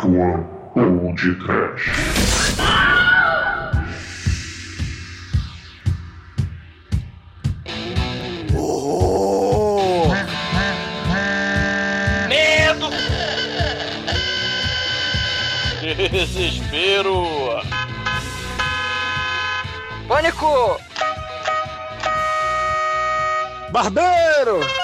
Clã 0.00 0.46
ou 0.76 1.14
de 1.14 1.34
Trash. 1.34 1.92
Oh! 8.56 10.08
Medo! 12.30 12.88
Desespero! 16.10 17.26
Pânico! 20.08 20.80
Barbeiro! 23.70 24.79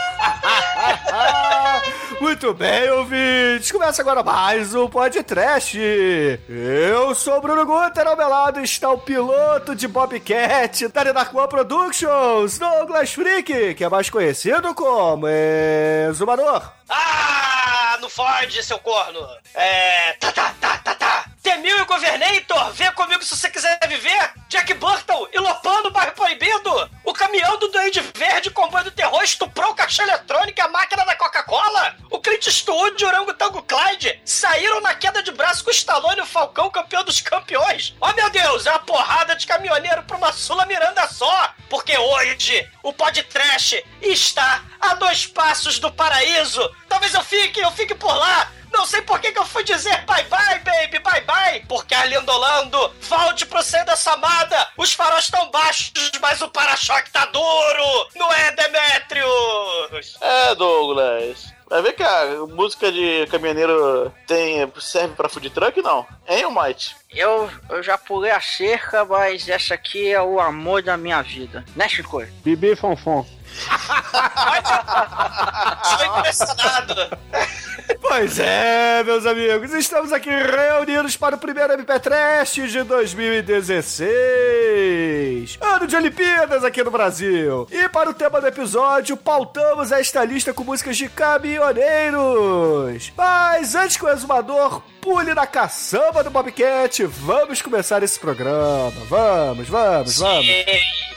Muito 2.36 2.52
bem, 2.52 2.90
ouvintes! 2.90 3.72
Começa 3.72 4.02
agora 4.02 4.22
mais 4.22 4.74
um 4.74 4.86
podcast. 4.90 5.78
Eu 6.46 7.14
sou 7.14 7.38
o 7.38 7.40
Bruno 7.40 7.64
Guter, 7.64 8.06
ao 8.06 8.14
meu 8.14 8.28
lado 8.28 8.60
está 8.60 8.90
o 8.90 8.98
piloto 8.98 9.74
de 9.74 9.88
Bobcat 9.88 10.86
da 10.88 11.24
Productions, 11.48 12.58
Douglas 12.58 13.14
Freak, 13.14 13.74
que 13.74 13.82
é 13.82 13.88
mais 13.88 14.10
conhecido 14.10 14.74
como 14.74 15.26
Exumador. 16.10 16.70
Ah, 16.90 17.96
não 18.02 18.10
fode, 18.10 18.62
seu 18.62 18.78
corno! 18.80 19.26
É. 19.54 20.12
Tá, 20.20 20.30
tá, 20.30 20.54
tá, 20.60 20.76
tá, 20.84 20.94
tá! 20.94 21.24
Temil 21.42 21.78
e 21.78 21.84
Governator, 21.86 22.70
vem 22.74 22.92
comigo 22.92 23.24
se 23.24 23.34
você 23.34 23.48
quiser 23.48 23.78
viver! 23.88 24.30
Jack 24.50 24.74
Burton 24.74 25.26
e 25.32 25.38
Lopando 25.38 25.90
Bairro 25.90 26.12
Proibido! 26.12 26.90
Caminhão 27.16 27.58
do 27.58 27.68
Duende 27.68 28.00
Verde, 28.14 28.50
comboio 28.50 28.84
do 28.84 28.90
terror, 28.90 29.22
estuprou 29.22 29.70
o 29.70 29.74
caixa 29.74 30.02
eletrônico 30.02 30.60
e 30.60 30.62
a 30.62 30.68
máquina 30.68 31.04
da 31.04 31.16
Coca-Cola! 31.16 31.96
O 32.10 32.20
Clint 32.20 32.46
Eastwood 32.46 33.02
e 33.02 33.06
o 33.06 33.62
Clyde 33.62 34.20
saíram 34.24 34.80
na 34.82 34.94
queda 34.94 35.22
de 35.22 35.32
braço 35.32 35.64
com 35.64 35.70
o 35.70 35.72
Stallone 35.72 36.18
e 36.18 36.22
o 36.22 36.26
Falcão, 36.26 36.70
campeão 36.70 37.02
dos 37.04 37.20
campeões! 37.20 37.94
Oh 38.00 38.12
meu 38.12 38.28
Deus, 38.28 38.66
é 38.66 38.70
uma 38.70 38.78
porrada 38.80 39.34
de 39.34 39.46
caminhoneiro 39.46 40.02
pra 40.02 40.16
uma 40.16 40.32
Sula 40.32 40.66
Miranda 40.66 41.08
só! 41.08 41.54
Porque 41.70 41.96
hoje 41.96 42.68
o 42.82 42.92
podcast 42.92 43.84
está 44.02 44.62
a 44.80 44.94
dois 44.94 45.26
passos 45.26 45.78
do 45.78 45.90
paraíso! 45.90 46.70
Talvez 46.88 47.14
eu 47.14 47.24
fique, 47.24 47.60
eu 47.60 47.72
fique 47.72 47.94
por 47.94 48.14
lá! 48.14 48.52
Não 48.76 48.84
sei 48.84 49.00
por 49.00 49.18
que, 49.18 49.32
que 49.32 49.38
eu 49.38 49.46
fui 49.46 49.64
dizer 49.64 50.04
bye 50.04 50.22
bye, 50.24 50.58
baby, 50.58 50.98
bye 50.98 51.22
bye. 51.22 51.64
Porque 51.66 51.94
Arlindo 51.94 52.30
volte 53.08 53.46
pro 53.46 53.62
centro 53.62 53.86
da 53.86 53.96
Samada. 53.96 54.68
Os 54.76 54.92
faróis 54.92 55.24
estão 55.24 55.50
baixos, 55.50 55.92
mas 56.20 56.42
o 56.42 56.48
para-choque 56.48 57.10
tá 57.10 57.24
duro. 57.24 58.08
Não 58.14 58.30
é, 58.30 58.52
Demetrius? 58.52 60.18
É, 60.20 60.54
Douglas. 60.54 61.56
Vai 61.68 61.82
ver 61.82 61.94
que 61.94 62.02
a 62.02 62.46
música 62.48 62.92
de 62.92 63.26
caminhoneiro 63.28 64.12
tem, 64.26 64.70
serve 64.78 65.14
pra 65.14 65.28
food 65.28 65.48
truck, 65.50 65.80
não? 65.82 66.06
Hein, 66.28 66.44
Almighty? 66.44 66.94
Eu, 67.10 67.50
eu 67.70 67.82
já 67.82 67.96
pulei 67.98 68.30
a 68.30 68.40
cerca, 68.40 69.04
mas 69.04 69.48
essa 69.48 69.74
aqui 69.74 70.12
é 70.12 70.22
o 70.22 70.38
amor 70.38 70.82
da 70.82 70.96
minha 70.96 71.22
vida. 71.22 71.64
Né, 71.74 71.88
Chico? 71.88 72.22
Bibi 72.44 72.76
Fonfon. 72.76 73.26
Estou 75.82 76.18
impressionado. 76.18 76.94
Pois 78.00 78.38
é, 78.38 79.02
meus 79.04 79.26
amigos, 79.26 79.72
estamos 79.74 80.12
aqui 80.12 80.30
reunidos 80.30 81.16
para 81.16 81.36
o 81.36 81.38
primeiro 81.38 81.72
MP 81.72 81.98
Trash 82.00 82.54
de 82.54 82.82
2016. 82.82 85.58
Ano 85.60 85.86
de 85.86 85.96
Olimpíadas 85.96 86.64
aqui 86.64 86.82
no 86.82 86.90
Brasil. 86.90 87.66
E 87.70 87.88
para 87.88 88.10
o 88.10 88.14
tema 88.14 88.40
do 88.40 88.46
episódio, 88.46 89.16
pautamos 89.16 89.92
esta 89.92 90.24
lista 90.24 90.52
com 90.52 90.64
músicas 90.64 90.96
de 90.96 91.08
caminhoneiros. 91.08 93.12
Mas 93.16 93.74
antes 93.74 93.96
que 93.96 94.04
o 94.04 94.08
exumador 94.08 94.82
pule 95.00 95.34
na 95.34 95.46
caçamba 95.46 96.24
do 96.24 96.30
Bobcat, 96.30 97.04
vamos 97.04 97.62
começar 97.62 98.02
esse 98.02 98.18
programa. 98.18 98.90
Vamos, 99.08 99.68
vamos, 99.68 100.18
vamos. 100.18 100.44
E, 100.44 100.66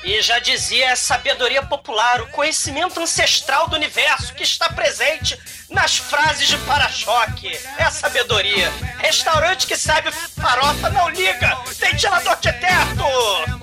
e 0.03 0.21
já 0.21 0.39
dizia 0.39 0.93
a 0.93 0.95
sabedoria 0.95 1.63
popular, 1.63 2.21
o 2.21 2.27
conhecimento 2.29 2.99
ancestral 2.99 3.67
do 3.67 3.75
universo 3.75 4.33
que 4.33 4.43
está 4.43 4.69
presente 4.69 5.37
nas 5.69 5.97
frases 5.97 6.47
de 6.47 6.57
para-choque. 6.59 7.51
É 7.77 7.83
a 7.83 7.91
sabedoria. 7.91 8.71
Restaurante 8.97 9.67
que 9.67 9.75
sabe 9.75 10.09
farofa 10.11 10.89
não 10.89 11.09
liga. 11.09 11.57
Tem 11.79 11.91
ventilador 11.91 12.37
de 12.37 12.51
teto. 12.53 13.03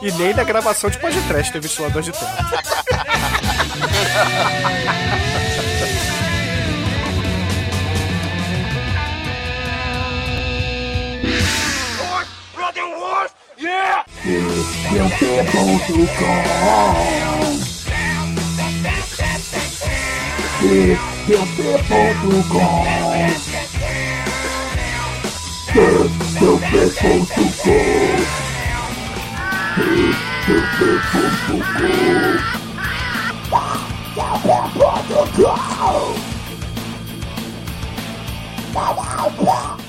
E 0.03 0.13
nem 0.13 0.35
na 0.35 0.45
gravação 0.45 0.91
de 0.91 0.99
podcast 0.99 1.51
tem 1.53 1.61
ventilador 1.61 2.03
de 2.03 2.13
teto. 2.13 2.27
Esse 14.99 14.99
é 14.99 15.03
o 15.03 15.07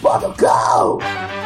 Pode 0.01 0.33
go! 0.37 1.36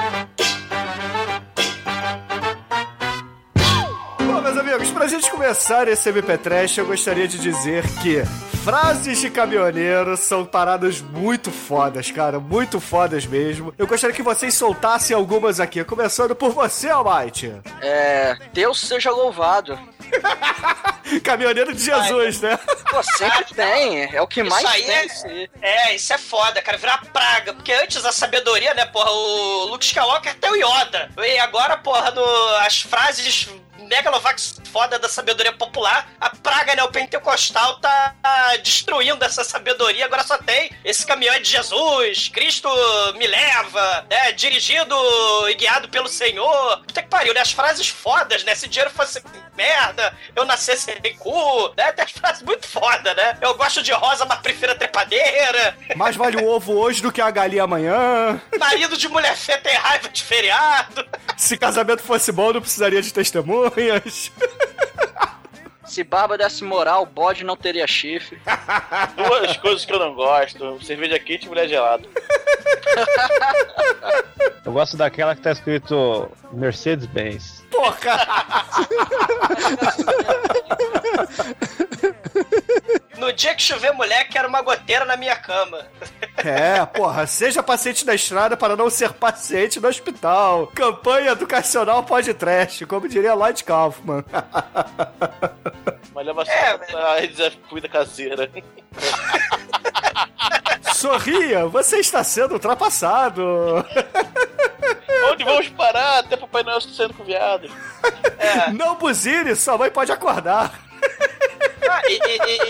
Começar 5.42 5.88
esse 5.88 6.08
MP 6.08 6.38
Trash, 6.38 6.78
eu 6.78 6.86
gostaria 6.86 7.28
de 7.28 7.40
dizer 7.40 7.84
que 8.04 8.24
frases 8.64 9.20
de 9.20 9.28
caminhoneiro 9.32 10.16
são 10.16 10.46
paradas 10.46 11.02
muito 11.02 11.50
fodas, 11.50 12.12
cara, 12.12 12.40
muito 12.40 12.80
fodas 12.80 13.26
mesmo. 13.26 13.74
Eu 13.76 13.88
gostaria 13.88 14.16
que 14.16 14.22
vocês 14.22 14.54
soltassem 14.54 15.16
algumas 15.16 15.60
aqui, 15.60 15.84
começando 15.84 16.36
por 16.36 16.52
você, 16.52 16.92
Almighty. 16.92 17.52
É. 17.82 18.38
Deus 18.54 18.82
seja 18.82 19.10
louvado. 19.10 19.80
Caminhoneiro 21.24 21.74
de 21.74 21.84
Jesus, 21.84 22.40
né? 22.42 22.60
Pô, 22.92 23.02
sempre 23.02 23.46
tem. 23.56 24.16
É 24.16 24.22
o 24.22 24.28
que 24.28 24.44
mais 24.44 24.64
Isso 24.64 24.72
aí 24.72 24.84
tem. 24.84 25.50
é, 25.60 25.90
é, 25.90 25.96
isso 25.96 26.14
é 26.14 26.20
foda, 26.20 26.62
cara. 26.62 26.78
Virar 26.78 27.04
praga. 27.12 27.54
Porque 27.54 27.74
antes 27.74 28.06
a 28.06 28.12
sabedoria, 28.12 28.76
né, 28.76 28.86
porra, 28.86 29.10
o 29.10 29.66
Luke 29.72 29.86
Skywalker 29.86 30.36
tem 30.36 30.52
o 30.52 30.56
Yoda. 30.56 31.10
E 31.18 31.40
agora, 31.40 31.78
porra, 31.78 32.12
no, 32.12 32.24
as 32.58 32.82
frases 32.82 33.50
megalovax 33.88 34.60
foda 34.72 34.98
da 34.98 35.10
sabedoria 35.10 35.52
popular, 35.52 36.10
a 36.20 36.30
praga 36.30 36.76
neopentecostal 36.76 37.80
tá 37.80 38.16
destruindo 38.64 39.24
essa 39.24 39.44
sabedoria. 39.44 40.06
Agora 40.06 40.24
só 40.24 40.38
tem 40.38 40.72
esse 40.84 41.06
caminhão 41.06 41.36
é 41.36 41.40
de 41.40 41.50
Jesus, 41.50 42.30
Cristo 42.30 42.70
me 43.18 43.28
leva, 43.28 44.06
né? 44.10 44.32
Dirigido 44.32 44.96
e 45.50 45.56
guiado 45.56 45.90
pelo 45.90 46.08
Senhor. 46.08 46.78
Puta 46.80 47.02
que 47.02 47.10
pariu, 47.10 47.34
né? 47.34 47.42
As 47.42 47.52
frases 47.52 47.88
fodas, 47.88 48.44
né? 48.44 48.56
Se 48.56 48.68
dinheiro 48.68 48.92
fosse 48.92 49.22
merda, 49.56 50.16
eu 50.36 50.46
nascesse 50.46 50.86
sem 51.02 51.16
cu, 51.18 51.74
né? 51.78 51.92
Tem 51.92 52.06
as 52.06 52.12
frases 52.12 52.42
muito 52.42 52.68
foda, 52.68 53.14
né? 53.14 53.38
Eu 53.42 53.54
gosto 53.56 53.84
de 53.84 53.92
rosa, 53.92 54.26
mas 54.26 54.40
prefiro 54.40 54.72
a 54.72 54.76
trepadeira. 54.76 55.78
Mais 55.96 56.16
vale 56.16 56.38
o 56.38 56.48
ovo 56.48 56.74
hoje 56.74 57.02
do 57.02 57.12
que 57.12 57.22
a 57.22 57.30
galinha 57.30 57.64
amanhã. 57.64 58.42
Marido 58.58 58.98
de 58.98 59.08
mulher 59.08 59.36
feia 59.36 59.60
tem 59.60 59.76
raiva 59.76 60.10
de 60.10 60.24
feriado. 60.24 61.06
Se 61.38 61.58
casamento 61.58 62.02
fosse 62.02 62.32
bom, 62.32 62.54
não 62.54 62.62
precisaria 62.62 63.02
de 63.02 63.14
Se 65.86 66.04
barba 66.06 66.38
desse 66.38 66.64
moral, 66.64 67.06
bode 67.06 67.44
não 67.44 67.58
teria 67.58 67.86
chifre. 67.86 68.42
Duas 69.18 69.58
coisas 69.58 69.84
que 69.84 69.92
eu 69.92 70.00
não 70.00 70.14
gosto: 70.14 70.82
cerveja 70.84 71.20
quente 71.20 71.46
e 71.46 71.50
mulher 71.50 71.68
gelada. 71.68 72.08
Eu 74.64 74.72
gosto 74.72 74.96
daquela 74.96 75.36
que 75.36 75.42
tá 75.42 75.52
escrito 75.52 76.32
Mercedes-Benz. 76.54 77.66
Porra! 77.70 78.28
No 83.18 83.32
dia 83.32 83.54
que 83.54 83.62
chover 83.62 83.94
mulher, 83.94 84.28
quero 84.30 84.48
uma 84.48 84.62
goteira 84.62 85.06
na 85.06 85.16
minha 85.16 85.36
cama. 85.36 85.86
É, 86.38 86.84
porra, 86.86 87.28
seja 87.28 87.62
paciente 87.62 88.06
na 88.06 88.16
estrada 88.16 88.58
para 88.58 88.76
não 88.76 88.90
ser 88.90 89.14
paciente 89.14 89.80
no 89.80 89.88
hospital. 89.88 90.68
Campanha 90.74 91.32
educacional 91.32 92.04
pode 92.04 92.34
trash, 92.34 92.84
como 92.88 93.08
diria 93.08 93.36
Lloyd 93.36 93.64
Kaufman. 93.64 94.24
Mas 96.14 96.26
leva 96.26 96.44
É, 96.44 97.20
redes 97.20 97.58
cuida 97.70 97.88
caseira. 97.88 98.50
Sorria, 100.96 101.68
você 101.68 101.98
está 101.98 102.24
sendo 102.24 102.54
ultrapassado. 102.54 103.44
Onde 105.32 105.44
vamos 105.44 105.70
parar? 105.70 106.20
Até 106.20 106.36
Papai 106.36 106.64
Noel 106.64 106.82
sendo 106.82 107.14
com 107.14 107.24
viado. 107.24 107.70
Não 108.74 108.96
buzine, 108.96 109.56
sua 109.56 109.78
mãe 109.78 109.92
pode 109.92 110.12
acordar. 110.12 110.74
Ah, 111.90 112.02
E, 112.08 112.20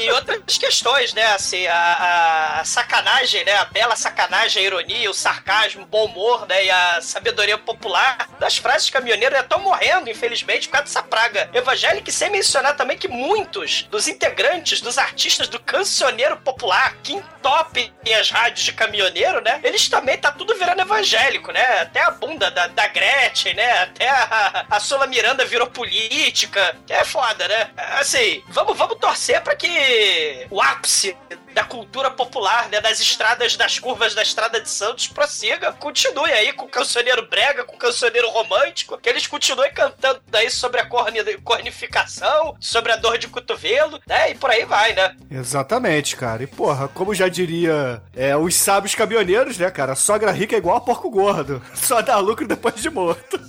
e- 0.01 0.05
e 0.05 0.11
outras 0.11 0.57
questões, 0.57 1.13
né? 1.13 1.25
Assim, 1.33 1.65
a, 1.67 2.59
a 2.59 2.65
sacanagem, 2.65 3.43
né? 3.45 3.53
A 3.55 3.65
bela 3.65 3.95
sacanagem, 3.95 4.61
a 4.63 4.65
ironia, 4.65 5.09
o 5.09 5.13
sarcasmo, 5.13 5.83
o 5.83 5.85
bom 5.85 6.05
humor, 6.05 6.47
né? 6.47 6.65
E 6.65 6.69
a 6.71 7.01
sabedoria 7.01 7.57
popular 7.57 8.27
das 8.39 8.57
frases 8.57 8.85
de 8.87 8.91
caminhoneiro 8.91 9.35
estão 9.37 9.59
morrendo, 9.59 10.09
infelizmente, 10.09 10.67
por 10.67 10.73
causa 10.73 10.85
dessa 10.85 11.03
praga 11.03 11.49
evangélica. 11.53 12.09
E 12.09 12.13
sem 12.13 12.29
mencionar 12.29 12.75
também 12.75 12.97
que 12.97 13.07
muitos 13.07 13.83
dos 13.83 14.07
integrantes, 14.07 14.81
dos 14.81 14.97
artistas 14.97 15.47
do 15.47 15.59
cancioneiro 15.59 16.37
popular, 16.37 16.95
que 17.03 17.13
entopem 17.13 17.91
as 18.19 18.29
rádios 18.29 18.65
de 18.65 18.73
caminhoneiro, 18.73 19.41
né? 19.41 19.59
Eles 19.63 19.87
também 19.87 20.17
tá 20.17 20.31
tudo 20.31 20.55
virando 20.55 20.81
evangélico, 20.81 21.51
né? 21.51 21.81
Até 21.81 22.01
a 22.01 22.11
bunda 22.11 22.49
da, 22.51 22.67
da 22.67 22.87
Gretchen, 22.87 23.53
né? 23.53 23.83
Até 23.83 24.09
a, 24.09 24.65
a 24.69 24.79
Sula 24.79 25.07
Miranda 25.07 25.45
virou 25.45 25.67
política. 25.67 26.75
É 26.89 27.03
foda, 27.03 27.47
né? 27.47 27.69
Assim, 27.99 28.43
vamos, 28.49 28.77
vamos 28.81 28.97
torcer 28.99 29.41
pra 29.41 29.55
que 29.55 30.45
o 30.49 30.61
ápice 30.61 31.15
da 31.53 31.63
cultura 31.65 32.09
popular, 32.09 32.69
né, 32.69 32.79
das 32.79 32.99
estradas, 33.01 33.57
das 33.57 33.77
curvas 33.77 34.15
da 34.15 34.21
Estrada 34.21 34.61
de 34.61 34.69
Santos 34.69 35.07
prossiga, 35.07 35.73
continue 35.73 36.31
aí 36.31 36.53
com 36.53 36.63
o 36.65 36.69
cancioneiro 36.69 37.27
brega, 37.27 37.65
com 37.65 37.75
o 37.75 37.77
cancioneiro 37.77 38.29
romântico, 38.29 38.97
que 38.97 39.09
eles 39.09 39.27
continuem 39.27 39.73
cantando 39.73 40.21
aí 40.31 40.49
sobre 40.49 40.79
a 40.79 40.85
corni- 40.85 41.37
cornificação, 41.43 42.55
sobre 42.59 42.93
a 42.93 42.95
dor 42.95 43.17
de 43.17 43.27
cotovelo, 43.27 43.99
né, 44.07 44.31
e 44.31 44.35
por 44.35 44.49
aí 44.49 44.63
vai, 44.65 44.93
né. 44.93 45.13
Exatamente, 45.29 46.15
cara. 46.15 46.41
E 46.43 46.47
porra, 46.47 46.87
como 46.87 47.13
já 47.13 47.27
diria 47.27 48.01
é, 48.15 48.35
os 48.37 48.55
sábios 48.55 48.95
caminhoneiros, 48.95 49.57
né, 49.57 49.69
cara? 49.69 49.93
Sogra 49.93 50.31
rica 50.31 50.55
é 50.55 50.57
igual 50.57 50.77
a 50.77 50.81
porco 50.81 51.09
gordo. 51.09 51.61
Só 51.75 52.01
dá 52.01 52.17
lucro 52.17 52.47
depois 52.47 52.75
de 52.75 52.89
morto. 52.89 53.39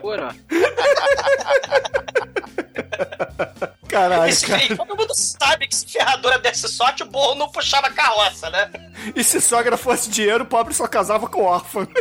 Pura. 0.00 0.34
Caralho, 3.88 4.28
E 4.28 4.34
se- 4.34 4.46
cara. 4.46 4.76
todo 4.76 4.96
mundo 4.96 5.14
sabe 5.14 5.66
que 5.66 5.74
se 5.74 5.86
ferradura 5.86 6.38
desse 6.38 6.68
sorte, 6.68 7.02
o 7.02 7.06
burro 7.06 7.34
não 7.34 7.50
puxava 7.50 7.90
carroça, 7.90 8.50
né. 8.50 8.70
E 9.16 9.24
se 9.24 9.40
sogra 9.40 9.76
fosse 9.76 10.10
dinheiro, 10.10 10.44
o 10.44 10.46
pobre 10.46 10.74
só 10.74 10.86
casava 10.86 11.26
com 11.28 11.42
órfão. 11.44 11.86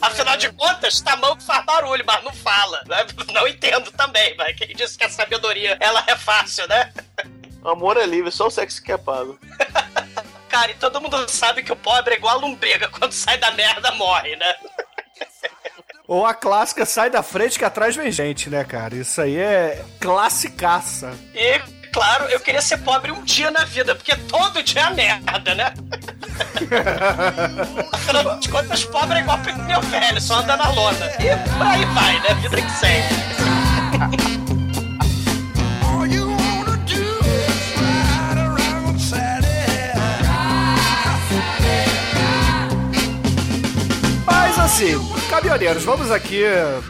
Afinal 0.00 0.36
de 0.36 0.50
contas, 0.52 1.00
tamanho 1.00 1.40
faz 1.40 1.64
barulho, 1.64 2.04
mas 2.06 2.22
não 2.24 2.32
fala. 2.32 2.80
Né? 2.86 3.06
Não 3.32 3.46
entendo 3.48 3.90
também, 3.92 4.36
mas 4.36 4.56
quem 4.56 4.68
disse 4.74 4.96
que 4.96 5.04
a 5.04 5.10
sabedoria 5.10 5.76
ela 5.80 6.04
é 6.06 6.16
fácil, 6.16 6.66
né? 6.68 6.92
Amor 7.64 7.96
é 7.96 8.06
livre, 8.06 8.30
só 8.30 8.46
o 8.46 8.50
sexo 8.50 8.82
que 8.82 8.92
é 8.92 8.96
pago. 8.96 9.38
Cara, 10.48 10.70
e 10.70 10.74
todo 10.74 11.00
mundo 11.00 11.28
sabe 11.28 11.62
que 11.62 11.72
o 11.72 11.76
pobre 11.76 12.14
é 12.14 12.16
igual 12.16 12.36
a 12.38 12.40
lombriga, 12.40 12.88
quando 12.88 13.12
sai 13.12 13.36
da 13.38 13.50
merda 13.50 13.90
morre, 13.92 14.36
né? 14.36 14.54
Ou 16.08 16.24
a 16.24 16.32
clássica 16.32 16.86
sai 16.86 17.10
da 17.10 17.22
frente 17.22 17.58
que 17.58 17.64
atrás 17.66 17.94
vem 17.94 18.10
gente, 18.10 18.48
né, 18.48 18.64
cara? 18.64 18.94
Isso 18.94 19.20
aí 19.20 19.36
é 19.36 19.84
classicaça. 20.00 21.12
E, 21.34 21.60
claro, 21.92 22.24
eu 22.30 22.40
queria 22.40 22.62
ser 22.62 22.78
pobre 22.78 23.12
um 23.12 23.22
dia 23.22 23.50
na 23.50 23.66
vida, 23.66 23.94
porque 23.94 24.16
todo 24.16 24.62
dia 24.62 24.84
é 24.84 24.90
merda, 24.90 25.54
né? 25.54 25.74
Afinal 27.92 28.38
de 28.38 28.48
contas, 28.48 28.86
pobre 28.86 29.18
é 29.18 29.20
igual 29.20 29.38
pneu 29.40 29.82
velho, 29.82 30.18
só 30.18 30.38
anda 30.38 30.56
na 30.56 30.70
lona. 30.70 31.12
E 31.20 31.28
aí 31.28 31.84
vai, 31.84 32.18
né? 32.20 32.34
Vida 32.40 32.62
que 32.62 32.70
segue. 32.70 34.47
Mas 44.48 44.58
assim, 44.58 44.94
caminhoneiros, 45.28 45.84
vamos 45.84 46.10
aqui 46.10 46.42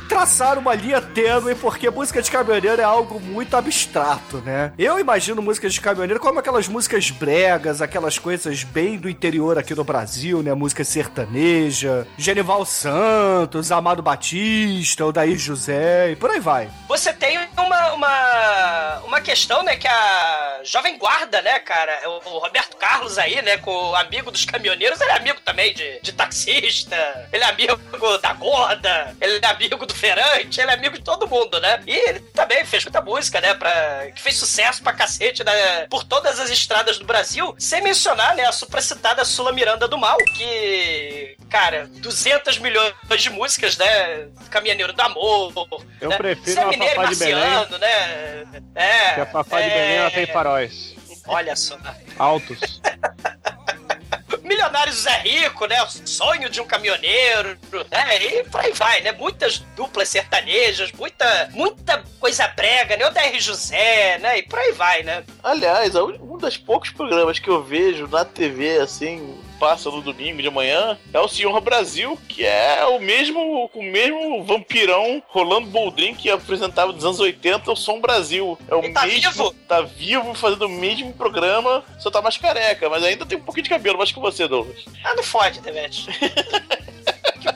traçar 0.08 0.56
uma 0.58 0.76
linha 0.76 1.00
tênue, 1.00 1.56
porque 1.56 1.90
música 1.90 2.22
de 2.22 2.30
caminhoneiro 2.30 2.80
é 2.80 2.84
algo 2.84 3.18
muito 3.18 3.56
abstrato, 3.56 4.36
né? 4.38 4.72
Eu 4.78 4.96
imagino 5.00 5.42
música 5.42 5.68
de 5.68 5.80
caminhoneiro 5.80 6.20
como 6.20 6.38
aquelas 6.38 6.68
músicas 6.68 7.10
bregas, 7.10 7.82
aquelas 7.82 8.16
coisas 8.16 8.62
bem 8.62 8.96
do 8.96 9.08
interior 9.08 9.58
aqui 9.58 9.74
no 9.74 9.82
Brasil, 9.82 10.40
né? 10.40 10.54
Música 10.54 10.84
sertaneja, 10.84 12.06
Genival 12.16 12.64
Santos, 12.64 13.72
Amado 13.72 14.02
Batista, 14.02 15.04
Odair 15.04 15.36
José 15.36 16.12
e 16.12 16.16
por 16.16 16.30
aí 16.30 16.38
vai. 16.38 16.70
Você 16.86 17.12
tem 17.12 17.40
uma, 17.56 17.92
uma, 17.92 19.00
uma 19.04 19.20
questão, 19.20 19.64
né, 19.64 19.76
que 19.76 19.88
a 19.88 20.60
Jovem 20.62 20.96
Guarda, 20.96 21.42
né, 21.42 21.58
cara, 21.58 21.92
o, 22.06 22.36
o 22.36 22.38
Roberto 22.38 22.76
Carlos 22.76 23.18
aí, 23.18 23.42
né, 23.42 23.56
com 23.56 23.72
o 23.72 23.96
amigo 23.96 24.30
dos 24.30 24.44
caminhoneiros, 24.44 25.00
ele 25.00 25.10
é 25.10 25.16
amigo 25.16 25.40
também 25.44 25.74
de, 25.74 26.00
de 26.00 26.12
taxista, 26.12 26.96
ele 27.32 27.42
é 27.42 27.47
amigo 27.48 28.18
da 28.18 28.32
gorda, 28.32 29.16
ele 29.20 29.38
é 29.42 29.46
amigo 29.46 29.86
do 29.86 29.94
feirante, 29.94 30.60
ele 30.60 30.70
é 30.70 30.74
amigo 30.74 30.96
de 30.96 31.04
todo 31.04 31.28
mundo, 31.28 31.60
né? 31.60 31.82
E 31.86 32.08
ele 32.08 32.20
também 32.20 32.64
fez 32.64 32.84
muita 32.84 33.00
música, 33.00 33.40
né, 33.40 33.54
pra, 33.54 34.10
que 34.14 34.20
fez 34.20 34.36
sucesso 34.36 34.82
pra 34.82 34.92
cacete, 34.92 35.42
né, 35.44 35.86
por 35.88 36.04
todas 36.04 36.38
as 36.38 36.50
estradas 36.50 36.98
do 36.98 37.04
Brasil, 37.04 37.54
sem 37.58 37.82
mencionar, 37.82 38.34
né, 38.34 38.44
a 38.44 38.52
supracitada 38.52 39.24
Sula 39.24 39.52
Miranda 39.52 39.88
do 39.88 39.98
Mal, 39.98 40.16
que, 40.36 41.36
cara, 41.50 41.86
200 41.86 42.58
milhões 42.58 42.94
de 43.18 43.30
músicas, 43.30 43.76
né, 43.76 44.28
Caminhoneiro 44.50 44.92
do 44.92 45.00
Amor, 45.02 45.52
Eu 46.00 46.10
né? 46.10 46.16
prefiro 46.16 46.60
a 46.62 46.66
Mineiro 46.66 46.94
Fafá 46.96 47.08
de 47.10 47.16
Belém. 47.16 47.34
Marciano, 47.34 47.78
né? 47.78 48.62
É. 48.74 49.14
Que 49.14 49.20
a 49.20 49.26
Fafá 49.26 49.60
de 49.60 49.66
é, 49.66 49.70
Belém 49.70 49.96
ela 49.96 50.10
tem 50.10 50.26
faróis 50.26 50.94
Olha 51.26 51.54
só. 51.56 51.76
altos. 52.18 52.80
Milionário 54.42 54.92
Zé 54.92 55.18
Rico, 55.18 55.66
né? 55.66 55.76
Sonho 56.04 56.48
de 56.48 56.60
um 56.60 56.66
caminhoneiro, 56.66 57.56
né? 57.90 58.22
E 58.22 58.44
por 58.44 58.60
aí 58.60 58.72
vai, 58.72 59.00
né? 59.00 59.12
Muitas 59.12 59.58
duplas 59.76 60.08
sertanejas, 60.08 60.92
muita, 60.92 61.48
muita 61.52 62.02
coisa 62.20 62.46
brega, 62.48 62.96
né? 62.96 63.06
O 63.06 63.10
DR 63.10 63.38
José, 63.40 64.18
né? 64.18 64.38
E 64.38 64.42
por 64.42 64.58
aí 64.58 64.72
vai, 64.72 65.02
né? 65.02 65.24
Aliás, 65.42 65.94
un- 65.94 66.18
um 66.34 66.36
dos 66.38 66.56
poucos 66.56 66.90
programas 66.90 67.38
que 67.38 67.48
eu 67.48 67.62
vejo 67.62 68.06
na 68.08 68.24
TV, 68.24 68.78
assim, 68.78 69.36
passa 69.58 69.90
no 69.90 70.00
domingo 70.00 70.40
de 70.42 70.50
manhã, 70.50 70.98
é 71.12 71.20
o 71.20 71.28
Senhor 71.28 71.60
Brasil, 71.60 72.18
que 72.28 72.44
é 72.44 72.84
o 72.86 73.00
mesmo, 73.00 73.70
o 73.72 73.82
mesmo 73.82 74.42
vampirão 74.44 75.22
rolando 75.28 75.66
boldrin 75.68 76.14
que 76.14 76.30
apresentava 76.30 76.92
nos 76.92 77.04
anos 77.04 77.20
80, 77.20 77.70
o 77.72 77.76
Som 77.76 78.00
Brasil. 78.00 78.58
É 78.68 78.74
o 78.74 78.84
E 78.84 78.92
tá 78.92 79.06
mesmo, 79.06 79.30
vivo? 79.30 79.54
tá 79.66 79.80
vivo, 79.82 80.34
fazendo 80.34 80.66
o 80.66 80.68
mesmo 80.68 81.12
programa, 81.12 81.84
só 81.98 82.10
tá 82.10 82.22
mais 82.22 82.36
careca, 82.36 82.88
mas 82.88 83.02
ainda 83.02 83.26
tem 83.26 83.38
um 83.38 83.42
pouquinho 83.42 83.64
de 83.64 83.70
cabelo 83.70 83.98
mais 83.98 84.12
que 84.12 84.20
você, 84.20 84.46
Douglas. 84.46 84.84
Ah, 85.04 85.14
não 85.14 85.22
fode, 85.22 85.60
Devete. 85.60 86.06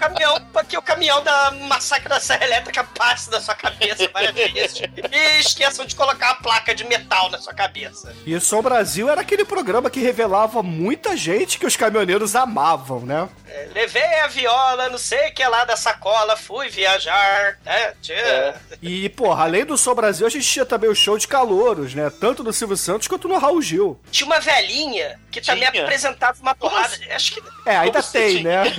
Caminhão, 0.03 0.41
que 0.69 0.77
o 0.77 0.83
caminhão 0.83 1.23
da 1.23 1.51
massacre 1.53 2.09
da 2.09 2.19
Serra 2.19 2.45
Elétrica 2.45 2.83
passe 2.83 3.31
na 3.31 3.41
sua 3.41 3.55
cabeça 3.55 4.09
várias 4.13 4.35
vezes. 4.35 4.81
E 5.13 5.41
esqueçam 5.41 5.85
de 5.87 5.95
colocar 5.95 6.31
a 6.31 6.35
placa 6.35 6.75
de 6.75 6.85
metal 6.85 7.31
na 7.31 7.39
sua 7.39 7.55
cabeça. 7.55 8.15
E 8.27 8.35
o 8.35 8.41
Som 8.41 8.63
Brasil 8.63 9.09
era 9.09 9.21
aquele 9.21 9.45
programa 9.45 9.89
que 9.91 10.01
revelava 10.01 10.63
muita 10.63 11.17
gente 11.17 11.59
que 11.59 11.67
os 11.67 11.77
caminhoneiros 11.77 12.35
amavam, 12.35 13.01
né? 13.01 13.29
É, 13.49 13.69
levei 13.75 14.03
a 14.21 14.27
viola, 14.27 14.89
não 14.89 14.99
sei 14.99 15.29
o 15.29 15.35
que 15.35 15.47
lá 15.47 15.65
da 15.65 15.77
sacola, 15.77 16.37
fui 16.37 16.69
viajar, 16.69 17.59
né? 17.65 17.93
É. 18.09 18.55
E, 18.81 19.09
porra, 19.11 19.45
além 19.45 19.65
do 19.65 19.77
Som 19.79 19.95
Brasil, 19.95 20.27
a 20.27 20.31
gente 20.31 20.49
tinha 20.49 20.65
também 20.65 20.91
o 20.91 20.95
show 20.95 21.17
de 21.17 21.29
calouros, 21.29 21.95
né? 21.95 22.11
Tanto 22.11 22.43
no 22.43 22.53
Silvio 22.53 22.77
Santos 22.77 23.07
quanto 23.07 23.29
no 23.29 23.39
Raul 23.39 23.63
Gil. 23.63 24.01
Tinha 24.11 24.27
uma 24.27 24.41
velhinha 24.41 25.21
que 25.31 25.41
também 25.41 25.71
Tinha? 25.71 25.83
apresentava 25.85 26.37
uma 26.41 26.55
porrada. 26.55 26.87
assim? 26.87 27.11
Acho 27.11 27.35
que. 27.35 27.43
É, 27.67 27.77
ainda 27.77 28.01
Como 28.01 28.13
tem, 28.13 28.39
se- 28.39 28.43
né? 28.43 28.63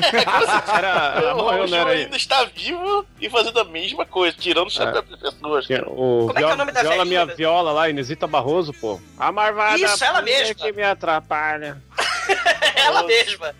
Era, 0.75 1.12
ela 1.21 1.43
o 1.43 1.87
aí. 1.87 2.03
ainda 2.03 2.17
está 2.17 2.43
vivo 2.45 3.05
e 3.19 3.29
fazendo 3.29 3.59
a 3.59 3.63
mesma 3.63 4.05
coisa, 4.05 4.35
tirando 4.37 4.67
o 4.67 4.71
chapéu 4.71 5.01
das 5.01 5.19
pessoas. 5.19 5.65
O 5.65 6.27
Como 6.27 6.31
é 6.31 6.33
que 6.33 6.43
é 6.43 6.45
o 6.45 6.47
viola, 6.47 6.55
nome 6.55 6.71
da 6.71 6.81
viola 6.81 7.05
minha 7.05 7.25
viola 7.25 7.71
lá, 7.71 7.89
Inesita 7.89 8.27
Barroso, 8.27 8.73
pô. 8.73 8.99
A 9.17 9.31
marvada 9.31 9.77
Isso, 9.77 10.03
ela 10.03 10.21
mesma. 10.21 10.55
que 10.55 10.71
me 10.71 10.83
atrapalha. 10.83 11.81
Ela 12.75 13.03
mesma. 13.03 13.55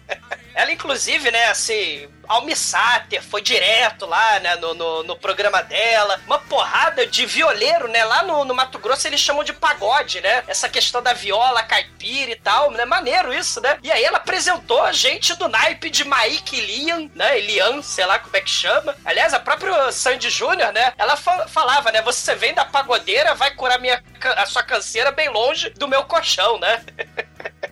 Ela, 0.54 0.72
inclusive, 0.72 1.32
né, 1.32 1.46
assim, 1.46 2.08
Almissáter 2.27 3.22
foi 3.24 3.42
direto 3.42 4.06
lá, 4.06 4.39
né, 4.39 4.56
no, 4.58 4.74
no, 4.74 5.03
no 5.03 5.15
programa 5.15 5.62
dela. 5.62 6.20
Uma 6.25 6.39
porrada 6.39 7.06
de 7.06 7.25
violeiro, 7.25 7.88
né? 7.88 8.03
Lá 8.06 8.24
no, 8.24 8.46
no 8.46 8.53
Mato 8.53 8.80
Grosso 8.80 9.08
eles 9.08 9.20
chamam 9.20 9.44
de 9.44 9.53
pagode, 9.53 10.22
né? 10.22 10.44
Essa 10.48 10.70
questão 10.70 11.01
da 11.01 11.13
viola 11.13 11.63
caipira 11.63 12.32
e 12.32 12.36
tal, 12.36 12.72
né? 12.72 12.86
Maneiro 12.86 13.34
isso, 13.34 13.60
né? 13.62 13.77
E 13.84 13.92
aí 13.92 14.03
ela 14.03 14.18
apresentou 14.18 14.82
a 14.82 14.92
gente 14.92 15.36
do 15.36 15.48
naipe 15.48 15.89
de 15.89 16.03
Maik 16.03 16.60
Lian, 16.60 17.10
né? 17.15 17.38
Elian, 17.38 17.82
sei 17.82 18.06
lá 18.06 18.20
como 18.20 18.36
é 18.36 18.42
que 18.42 18.50
chama. 18.50 18.96
Aliás, 19.06 19.34
a 19.34 19.39
própria 19.39 19.92
Sandy 19.92 20.30
Júnior, 20.30 20.72
né? 20.74 20.94
Ela 20.98 21.15
fa- 21.15 21.48
falava, 21.48 21.92
né? 21.92 22.01
Você 22.01 22.36
vem 22.36 22.53
da 22.53 22.65
pagodeira, 22.65 23.36
vai 23.36 23.51
curar 23.51 23.80
minha, 23.80 24.01
a 24.38 24.46
sua 24.46 24.63
canseira 24.63 25.12
bem 25.12 25.30
longe 25.30 25.70
do 25.72 25.88
meu 25.88 26.03
colchão, 26.03 26.60
né? 26.60 26.82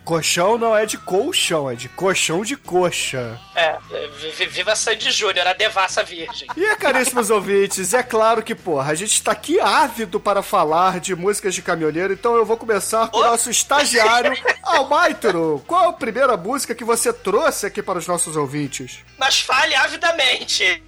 Colchão 0.03 0.57
não 0.57 0.75
é 0.75 0.85
de 0.85 0.97
colchão, 0.97 1.69
é 1.69 1.75
de 1.75 1.87
colchão 1.87 2.43
de 2.43 2.57
coxa. 2.57 3.39
É, 3.55 3.77
viva 4.47 4.75
Sandy 4.75 5.11
Júnior, 5.11 5.47
a 5.47 5.53
devassa 5.53 6.03
virgem. 6.03 6.47
E, 6.55 6.75
caríssimos 6.75 7.29
ouvintes, 7.31 7.93
é 7.93 8.03
claro 8.03 8.43
que, 8.43 8.55
porra, 8.55 8.91
a 8.91 8.95
gente 8.95 9.21
tá 9.21 9.31
aqui 9.31 9.59
ávido 9.59 10.19
para 10.19 10.41
falar 10.41 10.99
de 10.99 11.15
músicas 11.15 11.53
de 11.53 11.61
caminhoneiro, 11.61 12.13
então 12.13 12.35
eu 12.35 12.45
vou 12.45 12.57
começar 12.57 13.09
com 13.09 13.17
o 13.17 13.23
nosso 13.23 13.49
estagiário, 13.49 14.33
Almaitro. 14.63 15.63
Qual 15.67 15.89
a 15.89 15.93
primeira 15.93 16.35
música 16.37 16.75
que 16.75 16.83
você 16.83 17.11
trouxe 17.13 17.65
aqui 17.65 17.81
para 17.81 17.99
os 17.99 18.07
nossos 18.07 18.35
ouvintes? 18.35 18.99
Mas 19.17 19.41
fale 19.41 19.75
avidamente. 19.75 20.83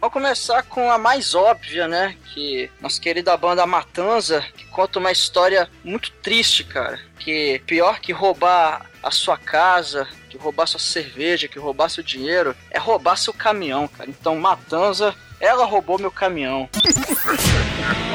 Vamos 0.00 0.12
começar 0.12 0.64
com 0.64 0.90
a 0.90 0.98
mais 0.98 1.34
óbvia, 1.34 1.86
né? 1.86 2.16
Que 2.34 2.68
nossa 2.80 3.00
querida 3.00 3.36
banda 3.36 3.64
Matanza, 3.64 4.44
que 4.56 4.66
conta 4.66 4.98
uma 4.98 5.12
história 5.12 5.70
muito 5.84 6.10
triste, 6.10 6.64
cara. 6.64 6.98
Que 7.20 7.62
pior 7.66 8.00
que 8.00 8.12
roubar 8.12 8.84
a 9.02 9.10
sua 9.10 9.36
casa, 9.36 10.06
que 10.30 10.38
roubar 10.38 10.66
sua 10.66 10.80
cerveja, 10.80 11.48
que 11.48 11.58
roubar 11.58 11.88
seu 11.88 12.02
dinheiro, 12.02 12.54
é 12.70 12.78
roubar 12.78 13.16
seu 13.16 13.34
caminhão, 13.34 13.88
cara. 13.88 14.08
Então, 14.08 14.36
Matanza, 14.36 15.14
ela 15.40 15.64
roubou 15.64 15.98
meu 15.98 16.10
caminhão. 16.10 16.68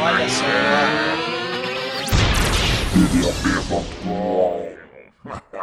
Olha 0.01 0.29
só. 0.29 0.46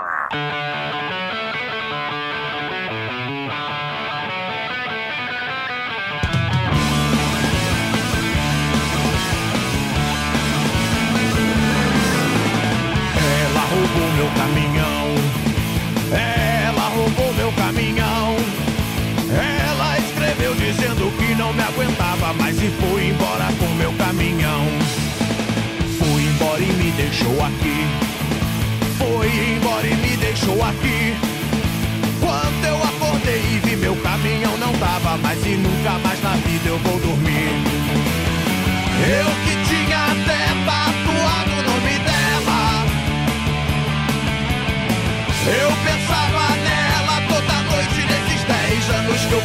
Ela 0.03 1.24
meu 14.15 14.29
caminhão. 14.31 15.15
Ela 16.13 16.89
roubou 16.89 17.33
meu 17.35 17.53
caminhão. 17.53 18.37
Ela 19.31 19.99
escreveu 19.99 20.55
dizendo 20.55 21.11
que 21.19 21.35
não 21.35 21.53
me 21.53 21.63
aguentava 21.63 22.33
mais 22.35 22.57
e 22.63 22.71
foi 22.81 23.09
embora 23.09 23.47
com 23.59 23.67
meu 23.75 23.93
caminhão. 23.95 24.65
Foi 25.99 26.23
embora 26.23 26.61
e 26.61 26.73
me 26.73 26.91
deixou 26.93 27.43
aqui. 27.45 27.87
Foi 28.99 29.27
embora 29.57 29.87
e 29.87 29.95
me 29.97 30.17
deixou 30.17 30.63
aqui. 30.63 31.17
Quando 32.21 32.65
eu 32.65 32.83
acordei 32.85 33.41
e 33.41 33.61
vi 33.65 33.77
meu 33.77 33.97
caminhão 33.97 34.57
não 34.59 34.73
tava 34.75 35.17
mais 35.19 35.45
e 35.45 35.57
nunca 35.57 35.99
mais 35.99 36.23
na 36.23 36.37
vida 36.37 36.69
eu 36.69 36.79
vou 36.79 36.99
dormir. 37.01 37.51
Eu 39.07 39.27
que 39.45 39.54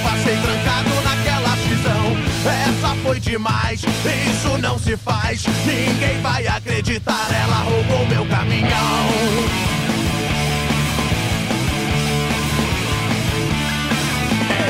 passei 0.03 0.37
trancado 0.37 0.89
naquela 1.03 1.55
prisão. 1.57 2.29
Essa 2.67 2.95
foi 3.03 3.19
demais, 3.19 3.81
isso 3.81 4.57
não 4.59 4.77
se 4.79 4.95
faz. 4.97 5.45
Ninguém 5.65 6.21
vai 6.21 6.47
acreditar, 6.47 7.27
ela 7.31 7.57
roubou 7.63 8.05
meu 8.07 8.25
caminhão. 8.25 9.59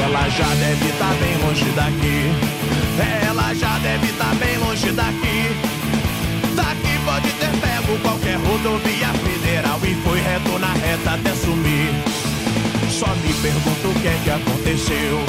Ela 0.04 0.30
já 0.30 0.48
deve 0.56 0.90
estar 0.90 1.14
bem 1.14 1.38
longe 1.38 1.66
daqui. 1.76 3.28
Ela 3.28 3.54
já 3.54 3.78
deve 3.80 4.08
estar 4.08 4.36
bem 4.36 4.58
longe 4.58 4.92
daqui. 4.92 5.56
Daqui 6.56 7.00
pode 7.06 7.30
ter 7.34 7.52
pego 7.60 8.00
qualquer 8.02 8.36
rodovia 8.38 9.08
federal 9.24 9.80
e 9.84 9.96
foi 10.04 10.20
reto 10.20 10.60
na 10.60 10.74
reta 10.74 11.12
até 11.14 11.34
sumir. 11.36 12.29
Só 13.00 13.08
me 13.16 13.34
pergunto 13.36 13.88
o 13.88 14.02
que 14.02 14.08
é 14.10 14.20
que 14.26 14.30
aconteceu. 14.30 15.24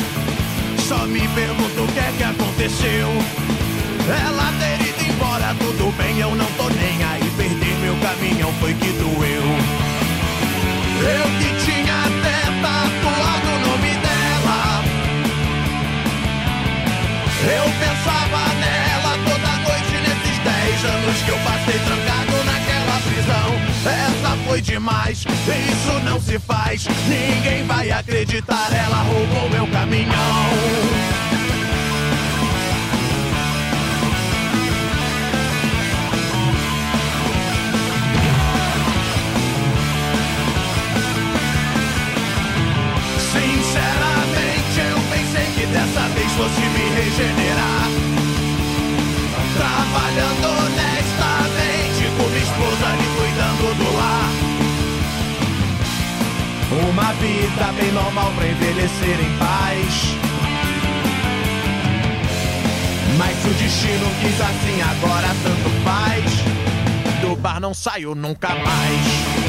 Só 0.89 1.07
me 1.07 1.21
pergunto 1.29 1.85
o 1.85 1.93
que 1.93 2.01
é 2.01 2.13
que 2.19 2.25
aconteceu. 2.25 3.09
Ela 4.11 4.53
ter 4.59 4.89
ido 4.89 5.13
embora, 5.13 5.55
tudo 5.55 5.95
bem, 5.97 6.19
eu 6.19 6.35
não 6.35 6.47
tô 6.59 6.69
nem 6.69 7.05
aí. 7.05 7.31
Perder 7.37 7.77
meu 7.79 7.95
caminhão 7.99 8.53
foi 8.55 8.75
que 8.75 8.91
doeu. 8.99 9.47
Eu 10.99 11.27
que 11.39 11.65
tinha 11.65 11.95
até 11.95 12.43
tatuado 12.61 13.49
o 13.55 13.61
nome 13.71 13.95
dela. 14.03 14.83
Eu 17.55 17.67
pensava 17.79 18.41
nela 18.59 19.15
toda 19.31 19.51
noite 19.63 19.95
nesses 20.03 20.39
10 20.43 20.85
anos 20.87 21.23
que 21.23 21.31
eu 21.31 21.39
passei 21.39 21.79
trancado 21.87 22.35
naquela 22.51 22.99
prisão. 23.07 23.49
Essa 23.87 24.30
foi 24.51 24.61
demais, 24.61 25.19
isso 25.19 26.05
não 26.05 26.21
se 26.21 26.37
faz. 26.41 26.85
Ninguém 27.07 27.65
vai 27.67 27.89
acreditar, 27.93 28.69
ela 28.73 28.97
roubou 29.05 29.49
meu 29.49 29.65
caminhão. 29.69 30.11
Sinceramente, 43.31 44.81
eu 44.81 44.99
pensei 45.13 45.47
que 45.55 45.67
dessa 45.67 46.09
vez 46.09 46.33
fosse 46.33 46.61
me 46.61 46.91
regenerar. 46.97 47.89
Trabalhando 49.57 50.47
honestamente 50.59 52.17
com 52.17 52.29
minha 52.29 52.43
esposa 52.43 52.87
ali 52.89 53.05
cuidando 53.17 53.75
do 53.79 53.97
lar. 53.97 54.30
Uma 56.73 57.13
vida 57.15 57.73
bem 57.73 57.91
normal 57.91 58.33
pra 58.37 58.47
envelhecer 58.47 59.21
em 59.21 59.39
paz. 59.39 60.15
Mas 63.19 63.37
se 63.37 63.49
o 63.49 63.55
destino 63.55 64.07
quis 64.21 64.41
assim, 64.41 64.81
agora 64.81 65.29
tanto 65.43 65.71
faz. 65.85 66.31
Do 67.21 67.35
bar 67.37 67.61
não 67.61 67.75
saio 67.75 68.15
nunca 68.15 68.49
mais. 68.49 69.41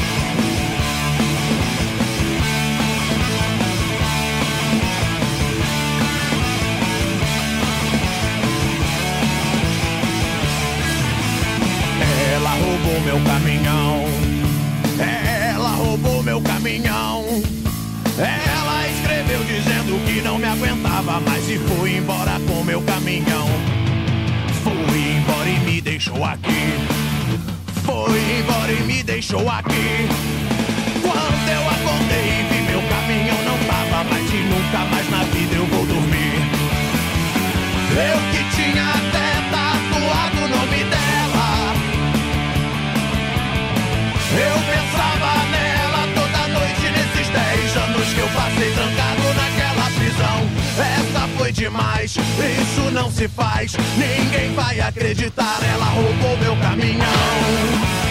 Ela 12.34 12.50
roubou 12.50 13.00
meu 13.00 13.20
caminhão. 13.20 14.04
Ela 15.54 15.70
roubou 15.70 16.22
meu 16.22 16.40
caminhão. 16.40 16.51
Ela 18.18 18.88
escreveu 18.88 19.42
dizendo 19.44 20.04
que 20.06 20.22
não 20.22 20.38
me 20.38 20.44
aguentava 20.44 21.18
mais 21.18 21.48
e 21.48 21.58
foi 21.58 21.96
embora 21.96 22.38
com 22.46 22.62
meu 22.62 22.80
caminhão. 22.82 23.48
Foi 24.62 24.72
embora 24.72 25.48
e 25.48 25.58
me 25.64 25.80
deixou 25.80 26.24
aqui. 26.24 26.74
Foi 27.84 28.38
embora 28.38 28.70
e 28.70 28.82
me 28.84 29.02
deixou 29.02 29.48
aqui. 29.50 30.06
Quando 31.02 31.48
eu 31.48 31.68
acordei 31.68 32.28
e 32.28 32.54
vi 32.54 32.62
meu 32.70 32.82
caminhão 32.88 33.42
não 33.44 33.58
tava 33.66 34.04
mais 34.04 34.32
e 34.32 34.36
nunca 34.36 34.84
mais 34.84 35.10
na 35.10 35.24
vida 35.24 35.56
eu 35.56 35.66
vou 35.66 35.84
dormir. 35.84 36.32
Eu 37.90 38.18
que 38.30 38.56
tinha 38.56 39.11
passei 48.34 48.72
trancado 48.72 49.22
naquela 49.34 49.90
prisão. 49.90 50.62
Essa 50.78 51.28
foi 51.36 51.52
demais, 51.52 52.16
isso 52.16 52.90
não 52.92 53.10
se 53.10 53.28
faz. 53.28 53.72
Ninguém 53.96 54.54
vai 54.54 54.80
acreditar, 54.80 55.58
ela 55.62 55.86
roubou 55.86 56.36
meu 56.38 56.56
caminhão. 56.56 58.01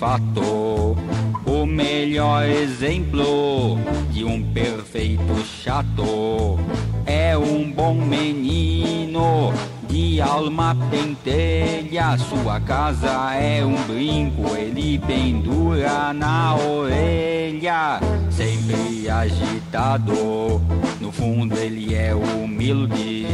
Fato 0.00 0.96
o 1.44 1.66
melhor 1.66 2.48
exemplo 2.48 3.78
de 4.10 4.24
um 4.24 4.42
perfeito 4.42 5.44
chato. 5.44 6.58
É 7.04 7.36
um 7.36 7.70
bom 7.70 7.94
menino 7.96 9.52
de 9.90 10.18
alma 10.22 10.74
pentelha, 10.90 12.16
sua 12.16 12.58
casa 12.60 13.34
é 13.34 13.62
um 13.62 13.76
brinco, 13.82 14.56
ele 14.56 14.98
pendura 15.00 16.14
na 16.14 16.56
orelha, 16.56 18.00
sempre 18.30 19.06
agitado. 19.10 20.62
No 20.98 21.12
fundo 21.12 21.58
ele 21.58 21.94
é 21.94 22.14
humilde. 22.14 23.26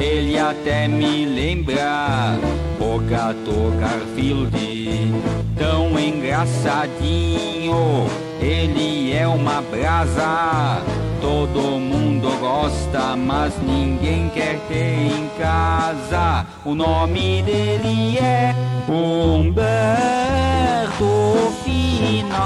Ele 0.00 0.36
até 0.38 0.88
me 0.88 1.26
lembra 1.26 2.38
o 2.80 2.98
gato 3.00 3.70
Garfield, 3.78 5.12
tão 5.58 6.00
engraçadinho. 6.00 8.06
Ele 8.40 9.12
é 9.12 9.28
uma 9.28 9.60
brasa, 9.60 10.82
todo 11.20 11.78
mundo 11.78 12.34
gosta, 12.40 13.14
mas 13.14 13.52
ninguém 13.62 14.30
quer 14.30 14.58
ter 14.68 15.12
em 15.12 15.28
casa. 15.38 16.46
O 16.64 16.74
nome 16.74 17.42
dele 17.42 18.16
é 18.16 18.54
Humberto 18.88 19.60
Finati. 21.62 22.40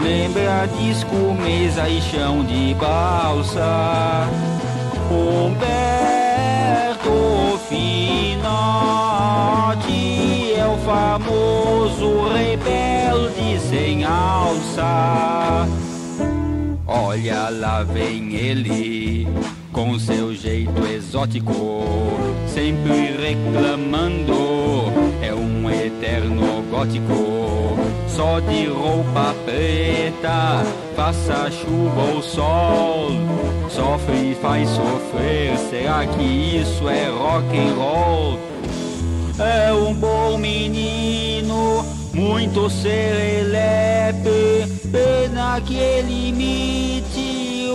Lembra 0.00 0.66
disco, 0.78 1.36
mesa 1.38 1.86
e 1.90 2.00
chão 2.00 2.42
de 2.42 2.74
balsa. 2.74 4.26
Humberto 5.10 5.58
Finati 7.68 8.92
é 10.54 10.66
o 10.66 10.76
famoso 10.78 12.28
rebelde 12.28 13.58
sem 13.60 14.04
alça. 14.04 15.66
Olha 16.86 17.48
lá 17.48 17.82
vem 17.82 18.34
ele, 18.34 19.26
com 19.78 19.96
seu 19.96 20.34
jeito 20.34 20.84
exótico, 20.88 21.54
sempre 22.52 23.16
reclamando, 23.16 24.34
é 25.22 25.32
um 25.32 25.70
eterno 25.70 26.64
gótico. 26.68 27.78
Só 28.08 28.40
de 28.40 28.66
roupa 28.66 29.36
preta, 29.44 30.64
faça 30.96 31.48
chuva 31.52 32.12
ou 32.12 32.20
sol, 32.20 33.10
sofre 33.70 34.32
e 34.32 34.34
faz 34.42 34.68
sofrer, 34.68 35.56
será 35.70 36.04
que 36.08 36.24
isso 36.24 36.88
é 36.88 37.08
rock 37.10 37.56
and 37.56 37.74
roll? 37.76 38.38
É 39.38 39.72
um 39.72 39.94
bom 39.94 40.38
menino, 40.38 41.86
muito 42.12 42.68
serelepe. 42.68 44.18
Pena 44.90 45.60
que 45.60 45.76
ele 45.76 46.30
imite 46.30 46.97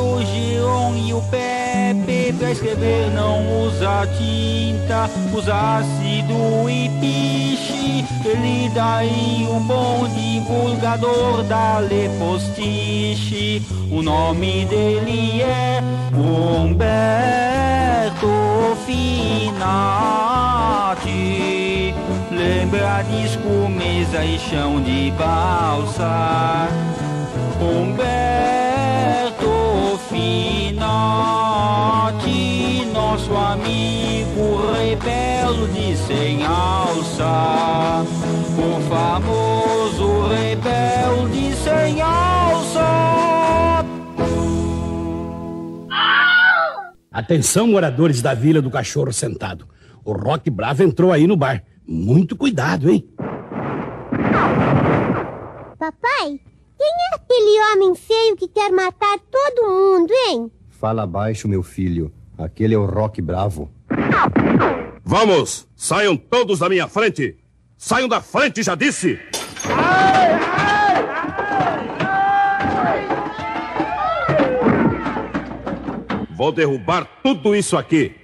o 0.04 0.24
Giron 0.26 0.96
e 0.96 1.14
o 1.14 1.22
Pepe. 1.24 2.34
Pra 2.38 2.52
escrever 2.52 3.10
não 3.12 3.66
usa 3.66 4.08
tinta, 4.18 5.10
usa 5.34 5.78
ácido 5.78 6.70
e 6.70 6.90
piche. 7.00 8.06
Ele 8.26 8.70
daí 8.74 9.48
um 9.50 9.60
bom 9.62 10.08
divulgador 10.08 11.44
da 11.44 11.80
lepostiche. 11.80 13.62
O 13.92 14.02
nome 14.02 14.66
dele 14.66 15.42
é 15.42 15.82
Humberto 16.14 16.84
Finati. 18.86 19.54
Lembra 22.32 23.04
disco, 23.04 23.70
mesa 23.70 24.24
e 24.26 24.40
chão 24.40 24.82
de 24.82 25.12
balsa. 25.12 26.68
Humberto 27.62 28.53
Finati, 30.74 32.26
nosso 32.94 33.36
amigo 33.36 34.72
rebelde 34.72 35.98
sem 35.98 36.46
alça. 36.46 38.06
O 38.58 38.80
famoso 38.90 40.28
rebelde 40.28 41.54
sem 41.58 42.02
alça. 42.02 43.84
Atenção, 47.12 47.68
moradores 47.68 48.22
da 48.22 48.34
Vila 48.34 48.62
do 48.62 48.72
Cachorro 48.72 49.12
Sentado. 49.12 49.68
O 50.06 50.14
Rock 50.14 50.50
Bravo 50.50 50.84
entrou 50.84 51.12
aí 51.12 51.28
no 51.28 51.36
bar. 51.36 51.62
Muito 51.86 52.38
cuidado, 52.38 52.90
hein? 52.90 53.06
Papai, 55.78 56.40
quem 56.84 56.92
é 56.92 57.16
aquele 57.16 57.60
homem 57.72 57.96
feio 57.96 58.36
que 58.36 58.48
quer 58.48 58.72
matar 58.72 59.18
todo 59.32 59.70
mundo, 59.70 60.12
hein? 60.12 60.52
Fala 60.70 61.08
baixo, 61.08 61.48
meu 61.48 61.64
filho. 61.64 62.12
Aquele 62.38 62.74
é 62.74 62.78
o 62.78 62.86
Rock 62.86 63.22
Bravo. 63.22 63.72
Vamos! 65.04 65.68
Saiam 65.76 66.18
todos 66.18 66.60
da 66.60 66.68
minha 66.68 66.88
frente! 66.88 67.38
Saiam 67.78 68.08
da 68.08 68.22
frente, 68.22 68.64
já 68.64 68.76
disse! 68.76 69.20
Vou 76.36 76.52
derrubar 76.52 77.08
tudo 77.24 77.56
isso 77.56 77.78
aqui. 77.78 78.23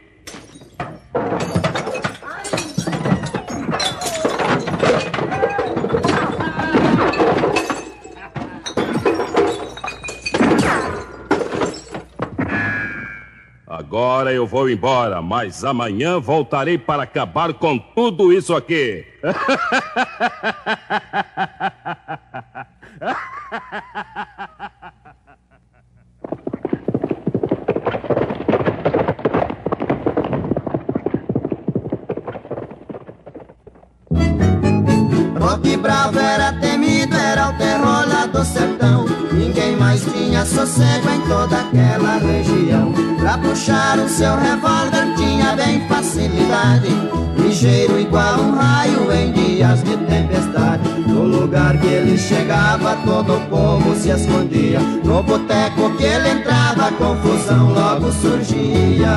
Agora 14.19 14.33
eu 14.33 14.45
vou 14.45 14.69
embora, 14.69 15.21
mas 15.21 15.63
amanhã 15.63 16.19
voltarei 16.19 16.77
para 16.77 17.03
acabar 17.03 17.53
com 17.53 17.79
tudo 17.79 18.33
isso 18.33 18.53
aqui. 18.53 19.05
Rock 35.39 35.77
Bravo 35.77 36.19
era 36.19 36.51
temido, 36.59 37.15
era 37.15 37.51
o 37.51 37.53
terror 37.53 38.05
lá 38.05 38.25
do 38.25 38.43
sertão. 38.43 39.05
Ninguém 39.31 39.77
mais 39.77 40.03
tinha 40.03 40.43
sossego 40.45 41.09
em 41.09 41.21
toda 41.21 41.61
aquela 41.61 41.98
puxar 43.49 43.97
o 43.97 44.07
seu 44.07 44.35
revólver 44.35 45.15
tinha 45.17 45.55
bem 45.55 45.87
facilidade. 45.87 46.89
Ligeiro 47.37 47.99
igual 47.99 48.39
um 48.39 48.55
raio 48.55 49.11
em 49.11 49.31
dias 49.31 49.83
de 49.83 49.97
tempestade. 49.97 50.87
No 51.07 51.23
lugar 51.23 51.79
que 51.79 51.87
ele 51.87 52.17
chegava, 52.17 52.95
todo 52.97 53.37
o 53.37 53.41
povo 53.47 53.95
se 53.95 54.09
escondia. 54.11 54.79
No 55.03 55.23
boteco 55.23 55.97
que 55.97 56.03
ele 56.03 56.29
entrava, 56.29 56.91
confusão 56.91 57.73
logo 57.73 58.11
surgia. 58.11 59.09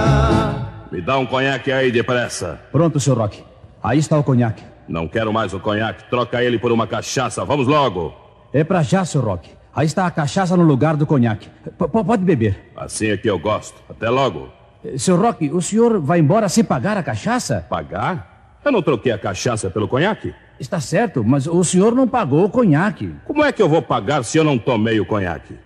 Me 0.90 1.02
dá 1.02 1.18
um 1.18 1.26
conhaque 1.26 1.70
aí 1.70 1.92
depressa. 1.92 2.58
Pronto, 2.70 2.98
seu 2.98 3.14
Rock. 3.14 3.44
Aí 3.82 3.98
está 3.98 4.18
o 4.18 4.24
conhaque. 4.24 4.62
Não 4.88 5.06
quero 5.08 5.32
mais 5.32 5.52
o 5.52 5.60
conhaque, 5.60 6.08
troca 6.08 6.42
ele 6.42 6.58
por 6.58 6.72
uma 6.72 6.86
cachaça. 6.86 7.44
Vamos 7.44 7.66
logo. 7.66 8.14
É 8.52 8.64
pra 8.64 8.82
já, 8.82 9.04
seu 9.04 9.20
Rock. 9.20 9.50
Aí 9.74 9.86
está 9.86 10.06
a 10.06 10.10
cachaça 10.10 10.54
no 10.54 10.62
lugar 10.62 10.96
do 10.96 11.06
conhaque. 11.06 11.48
P 11.64 11.88
pode 11.88 12.22
beber. 12.22 12.71
Assim 12.84 13.08
é 13.08 13.16
que 13.16 13.28
eu 13.30 13.38
gosto. 13.38 13.80
Até 13.88 14.10
logo. 14.10 14.48
Eh, 14.84 14.98
Seu 14.98 15.16
Rock, 15.16 15.50
o 15.50 15.62
senhor 15.62 16.00
vai 16.00 16.18
embora 16.18 16.48
sem 16.48 16.64
pagar 16.64 16.96
a 16.96 17.02
cachaça? 17.02 17.64
Pagar? 17.68 18.60
Eu 18.64 18.72
não 18.72 18.82
troquei 18.82 19.12
a 19.12 19.18
cachaça 19.18 19.70
pelo 19.70 19.88
conhaque. 19.88 20.34
Está 20.58 20.80
certo, 20.80 21.24
mas 21.24 21.46
o 21.46 21.62
senhor 21.64 21.94
não 21.94 22.06
pagou 22.06 22.44
o 22.44 22.50
conhaque. 22.50 23.14
Como 23.24 23.44
é 23.44 23.52
que 23.52 23.62
eu 23.62 23.68
vou 23.68 23.82
pagar 23.82 24.24
se 24.24 24.38
eu 24.38 24.44
não 24.44 24.58
tomei 24.58 25.00
o 25.00 25.06
conhaque? 25.06 25.56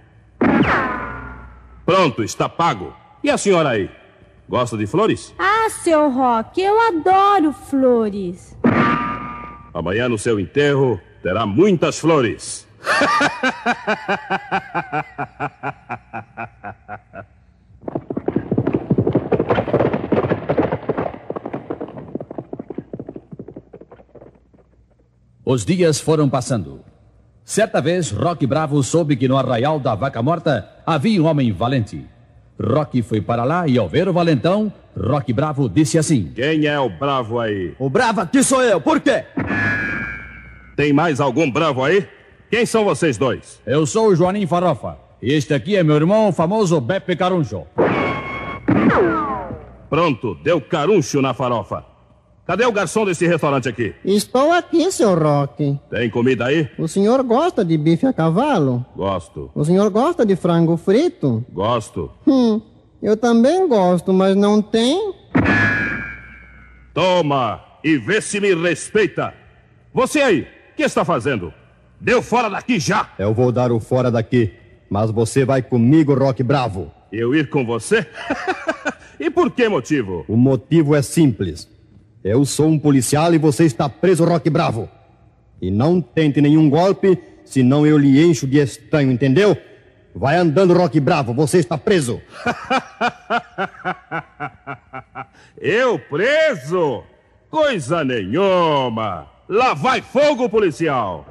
Pronto, 1.85 2.23
está 2.23 2.49
pago. 2.49 2.95
E 3.23 3.31
a 3.31 3.39
senhora 3.39 3.71
aí? 3.71 3.91
Gosta 4.49 4.77
de 4.77 4.87
flores? 4.87 5.35
Ah, 5.39 5.69
seu 5.71 6.11
Rock, 6.11 6.63
eu 6.63 6.81
adoro 6.81 7.53
flores. 7.53 8.57
Amanhã 9.75 10.09
no 10.09 10.17
seu 10.19 10.39
enterro 10.41 11.01
terá 11.23 11.45
muitas 11.45 11.99
flores. 11.99 12.67
Os 25.49 25.65
dias 25.65 26.01
foram 26.01 26.29
passando. 26.29 26.81
Certa 27.45 27.81
vez, 27.81 28.11
Rock 28.11 28.45
Bravo 28.49 28.83
soube 28.83 29.15
que 29.15 29.29
no 29.29 29.37
arraial 29.37 29.79
da 29.79 29.95
Vaca 29.95 30.21
Morta 30.21 30.69
havia 30.85 31.23
um 31.23 31.27
homem 31.27 31.53
valente. 31.53 32.05
Rock 32.61 33.01
foi 33.01 33.21
para 33.21 33.45
lá 33.45 33.69
e, 33.69 33.79
ao 33.79 33.89
ver 33.89 34.09
o 34.09 34.13
valentão, 34.13 34.73
Rock 34.99 35.33
Bravo 35.33 35.69
disse 35.69 35.99
assim: 35.99 36.33
Quem 36.35 36.67
é 36.67 36.81
o 36.81 36.89
bravo 36.89 37.39
aí? 37.39 37.77
O 37.79 37.89
bravo 37.89 38.23
aqui 38.23 38.43
sou 38.43 38.61
eu, 38.61 38.81
por 38.81 38.99
quê? 38.99 39.25
Tem 40.75 40.93
mais 40.93 41.21
algum 41.21 41.49
bravo 41.49 41.85
aí? 41.85 42.09
Quem 42.51 42.67
são 42.67 42.85
vocês 42.85 43.17
dois? 43.17 43.63
Eu 43.65 43.87
sou 43.87 44.09
o 44.09 44.17
Joanim 44.17 44.49
Farofa. 44.49 44.97
E 45.23 45.33
este 45.33 45.55
aqui 45.55 45.77
é 45.77 45.85
meu 45.85 45.95
irmão, 45.95 46.31
o 46.31 46.33
famoso 46.33 46.81
Beppe 46.81 47.15
Caruncho. 47.15 47.69
Pronto, 49.89 50.35
deu 50.43 50.61
caruncho 50.61 51.23
na 51.23 51.33
farofa. 51.33 51.85
Cadê 52.47 52.65
o 52.65 52.71
garçom 52.71 53.05
desse 53.05 53.27
restaurante 53.27 53.69
aqui? 53.69 53.93
Estou 54.05 54.53
aqui, 54.53 54.93
seu 54.93 55.19
Rock. 55.19 55.81
Tem 55.91 56.09
comida 56.09 56.47
aí? 56.47 56.69
O 56.79 56.87
senhor 56.87 57.21
gosta 57.25 57.65
de 57.65 57.77
bife 57.77 58.07
a 58.07 58.13
cavalo? 58.13 58.87
Gosto. 58.95 59.51
O 59.53 59.65
senhor 59.65 59.91
gosta 59.91 60.25
de 60.25 60.37
frango 60.37 60.77
frito? 60.77 61.45
Gosto. 61.53 62.09
Hum, 62.25 62.61
eu 63.03 63.17
também 63.17 63.67
gosto, 63.67 64.13
mas 64.13 64.37
não 64.37 64.63
tem. 64.63 65.13
Toma 66.95 67.61
e 67.83 67.99
vê 67.99 68.21
se 68.21 68.39
me 68.39 68.55
respeita. 68.55 69.35
Você 69.93 70.21
aí, 70.21 70.43
o 70.43 70.77
que 70.77 70.85
está 70.85 71.05
fazendo? 71.05 71.53
Deu 72.01 72.23
fora 72.23 72.49
daqui 72.49 72.79
já! 72.79 73.11
Eu 73.19 73.35
vou 73.35 73.51
dar 73.51 73.73
o 73.73 73.81
fora 73.81 74.09
daqui. 74.09 74.53
Mas 74.89 75.11
você 75.11 75.45
vai 75.45 75.63
comigo, 75.63 76.15
Rock 76.15 76.45
Bravo. 76.45 76.93
Eu 77.11 77.35
ir 77.35 77.51
com 77.51 77.67
você? 77.67 78.07
e 79.19 79.29
por 79.31 79.51
que 79.51 79.69
motivo? 79.69 80.25
O 80.29 80.37
motivo 80.37 80.95
é 80.95 81.03
simples. 81.03 81.69
Eu 82.27 82.45
sou 82.45 82.67
um 82.67 82.77
policial 82.77 83.33
e 83.33 83.39
você 83.39 83.67
está 83.67 83.89
preso, 83.89 84.25
Rock 84.25 84.51
Bravo. 84.51 84.89
E 85.63 85.71
não 85.71 86.01
tente 86.01 86.41
nenhum 86.41 86.69
golpe, 86.69 87.17
senão 87.45 87.87
eu 87.87 87.97
lhe 87.97 88.21
encho 88.21 88.49
de 88.49 88.59
estanho, 88.59 89.13
entendeu? 89.13 89.57
Vai 90.13 90.37
andando, 90.37 90.75
Rock 90.75 90.99
Bravo, 90.99 91.33
você 91.33 91.59
está 91.59 91.79
preso. 91.79 92.21
Eu 95.57 96.01
preso? 96.01 97.05
Coisa 97.49 98.03
nenhuma. 98.03 99.29
Lá 99.49 99.73
vai 99.73 100.03
fogo, 100.03 100.49
policial. 100.49 101.25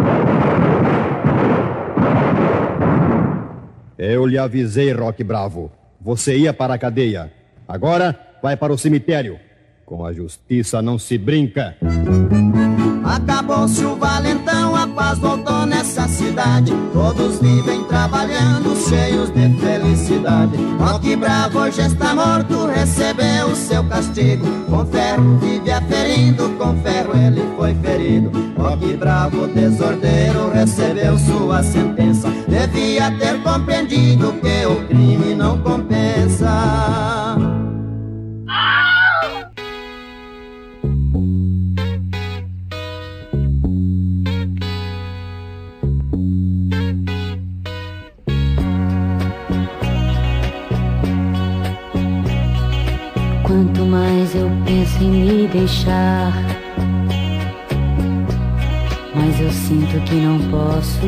Eu 3.98 4.26
lhe 4.26 4.38
avisei, 4.38 4.94
Rock 4.94 5.26
Bravo. 5.26 5.70
Você 6.00 6.38
ia 6.38 6.54
para 6.54 6.76
a 6.76 6.78
cadeia. 6.78 7.34
Agora 7.68 8.18
vai 8.42 8.56
para 8.56 8.72
o 8.72 8.78
cemitério. 8.78 9.38
Com 9.86 10.04
a 10.04 10.12
justiça 10.12 10.82
não 10.82 10.98
se 10.98 11.16
brinca. 11.16 11.76
Acabou-se 13.04 13.86
o 13.86 13.96
valentão, 13.96 14.76
a 14.76 14.88
paz 14.88 15.20
voltou 15.20 15.64
nessa 15.68 16.08
cidade. 16.08 16.74
Todos 16.92 17.40
vivem 17.40 17.84
trabalhando, 17.84 18.76
cheios 18.90 19.30
de 19.30 19.48
felicidade. 19.60 20.58
Rock 20.80 21.16
Bravo 21.16 21.60
hoje 21.60 21.82
está 21.82 22.16
morto, 22.16 22.66
recebeu 22.66 23.50
o 23.50 23.56
seu 23.56 23.84
castigo. 23.84 24.48
Com 24.68 24.84
ferro 24.88 25.38
vive 25.38 25.72
aferindo, 25.72 26.50
com 26.58 26.76
ferro 26.82 27.16
ele 27.16 27.44
foi 27.56 27.76
ferido. 27.76 28.32
Rock 28.58 28.98
Bravo, 28.98 29.48
desordeiro, 29.50 30.50
recebeu 30.52 31.16
sua 31.20 31.62
sentença. 31.62 32.28
Devia 32.48 33.12
ter 33.20 33.40
compreendido 33.44 34.34
que 34.34 34.66
o 34.66 34.88
crime 34.88 35.36
não 35.36 35.60
compensa. 35.60 37.15
Deixar, 55.60 56.34
mais 59.16 59.40
eu 59.40 59.50
sinto 59.52 60.02
que 60.04 60.16
não 60.16 60.38
posso. 60.50 61.00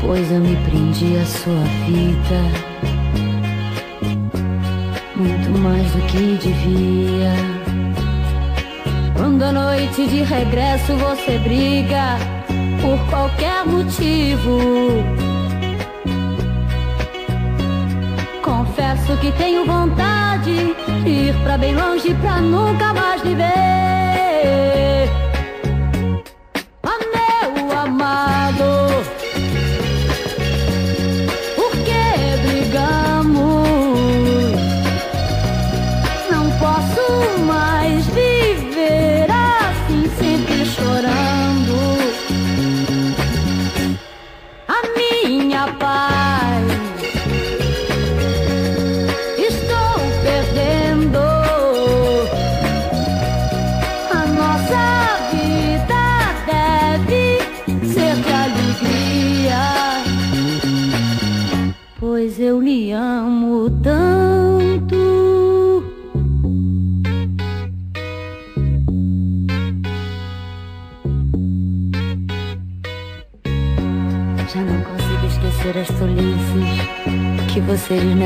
Pois 0.00 0.30
eu 0.30 0.40
me 0.40 0.56
prendi 0.64 1.16
à 1.16 1.24
sua 1.24 1.64
vida, 1.86 2.40
muito 5.16 5.58
mais 5.58 5.90
do 5.92 6.00
que 6.06 6.38
devia. 6.40 7.32
Quando 9.16 9.42
à 9.42 9.52
noite 9.52 10.06
de 10.06 10.22
regresso 10.22 10.96
você 10.96 11.38
briga 11.38 12.16
por 12.80 12.98
qualquer 13.10 13.66
motivo. 13.66 15.27
Confesso 18.78 19.16
que 19.16 19.32
tenho 19.32 19.66
vontade 19.66 20.76
de 21.02 21.10
ir 21.10 21.34
pra 21.42 21.58
bem 21.58 21.74
longe 21.74 22.14
pra 22.14 22.40
nunca 22.40 22.94
mais 22.94 23.20
lhe 23.24 23.34
ver. 23.34 24.07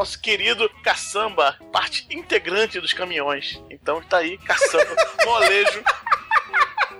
Nosso 0.00 0.18
querido 0.18 0.66
caçamba, 0.82 1.58
parte 1.70 2.06
integrante 2.10 2.80
dos 2.80 2.94
caminhões. 2.94 3.62
Então 3.68 4.00
tá 4.00 4.16
aí, 4.18 4.38
caçamba, 4.38 4.96
molejo. 5.26 5.84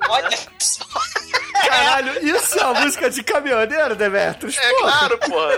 Olha 0.07 0.29
só. 0.59 0.85
Caralho, 1.67 2.27
isso 2.27 2.59
é 2.59 2.65
uma 2.67 2.81
música 2.81 3.09
de 3.09 3.23
caminhoneiro, 3.23 3.97
Demetrius? 3.97 4.59
É 4.59 4.75
claro, 4.81 5.19
porra. 5.19 5.57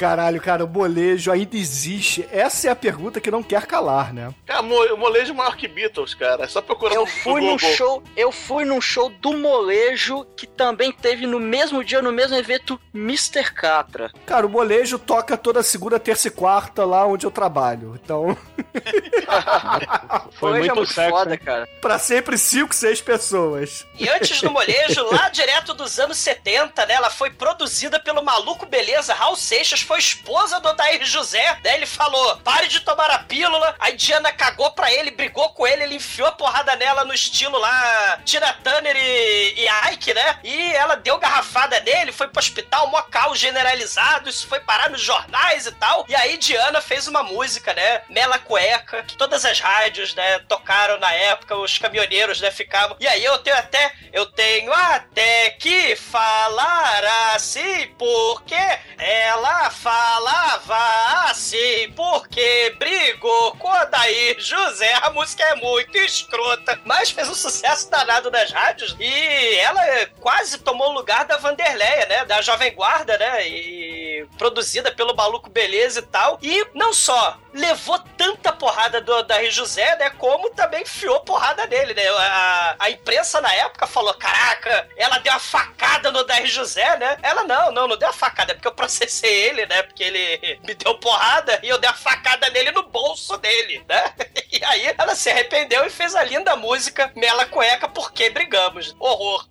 Caralho, 0.00 0.40
cara, 0.40 0.64
o 0.64 0.68
molejo 0.68 1.30
ainda 1.30 1.56
existe. 1.58 2.26
Essa 2.32 2.68
é 2.68 2.70
a 2.70 2.74
pergunta 2.76 3.20
que 3.20 3.30
não 3.30 3.42
quer 3.42 3.66
calar, 3.66 4.14
né? 4.14 4.32
Cara, 4.46 4.62
mo- 4.62 4.96
molejo 4.96 5.34
maior 5.34 5.54
que 5.56 5.68
Beatles, 5.68 6.14
cara. 6.14 6.44
É 6.44 6.48
só 6.48 6.62
procurar 6.62 6.94
Eu 6.94 7.02
no 7.02 7.06
fui 7.06 7.42
no 7.42 7.58
show, 7.58 8.02
eu 8.16 8.32
fui 8.32 8.64
num 8.64 8.80
show 8.80 9.10
do 9.10 9.34
molejo 9.36 10.24
que 10.34 10.46
também 10.46 10.90
teve 10.90 11.26
no 11.26 11.38
mesmo 11.38 11.84
dia, 11.84 12.00
no 12.00 12.12
mesmo 12.12 12.34
evento, 12.34 12.80
Mr. 12.94 13.52
Catra. 13.52 14.10
Cara, 14.24 14.46
o 14.46 14.48
molejo 14.48 14.98
toca 14.98 15.36
toda 15.36 15.62
segunda, 15.62 16.00
terça 16.00 16.28
e 16.28 16.30
quarta 16.30 16.82
lá 16.86 17.04
onde 17.06 17.26
eu 17.26 17.30
trabalho. 17.30 18.00
Então, 18.02 18.34
Foi 20.32 20.50
Molejo 20.50 20.64
é 20.64 20.68
muito 20.68 20.74
muito 20.76 20.92
sexo, 20.94 21.10
foda, 21.10 21.34
hein? 21.34 21.40
cara. 21.44 21.68
pra 21.80 21.98
sempre 21.98 22.38
cinco, 22.38 22.74
seis 22.74 23.00
pessoas. 23.00 23.86
E 23.98 24.08
antes 24.08 24.40
do 24.40 24.50
molejo, 24.50 25.04
lá 25.12 25.28
direto 25.28 25.74
dos 25.74 25.98
anos 25.98 26.16
70, 26.16 26.86
né? 26.86 26.94
Ela 26.94 27.10
foi 27.10 27.30
produzida 27.30 28.00
pelo 28.00 28.22
maluco 28.24 28.64
beleza 28.66 29.12
Raul 29.14 29.36
Seixas, 29.36 29.82
foi 29.90 29.98
esposa 29.98 30.60
do 30.60 30.68
Odair 30.68 31.04
José. 31.04 31.58
Daí 31.64 31.74
ele 31.74 31.86
falou: 31.86 32.36
pare 32.44 32.68
de 32.68 32.78
tomar 32.78 33.10
a 33.10 33.18
pílula. 33.18 33.74
Aí 33.80 33.96
Diana 33.96 34.30
cagou 34.30 34.70
pra 34.70 34.92
ele, 34.92 35.10
brigou 35.10 35.48
com 35.50 35.66
ele, 35.66 35.82
ele 35.82 35.96
enfiou 35.96 36.28
a 36.28 36.32
porrada 36.32 36.76
nela 36.76 37.04
no 37.04 37.12
estilo 37.12 37.58
lá, 37.58 38.20
Tina 38.24 38.52
Turner 38.62 38.96
e, 38.96 39.54
e 39.56 39.92
Ike, 39.92 40.14
né? 40.14 40.38
E 40.44 40.72
ela 40.74 40.94
deu 40.94 41.18
garrafada 41.18 41.80
nele, 41.80 42.12
foi 42.12 42.28
pro 42.28 42.38
hospital, 42.38 42.86
mó 42.86 43.02
generalizado, 43.34 44.28
isso 44.28 44.46
foi 44.46 44.60
parar 44.60 44.90
nos 44.90 45.00
jornais 45.00 45.66
e 45.66 45.72
tal. 45.72 46.04
E 46.08 46.14
aí 46.14 46.36
Diana 46.36 46.80
fez 46.80 47.08
uma 47.08 47.24
música, 47.24 47.74
né? 47.74 48.02
Mela 48.08 48.38
Cueca, 48.38 49.02
que 49.02 49.16
todas 49.16 49.44
as 49.44 49.58
rádios, 49.58 50.14
né, 50.14 50.38
tocaram 50.40 50.98
na 50.98 51.12
época, 51.12 51.56
os 51.56 51.78
caminhoneiros, 51.78 52.40
né, 52.40 52.50
ficavam. 52.50 52.96
E 53.00 53.08
aí 53.08 53.24
eu 53.24 53.38
tenho 53.38 53.56
até, 53.56 53.92
eu 54.12 54.26
tenho 54.26 54.72
até 54.72 55.50
que 55.50 55.96
falar 55.96 57.34
assim, 57.34 57.88
porque 57.98 58.54
ela 58.98 59.70
falava 59.82 61.30
assim, 61.30 61.90
porque 61.96 62.74
brigou 62.78 63.56
com 63.56 63.72
a 63.72 63.86
Daí 63.86 64.36
José. 64.38 64.92
A 65.02 65.10
música 65.10 65.42
é 65.42 65.54
muito 65.54 65.96
escrota, 65.96 66.78
mas 66.84 67.10
fez 67.10 67.28
um 67.28 67.34
sucesso 67.34 67.90
danado 67.90 68.30
nas 68.30 68.50
rádios. 68.50 68.94
E 69.00 69.54
ela 69.56 69.82
quase 70.20 70.58
tomou 70.58 70.90
o 70.90 70.92
lugar 70.92 71.24
da 71.24 71.38
Vanderleia, 71.38 72.06
né, 72.06 72.24
da 72.26 72.42
Jovem 72.42 72.74
Guarda, 72.74 73.16
né, 73.16 73.48
e 73.48 74.26
produzida 74.36 74.92
pelo 74.92 75.16
Maluco 75.16 75.48
Beleza 75.48 76.00
e 76.00 76.02
tal. 76.02 76.38
E 76.42 76.66
não 76.74 76.92
só 76.92 77.38
levou 77.52 77.98
tanta 78.16 78.52
porrada 78.52 79.00
do 79.00 79.22
Daí 79.22 79.50
José, 79.50 79.96
né, 79.96 80.10
como 80.10 80.50
também 80.50 80.82
enfiou 80.82 81.20
porrada 81.20 81.66
nele, 81.66 81.94
né. 81.94 82.06
A, 82.08 82.76
a 82.78 82.90
imprensa 82.90 83.40
na 83.40 83.52
época 83.54 83.86
falou, 83.86 84.12
caraca, 84.14 84.88
ela 84.96 85.18
deu 85.18 85.32
uma 85.32 85.38
facada 85.38 86.10
no 86.10 86.22
Daí 86.24 86.46
José, 86.46 86.98
né. 86.98 87.16
Ela 87.22 87.44
não, 87.44 87.72
não, 87.72 87.88
não 87.88 87.96
deu 87.96 88.10
a 88.10 88.12
facada, 88.12 88.52
é 88.52 88.54
porque 88.54 88.68
eu 88.68 88.72
processei 88.72 89.32
ele, 89.48 89.59
né, 89.66 89.82
porque 89.82 90.02
ele 90.02 90.60
me 90.64 90.74
deu 90.74 90.98
porrada 90.98 91.58
e 91.62 91.68
eu 91.68 91.78
dei 91.78 91.88
a 91.88 91.94
facada 91.94 92.48
nele 92.50 92.70
no 92.72 92.82
bolso 92.84 93.36
dele, 93.38 93.84
né. 93.88 94.14
E 94.52 94.64
aí 94.64 94.94
se 95.14 95.28
arrependeu 95.30 95.84
e 95.84 95.90
fez 95.90 96.14
a 96.14 96.22
linda 96.24 96.56
música 96.56 97.10
Mela 97.16 97.46
Cueca, 97.46 97.88
porque 97.88 98.30
brigamos. 98.30 98.94
Horror. 98.98 99.46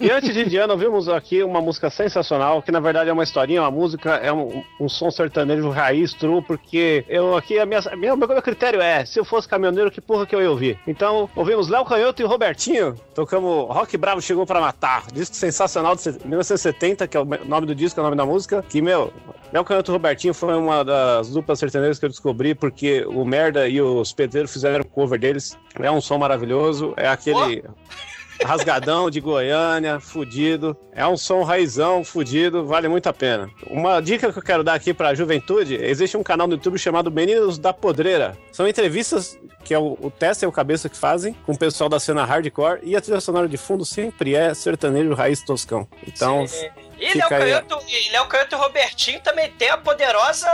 E 0.00 0.10
antes 0.10 0.32
de 0.34 0.42
Indiana, 0.42 0.72
ouvimos 0.72 1.08
aqui 1.08 1.42
uma 1.42 1.60
música 1.60 1.90
sensacional, 1.90 2.62
que 2.62 2.72
na 2.72 2.80
verdade 2.80 3.10
é 3.10 3.12
uma 3.12 3.22
historinha, 3.22 3.62
uma 3.62 3.70
música, 3.70 4.16
é 4.16 4.32
um, 4.32 4.62
um 4.80 4.88
som 4.88 5.10
sertanejo 5.10 5.68
raiz, 5.70 6.12
true, 6.12 6.42
porque 6.42 7.04
eu 7.08 7.36
aqui, 7.36 7.58
a 7.58 7.66
minha, 7.66 7.80
minha- 7.96 8.14
o 8.14 8.16
meu 8.16 8.28
critério 8.42 8.80
é, 8.80 9.04
se 9.04 9.18
eu 9.18 9.24
fosse 9.24 9.48
caminhoneiro, 9.48 9.90
que 9.90 10.00
porra 10.00 10.26
que 10.26 10.34
eu 10.34 10.42
ia 10.42 10.50
ouvir? 10.50 10.78
Então, 10.86 11.28
ouvimos 11.36 11.68
Léo 11.68 11.84
Canhoto 11.84 12.20
e 12.22 12.24
Robertinho, 12.24 12.94
tocamos 13.14 13.68
Rock 13.74 13.96
Bravo 13.96 14.20
Chegou 14.20 14.44
Pra 14.46 14.60
Matar, 14.60 15.06
disco 15.12 15.34
sensacional 15.36 15.94
de 15.96 16.02
1970, 16.24 17.06
que 17.08 17.16
é 17.16 17.20
o 17.20 17.24
nome 17.24 17.66
do 17.66 17.74
disco, 17.74 17.98
é 17.98 18.02
o 18.02 18.04
nome 18.04 18.16
da 18.16 18.26
música, 18.26 18.64
que, 18.68 18.80
meu, 18.82 19.12
Léo 19.52 19.64
Canhoto 19.64 19.90
e 19.90 19.92
Robertinho 19.92 20.34
foi 20.34 20.54
uma 20.56 20.84
das 20.84 21.30
duplas 21.30 21.58
sertanejas 21.58 21.98
que 21.98 22.04
eu 22.04 22.08
descobri, 22.08 22.54
porque 22.54 23.04
o 23.06 23.24
Merda 23.24 23.68
e 23.68 23.80
os 23.80 24.12
Pedreiros 24.12 24.52
fizeram 24.52 24.84
cover 25.04 25.18
deles, 25.18 25.58
é 25.78 25.90
um 25.90 26.00
som 26.00 26.18
maravilhoso, 26.18 26.94
é 26.96 27.08
aquele... 27.08 27.62
Rasgadão 28.42 29.08
de 29.10 29.20
Goiânia, 29.20 30.00
fudido. 30.00 30.76
É 30.92 31.06
um 31.06 31.16
som 31.16 31.42
raizão, 31.42 32.02
fudido, 32.02 32.66
vale 32.66 32.88
muito 32.88 33.06
a 33.08 33.12
pena. 33.12 33.48
Uma 33.70 34.00
dica 34.00 34.32
que 34.32 34.38
eu 34.38 34.42
quero 34.42 34.64
dar 34.64 34.74
aqui 34.74 34.92
pra 34.92 35.14
juventude: 35.14 35.74
existe 35.76 36.16
um 36.16 36.22
canal 36.22 36.46
no 36.46 36.54
YouTube 36.54 36.78
chamado 36.78 37.10
Meninos 37.10 37.58
da 37.58 37.72
Podreira. 37.72 38.36
São 38.50 38.66
entrevistas 38.66 39.38
que 39.62 39.72
é 39.72 39.78
o, 39.78 39.96
o 40.00 40.10
Tessa 40.10 40.44
e 40.44 40.48
o 40.48 40.52
Cabeça 40.52 40.88
que 40.88 40.96
fazem 40.96 41.34
com 41.46 41.52
o 41.52 41.58
pessoal 41.58 41.88
da 41.88 41.98
cena 41.98 42.24
hardcore 42.24 42.80
e 42.82 42.94
a 42.94 43.00
trilha 43.00 43.20
sonora 43.20 43.48
de 43.48 43.56
fundo 43.56 43.84
sempre 43.84 44.34
é 44.34 44.52
sertanejo 44.52 45.14
raiz 45.14 45.42
toscão. 45.42 45.88
Então, 46.06 46.44
E 46.98 47.16
Léo. 47.16 47.28
Canhoto, 47.28 47.84
e 47.88 48.08
Léo 48.10 48.26
Canhoto 48.26 48.54
e 48.54 48.58
Robertinho 48.58 49.20
também 49.20 49.50
tem 49.52 49.70
a 49.70 49.76
poderosa 49.76 50.48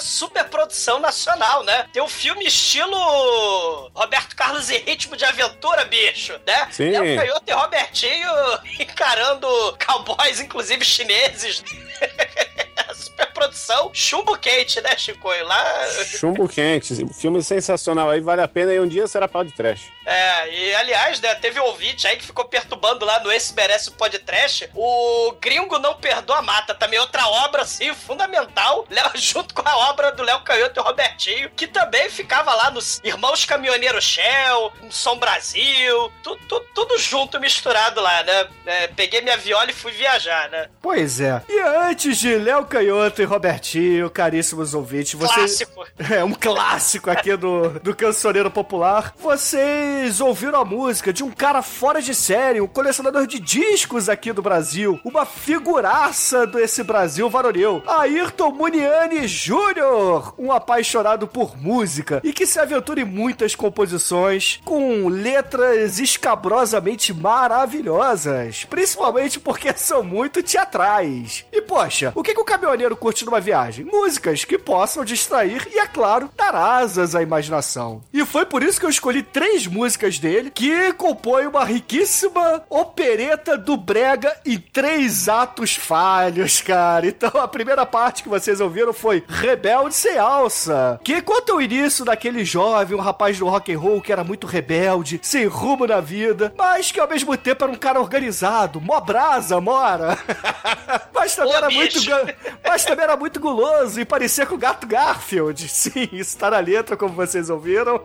superprodução 0.00 0.98
nacional, 0.98 1.62
né? 1.64 1.86
Tem 1.92 2.02
um 2.02 2.08
filme 2.08 2.44
estilo 2.44 3.90
Roberto 3.94 4.34
Carlos 4.36 4.70
e 4.70 4.78
Ritmo 4.78 5.16
de 5.16 5.24
Aventura, 5.24 5.84
bicho, 5.84 6.38
né? 6.46 6.68
Sim. 6.70 6.90
Léo 6.90 7.16
Canhoto 7.16 7.44
e 7.46 7.52
Robertinho 7.52 8.30
encarando 8.80 9.48
cowboys, 9.84 10.40
inclusive 10.40 10.84
chineses. 10.84 11.62
Superprodução 13.04 13.90
chumbo 13.92 14.36
quente, 14.38 14.80
né, 14.80 14.96
Chico? 14.96 15.28
Lá... 15.42 15.86
Chumbo 16.18 16.48
quente, 16.48 16.94
filme 17.14 17.42
sensacional 17.42 18.10
aí, 18.10 18.20
vale 18.20 18.42
a 18.42 18.48
pena 18.48 18.72
e 18.72 18.80
um 18.80 18.86
dia 18.88 19.06
será 19.06 19.28
pau 19.28 19.44
de 19.44 19.52
trash. 19.52 19.92
É, 20.04 20.48
e 20.54 20.74
aliás, 20.76 21.20
né, 21.20 21.34
teve 21.34 21.58
um 21.60 21.64
ouvinte 21.64 22.06
aí 22.06 22.16
que 22.16 22.24
ficou 22.24 22.44
perturbando 22.44 23.04
lá 23.04 23.18
no 23.20 23.30
Esse 23.32 23.52
Merece 23.54 23.88
o 23.88 23.92
Podcast. 23.92 24.70
O 24.74 25.32
Gringo 25.40 25.78
Não 25.80 25.94
Perdoa 25.94 26.40
Mata, 26.42 26.74
também 26.74 26.98
outra 26.98 27.26
obra, 27.28 27.62
assim, 27.62 27.92
fundamental, 27.94 28.86
Léo- 28.88 29.10
junto 29.16 29.52
com 29.54 29.68
a 29.68 29.76
obra 29.90 30.12
do 30.12 30.22
Léo 30.22 30.40
Canhoto 30.42 30.78
e 30.80 30.82
Robertinho, 30.82 31.50
que 31.56 31.66
também 31.66 32.08
ficava 32.08 32.54
lá 32.54 32.70
nos 32.70 33.00
Irmãos 33.02 33.44
Caminhoneiro 33.44 34.00
Shell, 34.00 34.72
no 34.82 34.92
Som 34.92 35.18
Brasil, 35.18 36.12
tu- 36.22 36.36
tu- 36.48 36.64
tudo 36.74 36.96
junto, 36.98 37.40
misturado 37.40 38.00
lá, 38.00 38.22
né? 38.22 38.48
É, 38.66 38.86
peguei 38.88 39.20
minha 39.22 39.36
viola 39.36 39.70
e 39.70 39.74
fui 39.74 39.90
viajar, 39.92 40.48
né? 40.50 40.68
Pois 40.80 41.20
é. 41.20 41.42
E 41.48 41.58
antes 41.60 42.18
de 42.18 42.36
Léo 42.36 42.64
Canhoto 42.66 42.85
e 42.86 43.24
Robertinho, 43.24 44.08
caríssimos 44.10 44.74
ouvintes, 44.74 45.14
vocês... 45.14 45.62
Clássico. 45.64 45.86
É 46.16 46.22
um 46.22 46.32
clássico 46.32 47.10
aqui 47.10 47.34
do, 47.36 47.70
do 47.80 47.94
cancioneiro 47.94 48.50
popular. 48.50 49.14
Vocês 49.18 50.20
ouviram 50.20 50.60
a 50.60 50.64
música 50.64 51.12
de 51.12 51.24
um 51.24 51.30
cara 51.30 51.62
fora 51.62 52.02
de 52.02 52.14
série, 52.14 52.60
um 52.60 52.66
colecionador 52.66 53.26
de 53.26 53.40
discos 53.40 54.08
aqui 54.08 54.32
do 54.32 54.42
Brasil, 54.42 55.00
uma 55.04 55.24
figuraça 55.24 56.46
desse 56.46 56.82
Brasil 56.82 57.28
varonil, 57.30 57.82
Ayrton 57.86 58.52
Muniani 58.52 59.26
Jr., 59.26 60.34
um 60.38 60.52
apaixonado 60.52 61.26
por 61.26 61.56
música 61.56 62.20
e 62.22 62.32
que 62.32 62.46
se 62.46 62.60
aventura 62.60 63.00
em 63.00 63.04
muitas 63.04 63.54
composições 63.54 64.60
com 64.64 65.08
letras 65.08 65.98
escabrosamente 65.98 67.12
maravilhosas, 67.12 68.64
principalmente 68.64 69.40
porque 69.40 69.72
são 69.74 70.02
muito 70.02 70.42
teatrais. 70.42 71.44
E 71.50 71.62
poxa, 71.62 72.12
o 72.14 72.22
que, 72.22 72.34
que 72.34 72.40
o 72.40 72.44
caminhoneiro 72.44 72.75
curte 72.96 73.24
numa 73.24 73.40
viagem? 73.40 73.84
Músicas 73.84 74.44
que 74.44 74.58
possam 74.58 75.04
distrair 75.04 75.66
e, 75.72 75.78
é 75.78 75.86
claro, 75.86 76.30
dar 76.36 76.54
asas 76.54 77.14
à 77.14 77.22
imaginação. 77.22 78.02
E 78.12 78.24
foi 78.24 78.44
por 78.44 78.62
isso 78.62 78.78
que 78.78 78.86
eu 78.86 78.90
escolhi 78.90 79.22
três 79.22 79.66
músicas 79.66 80.18
dele 80.18 80.50
que 80.50 80.92
compõem 80.94 81.46
uma 81.46 81.64
riquíssima 81.64 82.62
opereta 82.68 83.56
do 83.56 83.76
Brega 83.76 84.36
em 84.44 84.58
três 84.58 85.28
atos 85.28 85.76
falhos, 85.76 86.60
cara. 86.60 87.06
Então 87.06 87.30
a 87.40 87.48
primeira 87.48 87.86
parte 87.86 88.22
que 88.22 88.28
vocês 88.28 88.60
ouviram 88.60 88.92
foi 88.92 89.24
Rebelde 89.28 89.94
Sem 89.94 90.18
Alça, 90.18 91.00
que 91.02 91.20
conta 91.22 91.54
o 91.54 91.60
início 91.62 92.04
daquele 92.04 92.44
jovem, 92.44 92.96
um 92.96 93.00
rapaz 93.00 93.38
do 93.38 93.46
rock 93.48 93.72
and 93.72 93.78
roll 93.78 94.00
que 94.00 94.12
era 94.12 94.24
muito 94.24 94.46
rebelde, 94.46 95.18
sem 95.22 95.46
rumo 95.46 95.86
na 95.86 96.00
vida, 96.00 96.52
mas 96.56 96.90
que 96.92 97.00
ao 97.00 97.08
mesmo 97.08 97.36
tempo 97.36 97.64
era 97.64 97.72
um 97.72 97.76
cara 97.76 98.00
organizado, 98.00 98.80
mó 98.80 99.00
brasa, 99.00 99.60
mora. 99.60 100.18
mas 101.14 101.34
também 101.34 101.52
Ô, 101.52 101.56
era 101.56 101.70
muito 101.70 101.94
bicho. 101.94 102.10
ga- 102.10 102.34
mas 102.76 102.84
também 102.84 103.04
era 103.04 103.16
muito 103.16 103.40
guloso 103.40 103.98
e 103.98 104.04
parecia 104.04 104.44
com 104.44 104.54
o 104.54 104.58
gato 104.58 104.86
Garfield. 104.86 105.64
Sim, 105.66 106.10
isso 106.12 106.36
tá 106.36 106.50
na 106.50 106.58
letra, 106.58 106.94
como 106.94 107.14
vocês 107.14 107.48
ouviram. 107.48 108.02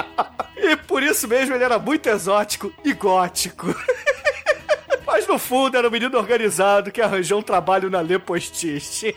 e 0.54 0.76
por 0.76 1.02
isso 1.02 1.26
mesmo 1.26 1.54
ele 1.54 1.64
era 1.64 1.78
muito 1.78 2.06
exótico 2.06 2.70
e 2.84 2.92
gótico. 2.92 3.74
Mas 5.06 5.26
no 5.26 5.38
fundo 5.38 5.74
era 5.74 5.88
um 5.88 5.90
menino 5.90 6.18
organizado 6.18 6.92
que 6.92 7.00
arranjou 7.00 7.38
um 7.38 7.42
trabalho 7.42 7.88
na 7.88 8.02
Lê 8.02 8.18
Postiche. 8.18 9.16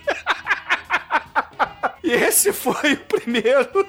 E 2.02 2.12
esse 2.12 2.54
foi 2.54 2.94
o 2.94 2.98
primeiro 2.98 3.86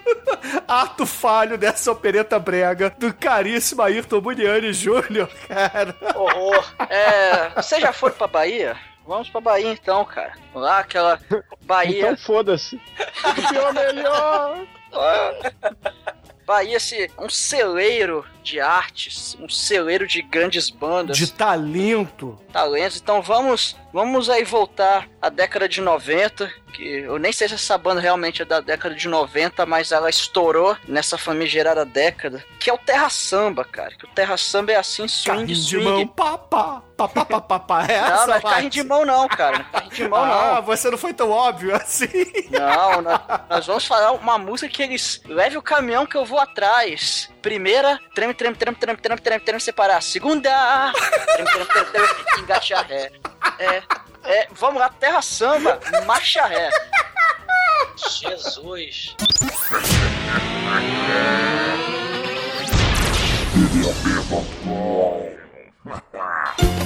ato 0.66 1.06
falho 1.06 1.56
dessa 1.56 1.92
opereta 1.92 2.40
brega 2.40 2.90
do 2.98 3.14
caríssimo 3.14 3.82
Ayrton 3.82 4.20
Buniani 4.20 4.72
Júnior, 4.72 5.28
cara. 5.46 5.94
Horror. 6.16 6.74
É, 6.90 7.50
você 7.50 7.80
já 7.80 7.92
foi 7.92 8.10
pra 8.10 8.26
Bahia? 8.26 8.76
Vamos 9.06 9.28
pra 9.28 9.40
Bahia 9.40 9.70
então, 9.72 10.04
cara. 10.04 10.32
Lá, 10.54 10.78
aquela 10.78 11.20
Bahia. 11.62 12.00
Então 12.12 12.16
foda-se. 12.16 12.80
Pior 13.50 13.72
melhor. 13.74 14.66
Bahia, 16.46 16.78
se 16.78 17.10
um 17.18 17.28
celeiro 17.28 18.24
de 18.42 18.60
artes, 18.60 19.34
um 19.40 19.48
celeiro 19.48 20.06
de 20.06 20.20
grandes 20.20 20.68
bandas. 20.68 21.16
De 21.16 21.32
talento. 21.32 22.38
Talentos. 22.52 23.00
Então 23.00 23.22
vamos, 23.22 23.74
vamos 23.92 24.28
aí 24.28 24.44
voltar 24.44 25.08
à 25.22 25.30
década 25.30 25.66
de 25.66 25.80
90, 25.80 26.52
que 26.74 26.82
eu 26.98 27.18
nem 27.18 27.32
sei 27.32 27.48
se 27.48 27.54
essa 27.54 27.78
banda 27.78 28.00
realmente 28.00 28.42
é 28.42 28.44
da 28.44 28.60
década 28.60 28.94
de 28.94 29.08
90, 29.08 29.64
mas 29.64 29.90
ela 29.90 30.10
estourou 30.10 30.76
nessa 30.86 31.16
famigerada 31.16 31.84
década, 31.86 32.44
que 32.60 32.68
é 32.68 32.74
o 32.74 32.78
Terra 32.78 33.08
Samba, 33.08 33.64
cara. 33.64 33.94
Que 33.96 34.04
o 34.04 34.08
Terra 34.08 34.36
Samba 34.36 34.72
é 34.72 34.76
assim, 34.76 35.08
swing, 35.08 35.24
Carrinho 35.24 35.46
de 35.46 35.56
swing. 35.56 35.84
mão, 35.84 36.06
papá, 36.08 36.82
papá, 36.96 37.24
papá, 37.24 37.40
papá. 37.58 37.84
É 37.86 38.00
Não, 38.00 38.14
essa, 38.14 38.26
não 38.26 38.34
é 38.34 38.40
carrinho 38.40 38.70
de 38.70 38.82
mão 38.84 39.04
não, 39.04 39.28
cara. 39.28 39.58
Não 39.58 39.64
é 39.64 39.68
carrinho 39.72 39.92
de 39.94 40.08
mão 40.08 40.24
Ah, 40.24 40.54
não. 40.56 40.62
você 40.62 40.90
não 40.90 40.98
foi 40.98 41.12
tão 41.12 41.30
óbvio 41.30 41.74
assim. 41.76 42.08
Não, 42.50 43.02
nós, 43.02 43.20
nós 43.50 43.66
vamos 43.66 43.86
falar 43.86 44.12
uma 44.12 44.38
música 44.38 44.68
que 44.72 44.82
eles 44.82 45.20
leve 45.26 45.56
o 45.56 45.62
caminhão 45.62 46.06
que 46.06 46.16
eu 46.16 46.24
vou 46.24 46.38
atrás. 46.38 47.30
Primeira, 47.42 48.00
treme, 48.14 48.34
treme, 48.34 48.56
treme, 48.56 48.76
treme, 48.76 48.98
treme, 49.00 49.20
treme, 49.20 49.40
treme, 49.40 49.60
separar. 49.60 50.02
Segunda, 50.02 50.92
treme, 51.34 51.50
treme, 51.50 51.66
treme, 51.66 51.86
treme, 51.90 52.08
engatear 52.40 52.86
ré. 52.86 53.12
É, 53.58 53.82
é, 54.24 54.48
vamos 54.52 54.80
lá, 54.80 54.88
terra 54.88 55.20
samba, 55.20 55.78
marcha 56.06 56.44
ré. 56.46 56.70
Jesus. 57.96 59.14
Mas 65.84 66.83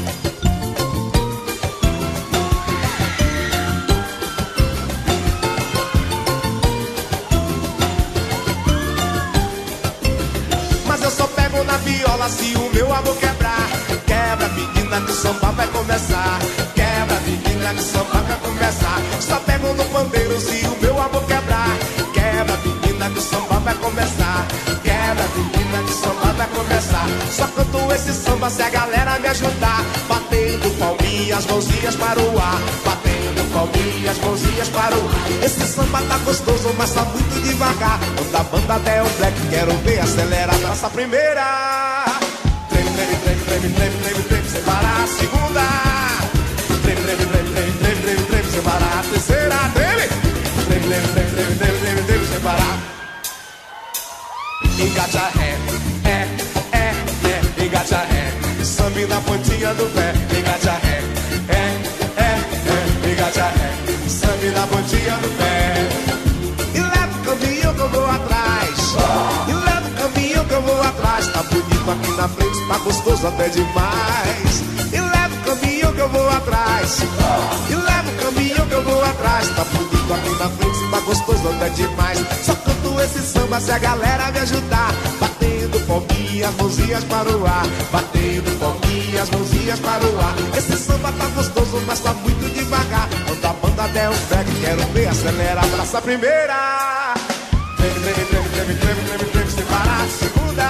viola 11.89 12.29
se 12.29 12.55
o 12.57 12.71
meu 12.75 12.93
amor 12.93 13.17
quebrar. 13.17 13.67
Quebra, 14.07 14.49
menina, 14.49 15.01
que 15.01 15.13
o 15.13 15.15
samba 15.15 15.51
vai 15.53 15.67
começar. 15.69 16.39
Quebra, 16.75 17.21
menina, 17.21 17.75
que 17.75 17.81
o 17.81 17.85
samba 17.85 18.21
vai 18.29 18.39
começar. 18.39 18.99
Só 19.21 19.37
pego 19.41 19.73
no 19.73 19.85
pandeiro 19.87 20.39
se 20.41 20.67
o 20.67 20.77
meu 20.83 21.01
amor 21.01 21.25
quebrar. 21.25 21.71
Quebra, 22.13 22.57
menina, 22.65 23.11
que 23.11 23.19
o 23.19 23.23
samba 23.23 23.59
vai 23.61 23.75
começar. 23.75 24.47
Quebra, 24.83 25.27
menina, 25.35 25.79
que 25.87 25.93
o 25.93 26.01
samba 26.03 26.33
vai 26.39 26.49
começar. 26.49 27.07
Só 27.31 27.47
canto 27.49 27.93
esse 27.93 28.13
samba 28.13 28.51
se 28.51 28.63
a 28.63 28.71
galera 28.71 29.19
me 29.19 29.29
ajudar. 29.29 29.81
Batendo 30.49 30.71
palminhas, 30.79 31.45
mãozinhas 31.45 31.97
para 31.97 32.19
o 32.19 32.39
ar. 32.39 32.59
Batendo 32.83 33.53
palminhas, 33.53 34.17
mãozinhas 34.19 34.69
para 34.71 34.97
o 34.97 35.07
ar. 35.07 35.45
Esse 35.45 35.61
samba 35.67 36.01
tá 36.09 36.17
gostoso, 36.25 36.75
mas 36.79 36.91
tá 36.91 37.03
muito 37.03 37.43
devagar. 37.43 38.01
Quando 38.17 38.35
a 38.35 38.45
banda 38.45 38.79
der 38.79 39.03
o 39.03 39.09
black, 39.19 39.37
quero 39.51 39.73
ver 39.85 40.01
acelerar. 40.01 40.59
Nossa 40.61 40.89
primeira. 40.89 42.07
Treme, 42.71 42.91
treme, 42.93 43.17
treme, 43.17 43.45
treme, 43.45 43.75
treme, 43.75 43.97
treme, 43.99 44.23
treme, 44.23 44.49
sem 44.49 44.63
parar. 44.63 45.07
Segunda. 45.07 45.61
Treme, 46.83 47.03
treme, 47.03 47.27
treme, 47.27 47.51
treme, 47.53 47.73
treme, 47.73 48.01
treme, 48.01 48.23
treme, 48.23 48.51
sem 48.51 48.63
parar. 48.63 49.05
Terceira. 49.11 49.59
Treme. 49.75 50.09
Treme, 50.67 50.87
treme, 50.89 51.09
treme, 51.13 51.31
treme, 51.31 51.57
treme, 51.59 51.79
treme, 51.79 52.03
treme, 52.07 52.27
sem 52.27 52.41
parar. 52.41 52.79
Engate 54.81 55.19
a 55.19 55.29
ré, 55.29 55.59
é, 56.05 56.27
é, 56.73 56.95
é, 57.29 57.65
engate 57.65 57.95
a 57.95 57.99
ré. 57.99 58.18
Sambe 58.89 59.05
na 59.05 59.21
pontinha 59.21 59.75
do 59.75 59.85
pé, 59.93 60.15
engate 60.35 60.67
a 60.67 60.73
ré, 60.73 61.03
é, 61.51 61.53
é, 62.17 62.41
é, 62.73 63.13
engate 63.13 63.39
a 63.39 63.49
ré. 63.49 63.71
Sambe 64.09 64.49
na 64.49 64.67
pontinha 64.67 65.15
do 65.19 65.29
pé. 65.37 65.89
E 66.75 66.81
leva 66.81 67.13
o 67.13 67.23
caminho 67.23 67.75
que 67.75 67.81
eu 67.81 67.89
vou 67.91 68.07
atrás. 68.07 68.97
E 69.47 69.53
leva 69.53 69.89
o 69.89 69.93
caminho 69.93 70.43
que 70.47 70.55
eu 70.55 70.63
vou 70.63 70.81
atrás. 70.81 71.27
Tá 71.29 71.43
bonito 71.43 71.91
aqui 71.91 72.11
na 72.17 72.29
frente, 72.29 72.67
tá 72.67 72.79
gostoso 72.79 73.27
até 73.27 73.49
demais. 73.51 74.65
E 74.91 75.01
leva 75.01 75.35
o 75.35 75.45
caminho 75.45 75.93
que 75.93 76.01
eu 76.01 76.09
vou 76.09 76.31
atrás. 76.31 76.99
E 77.69 77.75
leva 77.75 78.11
o 78.11 78.25
caminho 78.25 78.67
que 78.69 78.73
eu 78.73 78.83
vou 78.85 79.05
atrás. 79.05 79.49
Tá 79.51 79.65
bonito 79.65 80.15
aqui 80.15 80.31
na 80.31 80.49
frente, 80.49 80.91
tá 80.91 81.01
gostoso 81.01 81.49
até 81.49 81.69
demais. 81.69 82.19
Só 82.43 82.55
canto 82.55 83.01
esse 83.03 83.21
samba 83.21 83.61
se 83.61 83.71
a 83.71 83.79
galera 83.79 84.33
me 84.33 84.39
ajudar. 84.39 84.95
Batendo 85.21 85.79
palminhas, 85.87 86.55
mãozinhas 86.55 87.05
para 87.05 87.37
o 87.37 87.47
ar. 87.47 87.67
O 90.07 90.21
ar. 90.21 90.35
Esse 90.57 90.77
samba 90.77 91.13
tá 91.13 91.27
gostoso, 91.29 91.83
mas 91.87 92.01
tá 92.01 92.13
muito 92.15 92.53
devagar. 92.55 93.09
Quando 93.27 93.45
a 93.45 93.53
banda 93.55 93.89
der 93.89 94.11
um 94.11 94.27
back, 94.31 94.51
quero 94.61 94.83
ver 94.93 95.09
acelerar. 95.09 95.65
Abraça 95.65 95.99
a 95.99 96.03
primeira. 96.03 97.15
Treme, 97.77 98.01
treme, 98.01 98.25
treme, 98.27 98.49
treme, 98.49 98.75
treme, 98.75 99.03
treme, 99.05 99.25
treme, 99.33 99.51
sem 99.51 99.65
parar. 99.65 100.07
Segunda. 100.19 100.69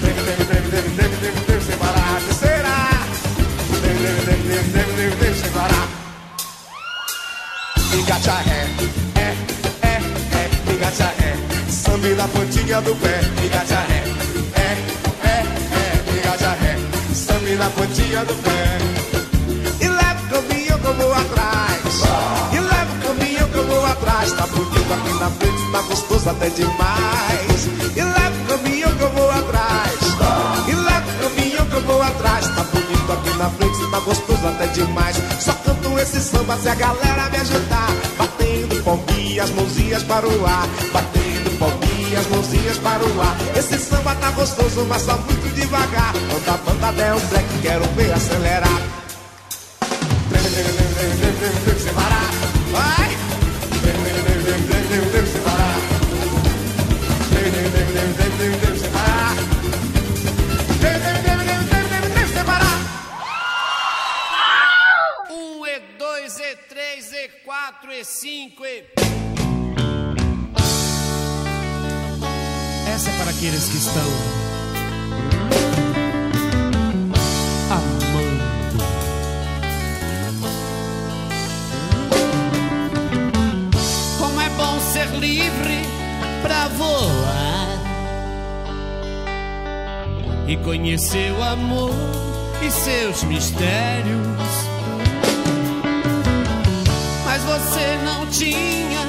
Treme, 0.00 0.20
treme, 0.22 0.44
treme, 0.44 0.68
treme, 0.70 0.90
treme, 0.96 1.16
treme, 1.16 1.40
treme, 1.46 1.62
sem 1.62 1.76
parar. 1.78 2.20
Terceira. 2.26 2.74
Treme, 3.80 3.98
treme, 3.98 4.20
treme, 4.22 4.42
treme, 4.42 4.70
treme, 4.72 4.92
treme, 4.94 5.16
treme, 5.16 5.36
sem 5.36 5.50
parar. 5.50 5.88
Engate 7.90 8.30
a 8.30 8.34
ré, 8.34 8.66
é, 9.16 9.34
é, 9.82 9.94
é, 10.36 10.72
engate 10.72 11.02
a 11.02 11.06
ré. 11.06 11.36
Sambe 11.70 12.08
na 12.14 12.28
pontinha 12.28 12.80
do 12.82 12.94
pé, 12.96 13.20
engate 13.44 13.72
a 13.74 13.80
ré, 13.80 13.96
é, 13.96 13.97
na 17.58 17.68
pontinha 17.70 18.24
do 18.24 18.34
pé. 18.36 18.78
E 19.80 19.88
leva 19.88 20.20
o 20.22 20.28
caminho 20.30 20.78
que 20.78 20.86
eu 20.86 20.94
vou 20.94 21.12
atrás. 21.12 22.02
E 22.52 22.60
leva 22.60 22.92
o 22.94 23.06
caminho 23.06 23.48
que 23.48 23.58
eu 23.58 23.66
vou 23.66 23.84
atrás. 23.84 24.32
Tá 24.32 24.46
bonito 24.46 24.92
aqui 24.94 25.12
na 25.18 25.30
frente, 25.30 25.72
tá 25.72 25.82
gostoso 25.82 26.30
até 26.30 26.48
demais. 26.50 27.68
E 27.96 28.00
leva 28.00 28.42
o 28.42 28.46
caminho 28.46 28.96
que 28.96 29.02
eu 29.02 29.10
vou 29.10 29.30
atrás. 29.30 29.98
E 30.68 30.72
leva 30.72 31.06
o 31.10 31.22
caminho 31.22 31.66
que 31.66 31.74
eu 31.74 31.82
vou 31.82 32.02
atrás. 32.02 32.46
Tá 32.46 32.62
bonito 32.62 33.12
aqui 33.12 33.38
na 33.38 33.50
frente, 33.50 33.90
tá 33.90 34.00
gostoso 34.00 34.46
até 34.46 34.66
demais. 34.68 35.16
Só 35.40 35.52
canto 35.52 35.98
esse 35.98 36.20
samba 36.20 36.56
se 36.58 36.68
a 36.68 36.74
galera 36.76 37.28
me 37.28 37.38
ajudar. 37.38 37.90
Batendo 38.16 38.84
palminhas, 38.84 39.50
mãozinhas 39.50 40.02
para 40.04 40.28
o 40.28 40.46
ar. 40.46 40.68
Batendo 40.92 41.17
palminhas, 42.08 42.26
mãozinhas 42.28 42.78
para 42.78 43.04
o 43.04 43.20
ar. 43.20 43.36
Esse 43.56 43.78
samba 43.78 44.14
tá 44.16 44.30
gostoso, 44.30 44.84
mas 44.88 45.04
tá 45.04 45.16
muito 45.16 45.54
devagar. 45.54 46.12
Quando 46.12 46.48
a 46.48 46.56
banda 46.58 46.92
der 46.92 47.14
um 47.14 47.20
black, 47.26 47.46
quero 47.62 47.84
ver 47.94 48.12
acelerar. 48.12 48.87
O 90.98 91.42
amor 91.44 91.94
e 92.60 92.68
seus 92.72 93.22
mistérios. 93.22 94.18
Mas 97.24 97.40
você 97.44 97.96
não 98.04 98.26
tinha 98.26 99.06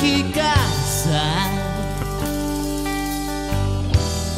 que 0.00 0.24
casar. 0.32 1.48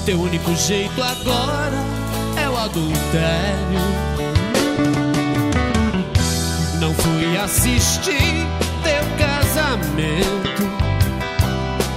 Teu 0.04 0.20
único 0.20 0.54
jeito 0.54 1.02
agora 1.02 1.78
é 2.36 2.46
o 2.50 2.58
adultério. 2.58 3.80
Não 6.80 6.92
fui 6.92 7.38
assistir 7.38 8.46
teu 8.82 9.02
casamento, 9.16 10.68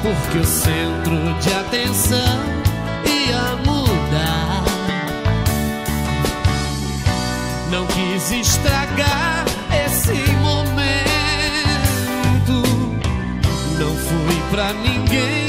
porque 0.01 0.37
o 0.37 0.45
centro 0.45 1.33
de 1.41 1.53
atenção 1.53 2.52
quis 8.23 8.31
estragar 8.31 9.45
esse 9.85 10.31
momento. 10.37 10.63
Não 13.77 13.95
fui 13.97 14.41
pra 14.49 14.71
ninguém. 14.73 15.42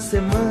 Semana. 0.00 0.41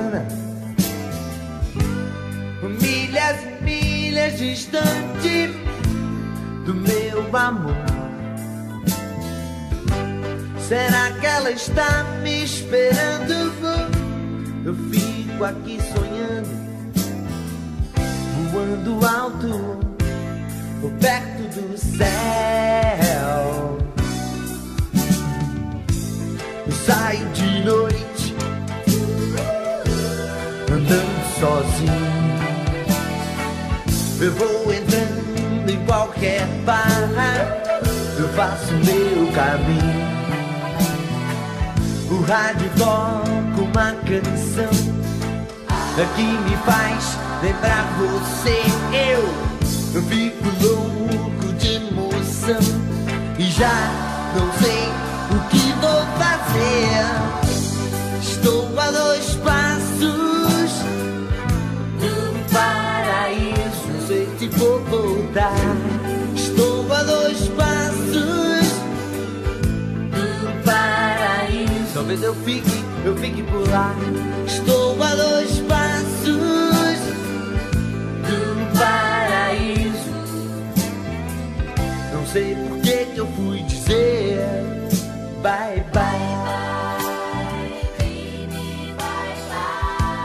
Que 46.16 46.24
me 46.24 46.58
faz 46.58 47.18
lembrar 47.42 47.86
você. 47.98 48.81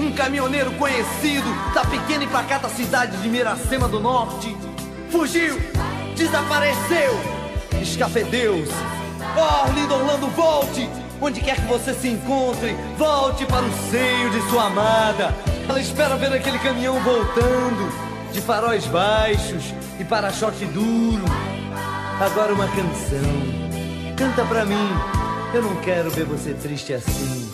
um 0.00 0.12
caminhoneiro 0.12 0.72
conhecido 0.72 1.48
da 1.74 1.84
pequena 1.84 2.24
e 2.24 2.26
pacata 2.26 2.68
cidade 2.68 3.16
de 3.18 3.28
Miracema 3.28 3.88
do 3.88 4.00
Norte, 4.00 4.56
fugiu, 5.10 5.58
desapareceu, 6.16 7.18
escafedeu-se. 7.80 8.72
Oh, 9.36 9.66
Arlindo 9.66 9.94
Orlando, 9.94 10.26
volte! 10.28 10.88
Onde 11.20 11.40
quer 11.40 11.56
que 11.56 11.66
você 11.66 11.94
se 11.94 12.08
encontre, 12.08 12.76
volte 12.98 13.46
para 13.46 13.64
o 13.64 13.72
seio 13.90 14.30
de 14.30 14.40
sua 14.50 14.66
amada. 14.66 15.34
Ela 15.68 15.80
espera 15.80 16.16
ver 16.16 16.32
aquele 16.32 16.58
caminhão 16.58 17.00
voltando, 17.00 17.90
de 18.32 18.40
faróis 18.40 18.84
baixos 18.86 19.72
e 19.98 20.04
para-choque 20.04 20.66
duro. 20.66 21.24
Agora 22.20 22.52
uma 22.52 22.66
canção. 22.66 24.14
Canta 24.16 24.44
pra 24.44 24.64
mim. 24.64 24.88
Eu 25.54 25.62
não 25.62 25.76
quero 25.76 26.10
ver 26.10 26.24
você 26.24 26.52
triste 26.52 26.92
assim. 26.92 27.53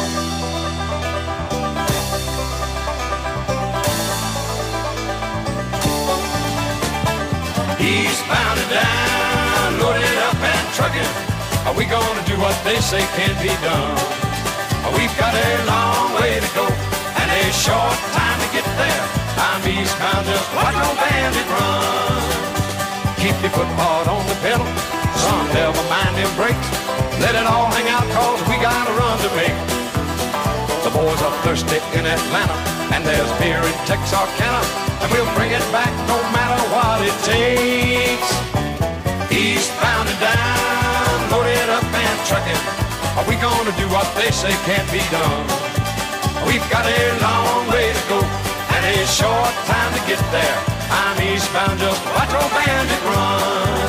Trucking. 10.81 11.13
Are 11.69 11.77
we 11.77 11.85
gonna 11.85 12.25
do 12.25 12.33
what 12.41 12.57
they 12.65 12.81
say 12.81 13.05
can't 13.13 13.37
be 13.37 13.53
done? 13.61 13.93
We've 14.97 15.13
got 15.13 15.29
a 15.29 15.49
long 15.69 16.17
way 16.17 16.41
to 16.41 16.49
go 16.57 16.65
and 17.21 17.27
a 17.29 17.43
short 17.53 17.97
time 18.17 18.37
to 18.41 18.49
get 18.49 18.65
there. 18.81 19.05
I'm 19.37 19.61
eastbound, 19.61 20.25
just 20.25 20.49
watch 20.57 20.73
no 20.73 20.89
bandit 20.97 21.47
run. 21.53 22.25
Keep 23.21 23.37
your 23.45 23.53
foot 23.53 23.69
hard 23.77 24.09
on 24.09 24.25
the 24.25 24.33
pedal, 24.41 24.65
son, 25.21 25.45
never 25.53 25.83
mind 25.85 26.17
them 26.17 26.33
brakes. 26.33 26.69
Let 27.21 27.37
it 27.37 27.45
all 27.45 27.69
hang 27.77 27.85
out 27.93 28.07
cause 28.17 28.41
we 28.49 28.57
got 28.57 28.89
a 28.89 28.93
run 28.97 29.17
to 29.21 29.29
make. 29.37 29.57
The 30.81 30.89
boys 30.97 31.21
are 31.21 31.35
thirsty 31.45 31.77
in 31.93 32.09
Atlanta, 32.09 32.57
and 32.89 33.05
there's 33.05 33.31
beer 33.37 33.61
in 33.61 33.77
Texarkana, 33.85 34.61
and 34.97 35.07
we'll 35.13 35.29
bring 35.37 35.53
it 35.53 35.65
back 35.69 35.93
no 36.09 36.17
matter 36.33 36.59
what 36.73 37.05
it 37.05 37.17
takes. 37.21 38.50
Eastbound 39.41 40.07
and 40.07 40.19
down, 40.19 41.31
loaded 41.31 41.67
up 41.73 41.83
and 41.83 42.17
trucking. 42.29 42.61
Are 43.17 43.25
we 43.27 43.33
gonna 43.41 43.73
do 43.75 43.89
what 43.89 44.05
they 44.13 44.29
say 44.29 44.53
can't 44.69 44.85
be 44.91 45.01
done? 45.09 45.47
We've 46.45 46.61
got 46.69 46.85
a 46.85 47.01
long 47.25 47.67
way 47.73 47.91
to 47.91 48.03
go 48.07 48.19
and 48.21 48.85
a 48.85 49.07
short 49.07 49.53
time 49.65 49.93
to 49.97 50.01
get 50.05 50.21
there. 50.29 50.57
I'm 50.91 51.17
eastbound, 51.25 51.79
just 51.79 52.05
watch 52.13 52.29
old 52.37 52.51
bandit 52.53 53.03
run. 53.09 53.80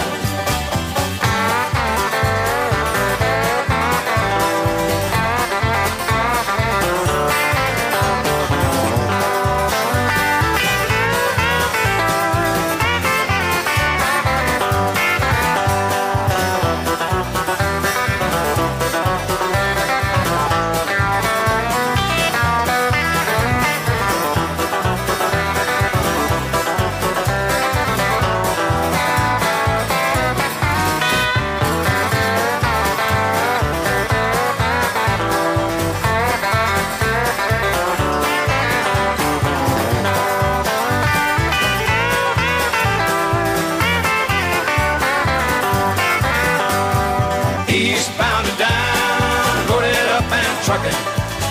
Trucking. 50.72 51.00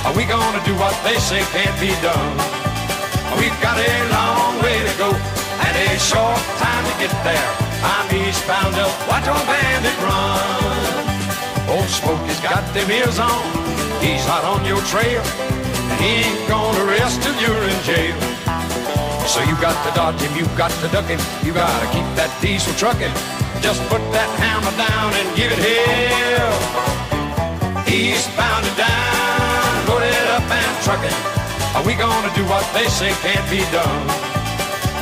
Are 0.05 0.15
we 0.17 0.25
gonna 0.25 0.61
do 0.65 0.73
what 0.81 0.97
they 1.05 1.17
say 1.21 1.41
can't 1.53 1.77
be 1.77 1.93
done? 2.01 2.33
We've 3.37 3.59
got 3.61 3.77
a 3.77 3.93
long 4.09 4.57
way 4.65 4.81
to 4.81 4.93
go 4.97 5.09
and 5.13 5.73
a 5.77 5.89
short 6.01 6.41
time 6.57 6.83
to 6.89 6.93
get 6.97 7.13
there. 7.21 7.49
I'm 7.85 8.09
eastbound 8.09 8.75
up, 8.81 8.93
watch 9.05 9.27
on 9.29 9.41
bandit 9.45 9.97
run. 10.01 11.05
Old 11.69 11.89
Smokey's 11.89 12.41
got 12.41 12.65
them 12.73 12.89
ears 12.89 13.19
on, 13.19 13.45
he's 14.01 14.25
hot 14.25 14.43
on 14.43 14.65
your 14.65 14.81
trail. 14.89 15.21
And 15.91 15.99
he 16.01 16.25
ain't 16.25 16.43
gonna 16.49 16.83
rest 16.85 17.21
till 17.21 17.37
you're 17.37 17.65
in 17.69 17.79
jail. 17.85 18.17
So 19.29 19.39
you 19.45 19.55
got 19.61 19.77
to 19.85 19.89
dodge 19.93 20.19
him, 20.19 20.33
you 20.35 20.45
got 20.57 20.71
to 20.81 20.87
duck 20.89 21.05
him, 21.05 21.21
you 21.45 21.53
gotta 21.53 21.87
keep 21.93 22.07
that 22.17 22.31
diesel 22.41 22.73
trucking. 22.73 23.13
Just 23.61 23.81
put 23.85 24.01
that 24.17 24.29
hammer 24.41 24.73
down 24.81 25.13
and 25.13 25.27
give 25.37 25.51
it 25.53 25.61
hell. 25.61 26.81
Eastbound 27.87 28.65
and 28.65 28.77
down, 28.77 29.00
loaded 30.51 30.67
up 30.67 30.75
and 30.75 30.83
trucking. 30.83 31.19
Are 31.75 31.83
we 31.85 31.93
gonna 31.95 32.33
do 32.35 32.43
what 32.45 32.65
they 32.73 32.87
say 32.87 33.11
can't 33.21 33.49
be 33.49 33.59
done? 33.71 34.07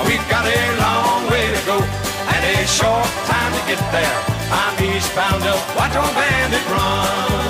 We've 0.06 0.28
got 0.30 0.46
a 0.46 0.62
long 0.78 1.30
way 1.30 1.48
to 1.54 1.66
go 1.66 1.78
and 1.78 2.42
a 2.46 2.68
short 2.68 3.10
time 3.26 3.52
to 3.54 3.62
get 3.68 3.82
there. 3.92 4.18
I'm 4.52 4.84
eastbound 4.84 5.44
up, 5.44 5.76
watch 5.76 5.96
on 5.96 6.14
bandit 6.14 6.66
run. 6.70 7.50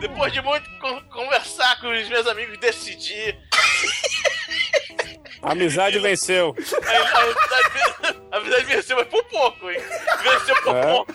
Depois 0.00 0.30
de 0.30 0.40
muito 0.40 0.62
con- 0.62 0.62
conversar 0.62 0.65
com 1.86 2.00
os 2.02 2.08
meus 2.08 2.26
amigos, 2.26 2.58
decidi. 2.58 3.36
A 5.42 5.52
amizade 5.52 5.98
venceu. 6.00 6.54
A, 6.56 6.90
a, 6.90 7.22
amizade- 7.22 8.18
a 8.32 8.36
amizade 8.38 8.64
venceu, 8.64 8.96
mas 8.96 9.06
por 9.06 9.22
pouco, 9.24 9.70
hein? 9.70 9.78
Venceu 10.22 10.56
por 10.62 10.74
É. 10.76 10.82
pouco. 10.92 11.14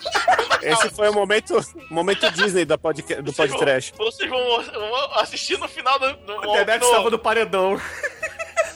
Esse 0.61 0.89
foi 0.91 1.09
o 1.09 1.13
momento, 1.13 1.59
momento 1.89 2.32
Disney 2.32 2.63
da 2.63 2.78
podca- 2.78 3.22
do 3.22 3.34
podcast. 3.34 3.93
Vocês 3.97 4.30
vão, 4.30 4.63
vão 4.63 5.19
assistir 5.19 5.57
no 5.57 5.67
final 5.67 5.99
do. 5.99 6.13
do 6.17 6.38
O 6.38 6.53
Demetrius 6.53 6.86
estava 6.91 7.09
no 7.09 7.19
paredão. 7.19 7.82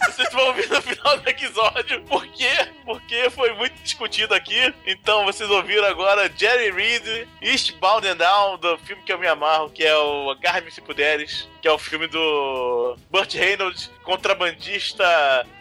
Vocês 0.05 0.31
vão 0.31 0.47
ouvir 0.47 0.69
no 0.69 0.81
final 0.81 1.17
do 1.17 1.29
episódio 1.29 2.01
por 2.03 2.25
quê? 2.27 2.51
Porque 2.85 3.29
foi 3.29 3.53
muito 3.53 3.73
discutido 3.83 4.33
aqui. 4.33 4.73
Então 4.85 5.25
vocês 5.25 5.49
ouviram 5.49 5.85
agora 5.85 6.31
Jerry 6.35 6.71
Reed, 6.71 7.27
Eastbound 7.41 8.07
and 8.07 8.17
Down, 8.17 8.57
do 8.57 8.77
filme 8.79 9.01
que 9.03 9.11
eu 9.11 9.17
me 9.19 9.27
amarro, 9.27 9.69
que 9.69 9.83
é 9.83 9.95
o 9.97 10.29
Agarre-me 10.31 10.71
Se 10.71 10.81
Puderes, 10.81 11.47
que 11.61 11.67
é 11.67 11.71
o 11.71 11.77
filme 11.77 12.07
do 12.07 12.97
Burt 13.09 13.33
Reynolds, 13.33 13.89
contrabandista 14.03 15.03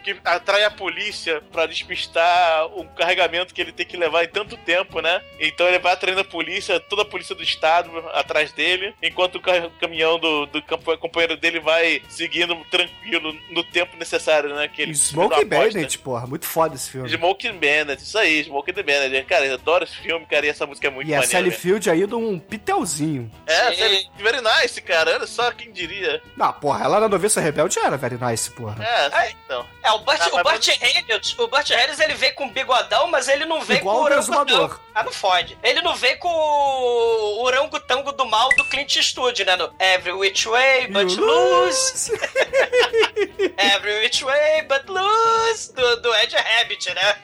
que 0.03 0.15
atrai 0.23 0.63
a 0.63 0.69
polícia 0.71 1.41
pra 1.51 1.65
despistar 1.65 2.67
um 2.77 2.85
carregamento 2.89 3.53
que 3.53 3.59
ele 3.61 3.71
tem 3.71 3.85
que 3.85 3.97
levar 3.97 4.23
em 4.23 4.27
tanto 4.27 4.55
tempo, 4.57 4.99
né? 5.01 5.21
Então 5.39 5.67
ele 5.67 5.79
vai 5.79 5.93
atraindo 5.93 6.21
a 6.21 6.25
polícia, 6.25 6.79
toda 6.79 7.01
a 7.01 7.05
polícia 7.05 7.33
do 7.33 7.41
estado 7.41 7.91
atrás 8.13 8.51
dele, 8.51 8.93
enquanto 9.01 9.35
o 9.35 9.41
ca- 9.41 9.69
caminhão 9.79 10.19
do, 10.19 10.45
do 10.45 10.61
companheiro 10.99 11.35
dele 11.35 11.59
vai 11.59 12.01
seguindo 12.07 12.55
tranquilo 12.69 13.33
no 13.49 13.63
tempo 13.63 13.97
necessário, 13.97 14.15
né? 14.55 14.67
Que 14.67 14.81
ele 14.81 14.95
Smoke. 14.95 15.45
Bandit, 15.45 15.97
porra. 15.99 16.25
Muito 16.27 16.45
foda 16.45 16.75
esse 16.75 16.89
filme. 16.89 17.09
Smoke 17.09 17.51
Bandit, 17.51 18.01
isso 18.01 18.17
aí, 18.17 18.43
Smoke 18.43 18.71
the 18.73 18.83
Bandit. 18.83 19.23
Cara, 19.25 19.45
eu 19.45 19.53
adoro 19.55 19.83
esse 19.83 19.95
filme, 19.95 20.25
cara, 20.25 20.45
e 20.45 20.49
essa 20.49 20.65
música 20.65 20.87
é 20.87 20.89
muito 20.91 21.07
E 21.09 21.13
a 21.13 21.17
maneira. 21.17 21.31
Sally 21.31 21.49
cara. 21.49 21.61
Field 21.61 21.89
aí 21.89 22.07
de 22.07 22.15
um 22.15 22.39
pitelzinho. 22.39 23.31
É, 23.45 23.73
Sally, 23.73 24.09
very 24.17 24.39
nice, 24.41 24.81
cara. 24.81 25.15
Olha 25.15 25.27
só 25.27 25.51
quem 25.51 25.71
diria. 25.71 26.21
Não, 26.35 26.51
porra, 26.53 26.83
ela 26.85 26.99
na 26.99 27.07
Noviça 27.09 27.39
Rebelde 27.41 27.79
era 27.79 27.97
very 27.97 28.17
nice, 28.19 28.49
porra. 28.51 28.83
É, 28.83 29.31
então. 29.45 29.65
É, 29.83 29.91
o 29.91 29.99
Burt, 29.99 30.19
Ah, 30.21 30.27
o 30.29 30.33
mas- 30.35 30.43
Burt 30.43 30.67
Reynolds, 30.79 31.39
o 31.39 31.47
Burt 31.47 31.69
Reynolds, 31.69 31.99
ele 31.99 32.13
veio 32.15 32.33
com 32.35 32.49
bigodão, 32.49 33.07
mas 33.07 33.27
ele 33.27 33.45
não 33.45 33.61
veio 33.61 33.79
Igual 33.79 33.95
com 33.97 34.01
o 34.01 34.03
o 34.03 34.05
orangotango. 34.07 34.49
Exumador. 34.49 34.79
Ah, 34.95 35.03
não 35.03 35.11
fode. 35.11 35.57
Ele 35.61 35.81
não 35.81 35.93
veio 35.93 36.17
com 36.19 36.29
o 36.29 37.43
orangotango 37.43 38.13
do 38.13 38.25
mal 38.25 38.47
do 38.55 38.63
Clint 38.63 38.95
Eastwood, 38.95 39.43
né? 39.43 39.57
No 39.57 39.69
Every 39.77 40.13
Which 40.13 40.47
Way 40.47 40.87
But 40.87 41.11
You 41.11 41.25
Lose. 41.25 42.13
Every 43.59 43.99
Which 43.99 44.23
Way 44.23 44.61
But 44.61 44.87
Lose. 44.87 45.73
Do, 45.73 45.97
do 45.97 46.13
Ed 46.15 46.33
Rabbit, 46.33 46.93
né? 46.93 47.15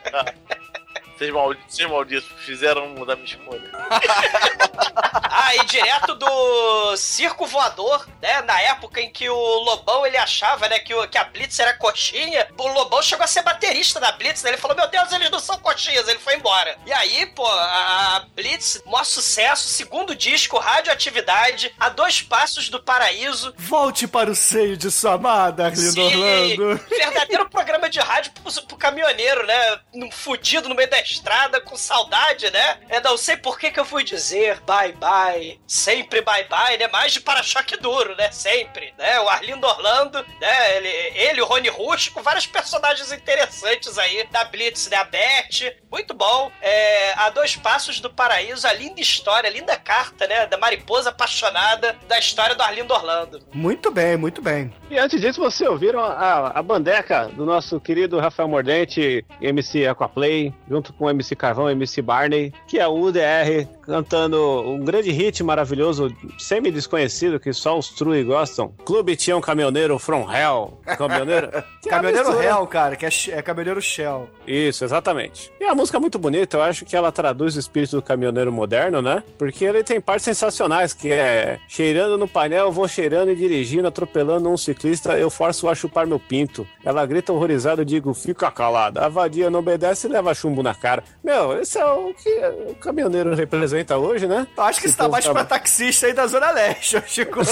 Vocês 1.21 1.31
malditos, 1.31 1.75
vocês 1.75 1.87
malditos 1.87 2.31
fizeram 2.39 2.89
mudar 2.89 3.15
minha 3.15 3.27
escolha. 3.27 3.61
Ah, 5.33 5.55
e 5.55 5.65
direto 5.65 6.13
do 6.15 6.97
circo 6.97 7.45
voador, 7.45 8.05
né? 8.21 8.41
Na 8.41 8.59
época 8.61 8.99
em 8.99 9.09
que 9.09 9.29
o 9.29 9.59
Lobão 9.63 10.05
ele 10.05 10.17
achava, 10.17 10.67
né, 10.67 10.77
que, 10.79 10.93
o, 10.93 11.07
que 11.07 11.17
a 11.17 11.23
Blitz 11.23 11.57
era 11.57 11.73
coxinha, 11.73 12.47
o 12.57 12.67
Lobão 12.67 13.01
chegou 13.01 13.23
a 13.23 13.27
ser 13.27 13.41
baterista 13.41 13.97
da 13.97 14.11
Blitz, 14.11 14.43
né? 14.43 14.49
Ele 14.51 14.57
falou: 14.57 14.75
Meu 14.75 14.89
Deus, 14.89 15.11
eles 15.13 15.31
não 15.31 15.39
são 15.39 15.57
coxinhas, 15.59 16.07
ele 16.07 16.19
foi 16.19 16.35
embora. 16.35 16.77
E 16.85 16.91
aí, 16.91 17.25
pô, 17.27 17.47
a 17.47 18.25
Blitz, 18.35 18.81
maior 18.85 19.05
sucesso, 19.05 19.69
segundo 19.69 20.13
disco, 20.13 20.57
radioatividade, 20.57 21.73
a 21.79 21.87
dois 21.87 22.21
passos 22.21 22.69
do 22.69 22.83
paraíso. 22.83 23.53
Volte 23.57 24.07
para 24.07 24.29
o 24.29 24.35
seio 24.35 24.75
de 24.75 24.91
sua 24.91 25.13
amada, 25.13 25.65
Arlindo 25.65 25.91
Sim, 25.93 26.01
Orlando. 26.01 26.77
verdadeiro 26.89 27.49
programa 27.49 27.89
de 27.89 27.99
rádio 27.99 28.33
pro, 28.33 28.63
pro 28.63 28.77
caminhoneiro, 28.77 29.45
né? 29.47 29.79
Fudido 30.11 30.67
no 30.67 30.75
meio 30.75 30.89
da 30.89 30.99
estrada, 31.11 31.61
com 31.61 31.75
saudade, 31.75 32.49
né? 32.51 32.79
Eu 32.89 33.01
não 33.01 33.17
sei 33.17 33.37
por 33.37 33.59
que 33.59 33.71
que 33.71 33.79
eu 33.79 33.85
fui 33.85 34.03
dizer 34.03 34.59
bye 34.61 34.93
bye, 34.93 35.59
sempre 35.67 36.21
bye 36.21 36.45
bye, 36.45 36.77
né? 36.77 36.87
Mais 36.87 37.13
de 37.13 37.19
para-choque 37.19 37.77
duro, 37.77 38.15
né? 38.15 38.31
Sempre, 38.31 38.93
né? 38.97 39.19
O 39.21 39.29
Arlindo 39.29 39.67
Orlando, 39.67 40.25
né? 40.39 40.77
Ele, 40.77 40.87
ele 40.87 41.41
o 41.41 41.45
Rony 41.45 41.69
Rústico, 41.69 42.21
vários 42.21 42.45
personagens 42.45 43.11
interessantes 43.11 43.97
aí 43.97 44.27
da 44.31 44.43
Blitz, 44.45 44.89
né? 44.89 44.97
A 44.97 45.03
Beth, 45.03 45.75
muito 45.91 46.13
bom. 46.13 46.51
É, 46.61 47.13
a 47.13 47.29
dois 47.29 47.55
passos 47.55 47.99
do 47.99 48.09
paraíso, 48.09 48.67
a 48.67 48.73
linda 48.73 49.01
história, 49.01 49.49
a 49.49 49.53
linda 49.53 49.77
carta, 49.77 50.27
né? 50.27 50.45
Da 50.47 50.57
mariposa 50.57 51.09
apaixonada 51.09 51.97
da 52.07 52.17
história 52.17 52.55
do 52.55 52.61
Arlindo 52.61 52.93
Orlando. 52.93 53.39
Muito 53.53 53.91
bem, 53.91 54.17
muito 54.17 54.41
bem. 54.41 54.73
E 54.89 54.97
antes 54.97 55.19
disso, 55.19 55.39
vocês 55.39 55.69
ouviram 55.69 55.99
a, 55.99 56.49
a 56.49 56.63
bandeca 56.63 57.27
do 57.29 57.45
nosso 57.45 57.79
querido 57.79 58.19
Rafael 58.19 58.47
Mordente, 58.47 59.25
MC 59.41 59.87
Aquaplay, 59.87 60.53
junto 60.69 60.93
com 60.93 61.00
o 61.05 61.09
MC 61.09 61.35
Carvão 61.35 61.69
MC 61.69 62.01
Barney, 62.01 62.53
que 62.67 62.79
é 62.79 62.87
o 62.87 62.99
UDR, 62.99 63.67
cantando 63.81 64.61
um 64.61 64.83
grande 64.83 65.11
hit 65.11 65.43
maravilhoso, 65.43 66.15
semi-desconhecido, 66.37 67.39
que 67.39 67.53
só 67.53 67.77
os 67.77 67.89
True 67.89 68.23
gostam. 68.23 68.73
Clube 68.85 69.15
Tião 69.15 69.41
Caminhoneiro 69.41 69.97
From 69.99 70.31
Hell. 70.31 70.79
Caminhoneiro? 70.97 71.51
Caminhoneiro 71.87 72.29
mistura. 72.29 72.45
Hell, 72.45 72.67
cara, 72.67 72.95
que 72.95 73.05
é, 73.05 73.09
é 73.31 73.41
caminhoneiro 73.41 73.81
Shell. 73.81 74.29
Isso, 74.45 74.83
exatamente. 74.83 75.51
E 75.59 75.65
a 75.65 75.75
música 75.75 75.97
é 75.97 75.99
muito 75.99 76.19
bonita, 76.19 76.57
eu 76.57 76.63
acho 76.63 76.85
que 76.85 76.95
ela 76.95 77.11
traduz 77.11 77.55
o 77.55 77.59
espírito 77.59 77.95
do 77.95 78.01
caminhoneiro 78.01 78.51
moderno, 78.51 79.01
né? 79.01 79.23
Porque 79.37 79.65
ele 79.65 79.83
tem 79.83 79.99
partes 79.99 80.25
sensacionais, 80.25 80.93
que 80.93 81.11
é 81.11 81.59
cheirando 81.67 82.17
no 82.17 82.27
painel, 82.27 82.71
vou 82.71 82.87
cheirando 82.87 83.31
e 83.31 83.35
dirigindo, 83.35 83.87
atropelando 83.87 84.49
um 84.49 84.57
ciclista, 84.57 85.17
eu 85.17 85.29
forço 85.29 85.67
a 85.67 85.75
chupar 85.75 86.05
meu 86.05 86.19
pinto. 86.19 86.67
Ela 86.83 87.05
grita 87.05 87.33
horrorizada, 87.33 87.85
digo, 87.85 88.13
fica 88.13 88.51
calada. 88.51 89.05
A 89.05 89.09
vadia 89.09 89.49
não 89.49 89.59
obedece 89.59 90.07
e 90.07 90.09
leva 90.09 90.33
chumbo 90.33 90.61
na 90.63 90.73
cara. 90.73 90.90
Meu, 91.23 91.59
esse 91.59 91.77
é 91.77 91.85
o 91.85 92.13
que 92.13 92.29
o 92.69 92.75
caminhoneiro 92.75 93.33
representa 93.35 93.97
hoje, 93.97 94.27
né? 94.27 94.47
Eu 94.57 94.63
acho 94.63 94.81
que 94.81 94.87
isso 94.87 94.97
tá 94.97 95.07
mais 95.07 95.27
pra 95.27 95.45
taxista 95.45 96.07
aí 96.07 96.13
da 96.13 96.27
Zona 96.27 96.51
Leste, 96.51 97.01
Chico. 97.07 97.41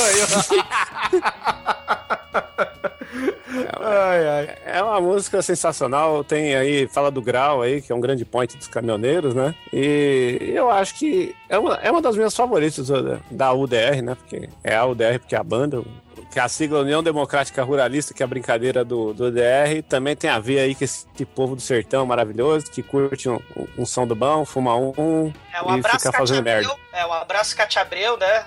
ai, 3.80 4.28
ai. 4.28 4.56
É 4.66 4.84
uma 4.84 5.00
música 5.02 5.42
sensacional, 5.42 6.24
tem 6.24 6.56
aí, 6.56 6.88
fala 6.88 7.10
do 7.12 7.22
grau 7.22 7.62
aí, 7.62 7.82
que 7.82 7.92
é 7.92 7.96
um 7.96 8.02
grande 8.02 8.26
point 8.26 8.56
dos 8.58 8.68
caminhoneiros, 8.68 9.34
né? 9.34 9.54
E 9.74 10.52
eu 10.54 10.70
acho 10.70 10.96
que 10.96 11.36
é 11.48 11.58
uma, 11.58 11.76
é 11.76 11.92
uma 11.92 12.02
das 12.02 12.16
minhas 12.16 12.36
favoritas 12.36 12.88
da, 12.88 13.20
da 13.30 13.54
UDR, 13.54 14.02
né? 14.04 14.16
Porque 14.16 14.50
é 14.64 14.76
a 14.76 14.86
UDR, 14.86 15.20
porque 15.20 15.36
é 15.36 15.40
a 15.40 15.44
banda, 15.44 15.84
que 16.32 16.40
é 16.40 16.42
a 16.42 16.48
sigla 16.48 16.82
União 16.82 17.02
Democrática 17.02 17.64
Ruralista, 17.64 18.14
que 18.14 18.22
é 18.22 18.26
a 18.26 18.28
brincadeira 18.28 18.86
do, 18.86 19.14
do 19.14 19.26
UDR, 19.26 19.84
também 19.88 20.16
tem 20.16 20.30
a 20.30 20.40
ver 20.40 20.60
aí 20.60 20.76
com 20.76 20.84
esse 20.84 21.06
povo 21.36 21.56
do 21.56 21.62
sertão 21.62 22.06
maravilhoso, 22.06 22.70
que 22.72 22.84
curte 22.84 23.28
um, 23.30 23.40
um 23.78 23.86
som 23.86 24.06
do 24.06 24.16
bom, 24.16 24.46
fuma 24.46 24.76
um 24.76 25.34
É 25.54 25.62
um 25.62 25.76
e 25.76 25.80
abraço, 25.80 25.98
fica 26.00 26.12
Cátia 26.12 26.20
fazendo 26.20 26.40
Abreu. 26.40 26.54
merda. 26.56 26.76
É 26.94 27.06
um 27.06 27.14
abraço, 27.14 27.56
Cátia 27.56 27.82
Abreu, 27.82 28.18
né? 28.18 28.46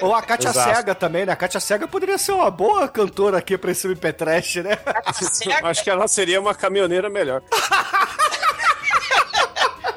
Ou 0.00 0.14
a 0.14 0.22
Kátia 0.22 0.50
Exato. 0.50 0.76
Cega 0.76 0.94
também, 0.94 1.26
né? 1.26 1.32
A 1.32 1.36
Kátia 1.36 1.58
Cega 1.58 1.88
poderia 1.88 2.16
ser 2.18 2.32
uma 2.32 2.50
boa 2.50 2.86
cantora 2.88 3.38
aqui 3.38 3.58
pra 3.58 3.72
esse 3.72 3.86
MP 3.86 4.12
Trash, 4.12 4.56
né? 4.56 4.78
Acho 5.62 5.82
que 5.82 5.90
ela 5.90 6.06
seria 6.06 6.40
uma 6.40 6.54
caminhoneira 6.54 7.10
melhor. 7.10 7.42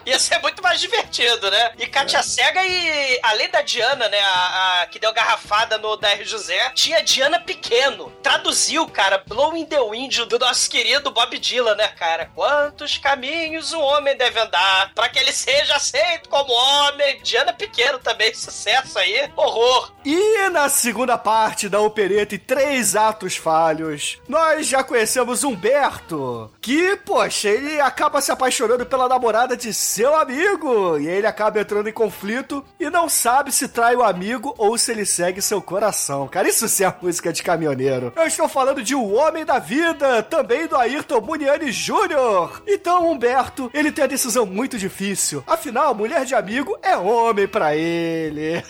Ia 0.05 0.19
ser 0.19 0.39
muito 0.39 0.61
mais 0.61 0.79
divertido, 0.79 1.49
né? 1.49 1.73
E 1.77 1.87
Katia 1.87 2.23
Cega 2.23 2.63
e 2.65 3.19
além 3.23 3.49
da 3.49 3.61
Diana, 3.61 4.07
né, 4.09 4.19
a, 4.19 4.81
a 4.81 4.87
que 4.87 4.99
deu 4.99 5.13
garrafada 5.13 5.77
no 5.77 5.95
DR 5.97 6.23
José, 6.23 6.71
tinha 6.73 7.03
Diana 7.03 7.39
Pequeno. 7.39 8.11
Traduziu, 8.21 8.87
cara, 8.87 9.23
Blowing 9.27 9.65
the 9.65 9.79
Wind 9.79 10.17
do 10.25 10.39
nosso 10.39 10.69
querido 10.69 11.11
Bob 11.11 11.37
Dylan, 11.37 11.75
né, 11.75 11.87
cara? 11.89 12.31
Quantos 12.33 12.97
caminhos 12.97 13.73
um 13.73 13.81
homem 13.81 14.17
deve 14.17 14.39
andar 14.39 14.91
para 14.93 15.09
que 15.09 15.19
ele 15.19 15.31
seja 15.31 15.75
aceito 15.75 16.29
como 16.29 16.51
homem? 16.51 17.21
Diana 17.21 17.53
Pequeno 17.53 17.99
também, 17.99 18.33
sucesso 18.33 18.97
aí. 18.97 19.29
Horror. 19.35 19.91
E 20.03 20.49
na 20.49 20.67
segunda 20.69 21.17
parte 21.17 21.69
da 21.69 21.79
opereta 21.79 22.35
e 22.35 22.39
três 22.39 22.95
atos 22.95 23.37
falhos, 23.37 24.19
nós 24.27 24.67
já 24.67 24.83
conhecemos 24.83 25.43
Humberto, 25.43 26.51
que, 26.59 26.95
poxa, 26.97 27.49
ele 27.49 27.79
acaba 27.79 28.21
se 28.21 28.31
apaixonando 28.31 28.85
pela 28.85 29.07
namorada 29.07 29.55
de 29.55 29.73
seu 29.91 30.15
amigo, 30.15 30.97
e 30.97 31.05
ele 31.05 31.27
acaba 31.27 31.59
entrando 31.59 31.89
em 31.89 31.91
conflito 31.91 32.63
e 32.79 32.89
não 32.89 33.09
sabe 33.09 33.51
se 33.51 33.67
trai 33.67 33.93
o 33.93 34.01
amigo 34.01 34.55
ou 34.57 34.77
se 34.77 34.89
ele 34.89 35.05
segue 35.05 35.41
seu 35.41 35.61
coração. 35.61 36.29
Cara, 36.29 36.47
isso 36.47 36.65
sim 36.69 36.85
é 36.85 36.95
música 37.01 37.33
de 37.33 37.43
caminhoneiro. 37.43 38.13
Eu 38.15 38.25
estou 38.25 38.47
falando 38.47 38.81
de 38.81 38.95
O 38.95 39.11
Homem 39.11 39.43
da 39.43 39.59
Vida, 39.59 40.23
também 40.23 40.65
do 40.65 40.77
Ayrton 40.77 41.19
Muniani 41.19 41.71
Jr. 41.71 42.61
Então, 42.65 43.11
Humberto, 43.11 43.69
ele 43.73 43.91
tem 43.91 44.05
a 44.05 44.07
decisão 44.07 44.45
muito 44.45 44.77
difícil. 44.77 45.43
Afinal, 45.45 45.93
mulher 45.93 46.23
de 46.23 46.35
amigo 46.35 46.77
é 46.81 46.95
homem 46.95 47.45
pra 47.45 47.75
ele. 47.75 48.63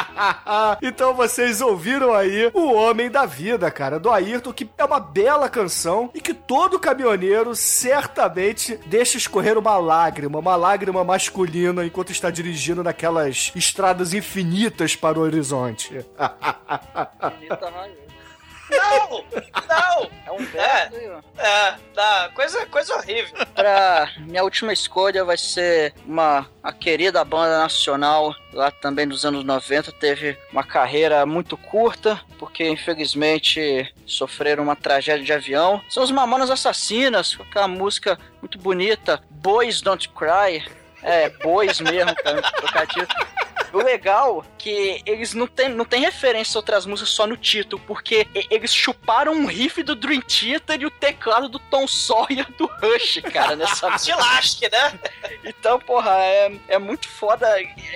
então 0.80 1.12
vocês 1.12 1.60
ouviram 1.60 2.14
aí 2.14 2.50
O 2.54 2.72
Homem 2.72 3.10
da 3.10 3.26
Vida, 3.26 3.70
cara, 3.70 4.00
do 4.00 4.10
Ayrton, 4.10 4.54
que 4.54 4.70
é 4.78 4.84
uma 4.86 5.00
bela 5.00 5.50
canção 5.50 6.08
e 6.14 6.20
que 6.20 6.32
todo 6.32 6.80
caminhoneiro 6.80 7.54
certamente 7.54 8.80
deixa 8.86 9.18
escorrer 9.18 9.58
uma 9.58 9.76
lágrima, 9.76 10.45
uma 10.46 10.54
lágrima 10.54 11.02
masculina 11.02 11.84
enquanto 11.84 12.12
está 12.12 12.30
dirigindo 12.30 12.84
naquelas 12.84 13.50
estradas 13.56 14.14
infinitas 14.14 14.94
para 14.94 15.18
o 15.18 15.22
horizonte. 15.22 16.06
Não! 18.70 19.24
Não! 19.68 20.10
É 20.26 20.32
um 20.32 20.42
É, 20.42 20.88
verbo. 20.88 21.24
é, 21.38 21.74
dá, 21.94 22.30
coisa, 22.34 22.66
coisa 22.66 22.94
horrível. 22.96 23.46
Pra 23.54 24.10
minha 24.18 24.42
última 24.42 24.72
escolha 24.72 25.24
vai 25.24 25.36
ser 25.36 25.94
uma 26.06 26.46
a 26.62 26.72
querida 26.72 27.24
banda 27.24 27.58
nacional 27.58 28.34
lá 28.52 28.70
também 28.70 29.06
dos 29.06 29.24
anos 29.24 29.44
90 29.44 29.92
teve 29.92 30.36
uma 30.52 30.64
carreira 30.64 31.24
muito 31.24 31.56
curta 31.56 32.20
porque 32.38 32.68
infelizmente 32.68 33.92
sofreram 34.04 34.64
uma 34.64 34.74
tragédia 34.76 35.24
de 35.24 35.32
avião. 35.32 35.80
São 35.88 36.02
os 36.02 36.10
Mamonas 36.10 36.50
Assassinas 36.50 37.34
com 37.34 37.42
aquela 37.44 37.68
música 37.68 38.18
muito 38.40 38.58
bonita, 38.58 39.22
Boys 39.30 39.80
Don't 39.80 40.08
Cry. 40.10 40.64
É, 41.06 41.28
bois 41.30 41.80
mesmo, 41.80 42.14
cara, 42.16 42.42
trocadilho. 42.42 43.06
O 43.72 43.78
legal 43.78 44.44
é 44.44 44.56
que 44.58 45.02
eles 45.06 45.34
não 45.34 45.46
tem, 45.46 45.68
não 45.68 45.84
tem 45.84 46.00
referência 46.00 46.56
a 46.56 46.60
outras 46.60 46.86
músicas 46.86 47.10
só 47.10 47.26
no 47.26 47.36
título, 47.36 47.80
porque 47.86 48.26
eles 48.50 48.74
chuparam 48.74 49.32
um 49.32 49.46
riff 49.46 49.82
do 49.82 49.94
Dream 49.94 50.20
Theater 50.22 50.80
e 50.80 50.86
o 50.86 50.90
teclado 50.90 51.48
do 51.48 51.58
Tom 51.58 51.86
Sawyer 51.86 52.50
do 52.52 52.66
Rush, 52.66 53.20
cara, 53.32 53.54
nessa 53.54 53.90
De 54.02 54.12
lasque, 54.12 54.68
né? 54.70 54.98
Então, 55.44 55.78
porra, 55.78 56.10
é, 56.18 56.52
é 56.68 56.78
muito 56.78 57.08
foda. 57.08 57.46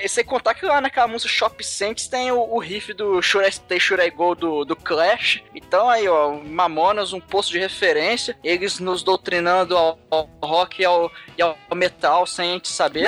E 0.02 0.08
sem 0.08 0.24
contar 0.24 0.54
que 0.54 0.66
lá 0.66 0.80
naquela 0.80 1.08
música 1.08 1.32
Shop 1.32 1.64
Saints 1.64 2.06
tem 2.08 2.30
o, 2.30 2.40
o 2.40 2.58
riff 2.58 2.92
do 2.92 3.20
Should 3.22 3.48
I 3.48 3.52
Stay, 3.52 3.80
Should 3.80 4.04
I 4.04 4.10
Go 4.10 4.34
do, 4.34 4.64
do 4.64 4.76
Clash. 4.76 5.42
Então 5.54 5.88
aí, 5.88 6.06
ó, 6.08 6.32
Mamonas, 6.34 7.12
um 7.12 7.20
posto 7.20 7.52
de 7.52 7.58
referência. 7.58 8.36
Eles 8.44 8.78
nos 8.78 9.02
doutrinando 9.02 9.76
ao, 9.76 9.98
ao 10.10 10.28
rock 10.42 10.82
e 10.82 10.84
ao, 10.84 11.10
e 11.36 11.42
ao 11.42 11.56
metal 11.74 12.26
sem 12.26 12.50
a 12.50 12.52
gente 12.54 12.68
saber. 12.68 12.99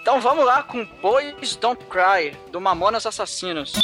Então 0.00 0.20
vamos 0.20 0.46
lá 0.46 0.62
com 0.62 0.86
Boys 1.02 1.56
Don't 1.56 1.84
Cry, 1.86 2.34
do 2.50 2.58
Mamonas 2.60 3.04
Assassinos. 3.04 3.74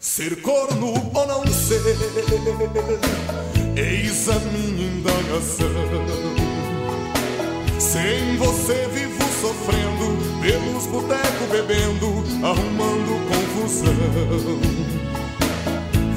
Ser 0.00 0.40
corno 0.40 0.95
eis 3.76 4.28
a 4.28 4.38
minha 4.50 4.86
indagação. 4.86 5.66
Sem 7.78 8.36
você 8.36 8.88
vivo 8.92 9.24
sofrendo, 9.40 10.16
pelos 10.40 10.86
botecos 10.86 11.48
bebendo, 11.50 12.24
arrumando 12.46 13.18
confusão. 13.28 13.94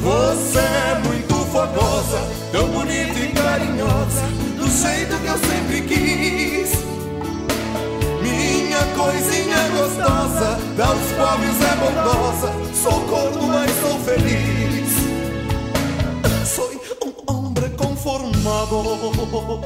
Você 0.01 0.59
é 0.59 1.01
muito 1.03 1.33
fogosa, 1.51 2.21
tão 2.51 2.67
bonita 2.67 3.19
e 3.19 3.31
carinhosa, 3.33 4.21
do 4.57 4.69
jeito 4.69 5.17
que 5.17 5.27
eu 5.27 5.37
sempre 5.39 5.81
quis. 5.81 6.71
Minha 8.21 8.83
coisinha 8.95 9.57
gostosa, 9.75 10.59
dá 10.77 10.91
os 10.91 11.11
pobres 11.13 11.61
é 11.61 11.75
bondosa, 11.75 12.53
sou 12.75 13.01
corno, 13.07 13.47
mas 13.47 13.71
sou 13.81 13.99
feliz. 14.01 14.88
Conformado, 17.99 19.61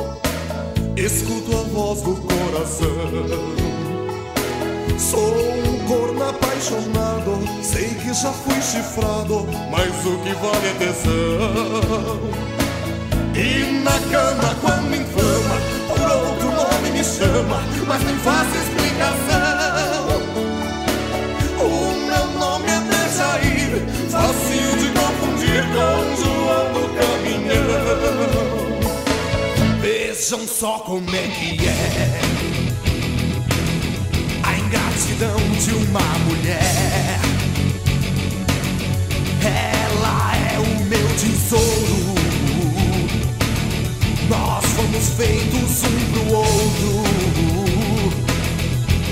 escuto 0.98 1.56
a 1.56 1.64
voz 1.72 2.02
do 2.02 2.16
coração. 2.16 2.88
Sou 4.98 5.34
um 5.36 5.86
corno 5.88 6.30
apaixonado, 6.30 7.40
sei 7.62 7.90
que 7.90 8.14
já 8.14 8.32
fui 8.32 8.60
chifrado, 8.62 9.46
mas 9.70 10.06
o 10.06 10.18
que 10.20 10.34
vale 10.34 10.68
é 10.68 10.74
tesão. 10.80 12.20
E 13.36 13.82
na 13.84 14.00
cama 14.10 14.56
quando 14.62 14.96
inflama, 14.96 15.58
por 15.88 16.02
outro 16.02 16.52
nome 16.52 16.90
me 16.92 17.04
chama, 17.04 17.62
mas 17.88 18.04
nem 18.04 18.16
faço 18.18 18.58
explicação. 18.58 19.33
Vejam 30.24 30.48
só 30.48 30.80
como 30.80 31.14
é 31.14 31.28
que 31.28 31.68
é 31.68 32.22
a 34.42 34.58
ingratidão 34.58 35.36
de 35.60 35.72
uma 35.72 36.00
mulher. 36.20 37.20
Ela 39.44 40.34
é 40.38 40.60
o 40.60 40.86
meu 40.86 41.08
tesouro. 41.18 42.16
Nós 44.30 44.66
fomos 44.66 45.10
feitos 45.18 45.84
um 45.84 46.00
pro 46.14 46.38
outro. 46.38 47.04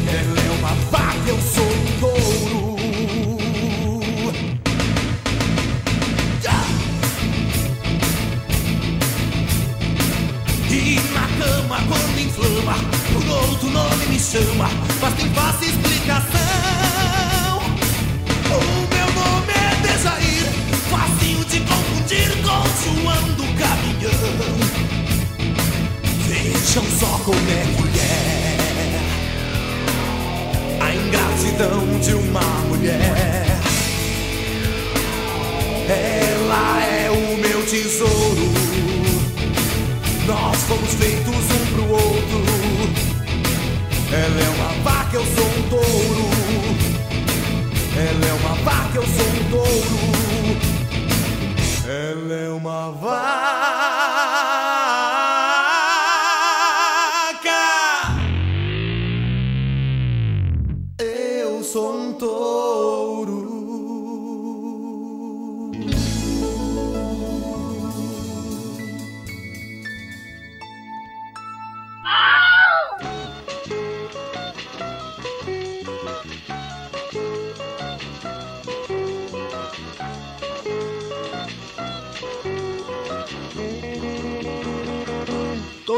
Ela 0.08 0.40
é 0.40 0.52
uma 0.60 0.74
vaca, 0.92 1.28
eu 1.28 1.42
sou 1.42 1.71
chama, 14.22 14.70
mas 15.02 15.14
tem 15.16 15.30
fácil 15.34 15.68
explicação. 15.68 16.40
O 18.46 18.88
meu 18.94 19.08
nome 19.14 19.52
é 19.52 19.76
Dejair, 19.82 20.46
facinho 20.92 21.44
de 21.46 21.60
confundir 21.62 22.30
com 22.44 22.62
João 22.84 23.24
do 23.34 23.44
Caminhão. 23.58 24.60
Vejam 26.28 26.84
só 27.00 27.18
como 27.26 27.50
é 27.50 27.66
é 27.98 29.00
a 30.82 30.94
ingratidão 30.94 32.00
de 32.00 32.14
uma 32.14 32.42
mulher. 32.68 33.48
Ela 35.90 36.84
é 36.84 37.10
o 37.10 37.38
meu 37.38 37.66
tesouro. 37.66 38.52
Nós 40.28 40.58
fomos 40.64 40.94
feitos 40.94 41.36
um 41.36 41.66
pro 41.74 41.90
outro. 41.90 43.11
Ela 44.14 44.42
é 44.42 44.50
uma 44.50 44.84
vaca, 44.84 45.16
eu 45.16 45.26
sou 45.26 45.46
um 45.46 45.70
touro. 45.70 46.26
Ela 47.96 48.26
é 48.26 48.34
uma 48.34 48.56
vaca, 48.56 48.98
eu 48.98 49.04
sou 49.04 49.26
um 49.26 49.50
touro. 49.50 50.00
Ela 51.88 52.34
é 52.34 52.50
uma 52.50 52.92
vaca. 52.92 53.81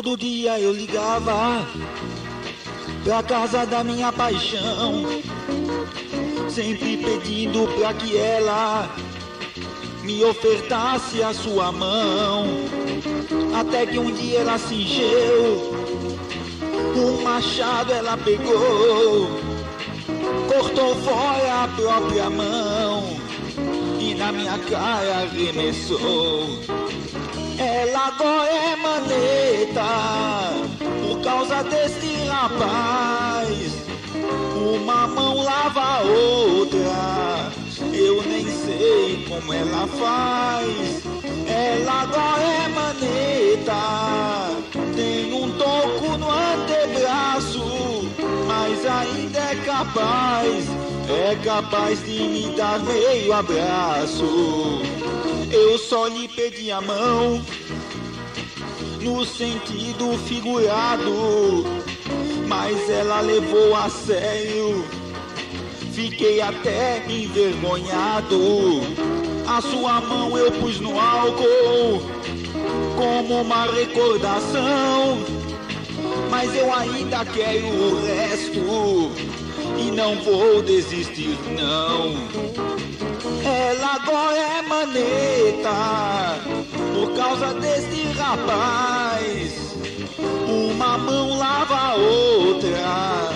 Todo 0.03 0.17
dia 0.17 0.59
eu 0.59 0.73
ligava 0.73 1.65
pra 3.05 3.23
casa 3.23 3.65
da 3.65 3.85
minha 3.85 4.11
paixão, 4.11 5.05
sempre 6.49 6.97
pedindo 6.97 7.65
pra 7.77 7.93
que 7.93 8.17
ela 8.17 8.93
me 10.03 10.21
ofertasse 10.25 11.23
a 11.23 11.33
sua 11.33 11.71
mão. 11.71 12.45
Até 13.57 13.85
que 13.85 13.97
um 13.97 14.11
dia 14.11 14.39
ela 14.39 14.57
se 14.57 14.75
encheu, 14.75 15.71
um 16.97 17.23
machado 17.23 17.93
ela 17.93 18.17
pegou, 18.17 19.29
cortou 20.53 20.95
fora 20.97 21.63
a 21.63 21.67
própria 21.69 22.29
mão 22.29 23.17
e 24.01 24.13
na 24.15 24.33
minha 24.33 24.59
cara 24.59 25.19
arremessou. 25.19 26.59
Ela 27.57 28.07
agora 28.07 28.49
é 28.51 28.75
maneta 28.75 29.83
por 31.01 31.21
causa 31.21 31.63
desse 31.63 32.25
rapaz. 32.27 33.73
Uma 34.55 35.07
mão 35.07 35.43
lava 35.43 35.81
a 35.81 36.01
outra, 36.01 37.51
eu 37.93 38.23
nem 38.23 38.45
sei 38.45 39.25
como 39.27 39.53
ela 39.53 39.87
faz. 39.87 41.03
Ela 41.47 42.01
agora 42.03 42.43
é 42.43 42.67
maneta, 42.69 43.73
tem 44.95 45.33
um 45.33 45.51
toco 45.57 46.17
no 46.17 46.31
antebraço, 46.31 48.09
mas 48.47 48.85
ainda 48.85 49.39
é 49.39 49.55
capaz, 49.65 50.65
é 51.09 51.35
capaz 51.43 51.99
de 52.05 52.23
me 52.23 52.55
dar 52.55 52.79
meio 52.79 53.33
abraço. 53.33 55.02
Eu 55.53 55.77
só 55.77 56.07
lhe 56.07 56.27
pedi 56.27 56.71
a 56.71 56.81
mão 56.81 57.39
no 59.03 59.23
sentido 59.23 60.17
figurado, 60.25 61.63
mas 62.47 62.89
ela 62.89 63.21
levou 63.21 63.75
a 63.75 63.87
sério. 63.87 64.83
Fiquei 65.93 66.41
até 66.41 67.05
envergonhado. 67.07 68.81
A 69.45 69.61
sua 69.61 70.01
mão 70.01 70.35
eu 70.35 70.51
pus 70.53 70.79
no 70.79 70.99
álcool 70.99 72.01
como 72.97 73.41
uma 73.41 73.65
recordação. 73.65 75.19
Mas 76.31 76.55
eu 76.55 76.73
ainda 76.73 77.23
quero 77.25 77.67
o 77.67 78.03
resto 78.03 79.11
e 79.77 79.91
não 79.91 80.15
vou 80.23 80.63
desistir 80.63 81.37
não. 81.51 82.82
Ela 83.45 83.95
agora 83.95 84.37
é 84.37 84.61
maneta 84.61 86.39
por 86.93 87.13
causa 87.13 87.53
desse 87.55 88.03
rapaz. 88.17 89.75
Uma 90.47 90.97
mão 90.97 91.37
lava 91.37 91.75
a 91.75 91.95
outra, 91.95 93.33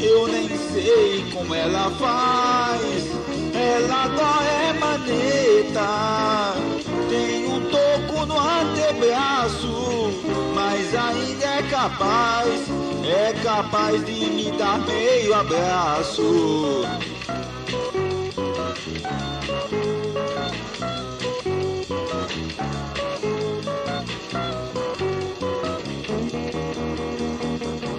eu 0.00 0.26
nem 0.28 0.48
sei 0.48 1.30
como 1.32 1.54
ela 1.54 1.90
faz. 1.90 3.12
Ela 3.54 4.04
agora 4.04 4.48
é 4.48 4.72
maneta, 4.72 6.54
tem 7.10 7.46
um 7.46 7.60
toco 7.68 8.26
no 8.26 8.38
antebraço, 8.38 10.10
mas 10.54 10.94
ainda 10.94 11.44
é 11.44 11.62
capaz, 11.70 12.68
é 13.04 13.32
capaz 13.42 14.04
de 14.06 14.30
me 14.30 14.50
dar 14.52 14.78
meio 14.78 15.34
abraço. 15.34 16.86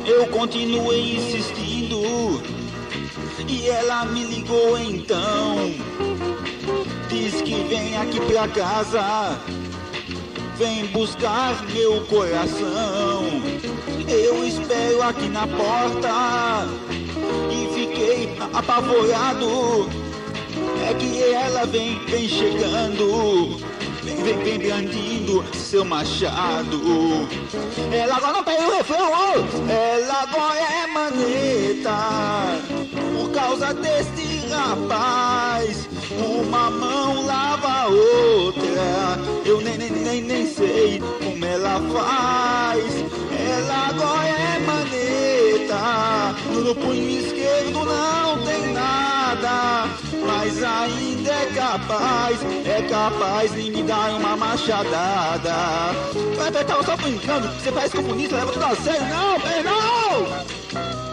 Eu 0.06 0.28
continuei 0.28 1.16
insistindo 1.16 2.42
e 3.48 3.68
ela 3.70 4.06
me 4.06 4.24
ligou 4.24 4.78
então. 4.78 5.74
Diz 7.10 7.42
que 7.42 7.64
vem 7.64 7.98
aqui 7.98 8.20
pra 8.22 8.48
casa, 8.48 9.40
vem 10.58 10.88
buscar 10.88 11.64
meu 11.72 12.02
coração. 12.06 13.24
Eu 14.08 14.46
espero 14.46 15.02
aqui 15.02 15.30
na 15.30 15.48
porta 15.48 16.68
e 17.52 17.74
fiquei 17.74 18.30
apavorado. 18.54 20.03
É 20.90 20.94
que 20.94 21.24
ela 21.34 21.66
vem, 21.66 22.00
vem 22.06 22.28
chegando. 22.28 23.58
Vem, 24.04 24.22
vem, 24.22 24.38
vem 24.40 24.60
brandindo 24.60 25.44
seu 25.54 25.86
machado. 25.86 26.80
Ela 27.92 28.18
agora 28.18 28.34
não 28.34 28.44
pega 28.44 28.68
o 28.68 28.78
refrão. 28.78 29.10
Ela 29.70 30.24
agora 30.24 30.60
é 30.60 30.88
maneta. 30.88 31.98
Por 33.16 33.32
causa 33.32 33.74
deste 33.74 34.48
rapaz. 34.50 35.90
Uma 36.12 36.70
mão 36.70 37.26
lava 37.26 37.68
a 37.68 37.88
outra. 37.88 39.20
Eu 39.46 39.62
nem, 39.62 39.78
nem, 39.78 39.92
nem, 39.92 40.22
nem 40.22 40.48
sei 40.48 41.02
como 41.20 41.46
ela 41.46 41.82
faz. 41.94 43.33
Ela 43.54 43.88
agora 43.90 44.28
é 44.28 44.60
maneta. 44.60 46.36
No 46.50 46.76
punho 46.76 47.20
esquerdo 47.20 47.86
não 47.86 48.44
tem 48.46 48.74
nada. 48.74 49.88
Mas 50.26 50.64
ainda 50.64 51.32
é 51.32 51.46
capaz, 51.54 52.40
é 52.66 52.82
capaz 52.90 53.54
de 53.54 53.70
me 53.70 53.84
dar 53.84 54.12
uma 54.12 54.36
machadada. 54.36 55.54
Vai, 56.38 56.52
vai, 56.52 56.66
tava 56.66 56.84
só 56.84 56.96
brincando, 56.98 57.48
você 57.50 57.72
parece 57.72 57.96
comunista, 57.96 58.36
leva 58.38 58.52
tudo 58.52 58.66
a 58.66 58.76
sério. 58.76 59.02
Não, 59.08 59.38
não! 59.64 61.13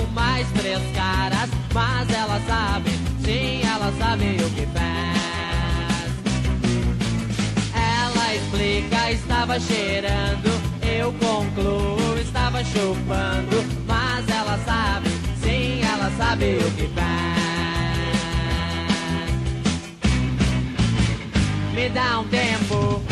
Com 0.00 0.06
mais 0.12 0.46
três 0.52 0.80
caras, 0.94 1.50
mas 1.72 2.10
ela 2.10 2.40
sabe, 2.46 2.90
sim, 3.24 3.62
ela 3.62 3.92
sabe 3.98 4.36
o 4.42 4.50
que 4.50 4.66
faz. 4.66 5.20
Ela 7.74 8.34
explica, 8.34 9.12
estava 9.12 9.60
cheirando, 9.60 10.48
eu 10.82 11.12
concluo, 11.14 12.18
estava 12.18 12.64
chupando, 12.64 13.64
mas 13.86 14.28
ela 14.28 14.58
sabe, 14.64 15.08
sim, 15.42 15.80
ela 15.82 16.10
sabe 16.16 16.58
o 16.58 16.70
que 16.72 16.88
faz. 16.94 17.10
Me 21.74 21.88
dá 21.90 22.20
um 22.20 22.28
tempo 22.28 23.02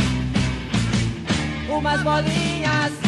umas 1.69 2.03
bolinhas 2.03 3.08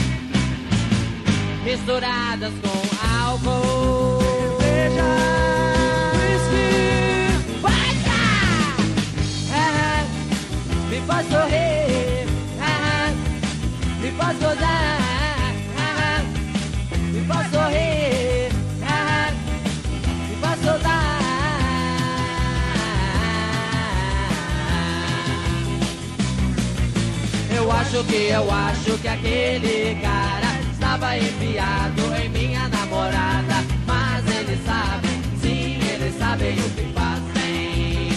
misturadas 1.65 2.53
com 2.63 2.81
álcool. 3.07 4.19
Cerveja, 4.61 5.11
whisky, 6.17 7.61
vodka. 7.61 8.21
Ah, 9.55 10.05
me 10.89 11.01
faz 11.07 11.27
sorrir, 11.29 12.27
ah, 12.61 13.13
me 14.01 14.11
faz 14.13 14.37
gozar, 14.39 15.55
ah, 15.79 16.23
me 17.13 17.21
faz 17.27 17.51
sorrir, 17.51 18.53
ah, 18.87 19.31
me 20.29 20.37
faz 20.41 20.61
soltar. 20.61 21.11
Eu 27.55 27.71
acho 27.73 28.05
que 28.05 28.29
eu 28.29 28.51
acho 28.51 28.99
que 28.99 29.09
aquele 29.09 29.99
cara 30.01 30.20
estava 31.11 31.19
enfiado 31.19 32.15
em 32.23 32.29
minha 32.29 32.69
namorada, 32.69 33.65
mas 33.87 34.25
ele 34.27 34.57
sabe, 34.65 35.09
sim, 35.41 35.79
ele 35.83 36.13
sabe 36.17 36.45
o 36.45 36.71
que 36.71 36.93
fazem. 36.93 38.11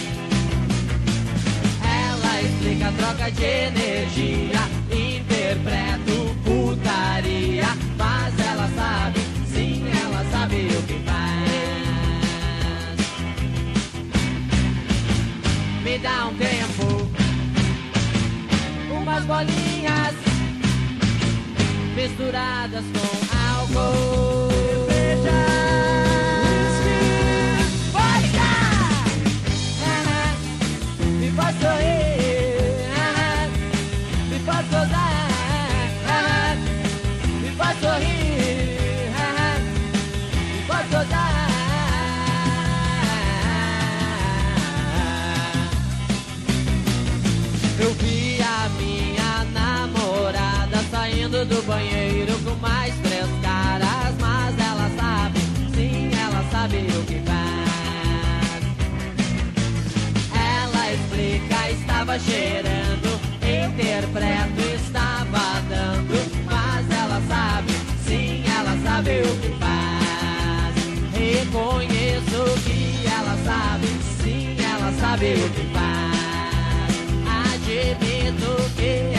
Ela 1.82 2.42
explica 2.42 2.88
a 2.88 2.92
troca 2.92 3.30
de 3.32 3.44
energia, 3.44 4.60
interpreto 4.92 6.36
putaria, 6.44 7.66
mas 7.98 8.38
ela 8.38 8.68
sabe, 8.76 9.20
sim, 9.52 9.84
ela 10.04 10.24
sabe 10.30 10.68
o 10.76 10.82
que 10.82 10.98
faz. 11.04 11.44
Me 15.82 15.98
dá 15.98 16.26
um 16.26 16.34
tempo 16.34 17.10
umas 18.90 19.24
bolinhas 19.24 20.33
misturadas 21.94 22.84
com 22.92 23.78
álcool. 23.78 24.48
Cerveja, 24.88 25.53
estava 62.14 62.18
cheirando, 62.18 63.20
interpreto, 63.42 64.60
estava 64.74 65.60
dando, 65.68 66.14
mas 66.46 66.90
ela 66.90 67.20
sabe, 67.28 67.72
sim, 68.06 68.44
ela 68.46 68.76
sabe 68.82 69.22
o 69.22 69.36
que 69.40 69.48
faz. 69.58 70.74
Reconheço 71.12 72.60
que 72.64 73.06
ela 73.06 73.36
sabe, 73.44 73.86
sim, 74.22 74.56
ela 74.62 74.92
sabe 75.00 75.34
o 75.34 75.50
que 75.50 75.64
faz. 75.72 76.94
Admito 77.52 78.70
que 78.76 79.13